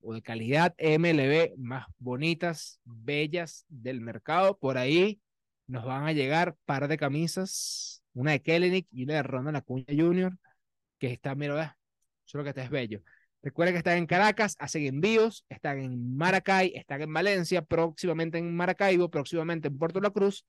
o 0.00 0.14
de 0.14 0.22
calidad 0.22 0.74
MLB 0.78 1.56
más 1.58 1.86
bonitas, 1.98 2.80
bellas 2.84 3.66
del 3.68 4.00
mercado. 4.00 4.56
Por 4.58 4.78
ahí 4.78 5.20
nos 5.66 5.84
van 5.84 6.06
a 6.06 6.12
llegar 6.12 6.56
par 6.64 6.88
de 6.88 6.96
camisas, 6.96 8.02
una 8.18 8.32
de 8.32 8.42
Kellenic 8.42 8.88
y 8.90 9.04
una 9.04 9.14
de 9.14 9.22
Ronald 9.22 9.56
Acuña 9.56 9.86
Jr., 9.88 10.36
que 10.98 11.12
está, 11.12 11.34
mira, 11.34 11.78
solo 12.24 12.42
que 12.42 12.50
este 12.50 12.62
es 12.62 12.70
bello. 12.70 13.00
Recuerden 13.42 13.74
que 13.74 13.78
están 13.78 13.98
en 13.98 14.06
Caracas, 14.06 14.56
hacen 14.58 14.86
envíos, 14.86 15.44
están 15.48 15.78
en 15.78 16.16
Maracay, 16.16 16.72
están 16.74 17.02
en 17.02 17.12
Valencia, 17.12 17.62
próximamente 17.62 18.38
en 18.38 18.54
Maracaibo, 18.56 19.08
próximamente 19.08 19.68
en 19.68 19.78
Puerto 19.78 20.00
La 20.00 20.10
Cruz, 20.10 20.44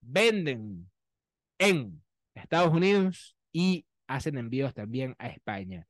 venden 0.00 0.88
en 1.58 2.00
Estados 2.34 2.72
Unidos 2.72 3.36
y 3.52 3.84
hacen 4.06 4.38
envíos 4.38 4.72
también 4.72 5.16
a 5.18 5.28
España. 5.28 5.86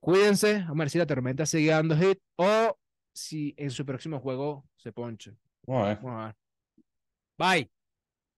Cuídense, 0.00 0.64
a 0.66 0.72
ver 0.72 0.88
si 0.88 0.96
la 0.96 1.06
tormenta 1.06 1.44
sigue 1.44 1.70
dando 1.70 1.96
hit 1.96 2.18
o 2.36 2.78
si 3.12 3.54
en 3.58 3.70
su 3.70 3.84
próximo 3.84 4.20
juego 4.20 4.64
se 4.76 4.92
ponche. 4.92 5.34
Vamos. 5.66 6.00
Vamos. 6.02 6.34
Bye. 7.36 7.77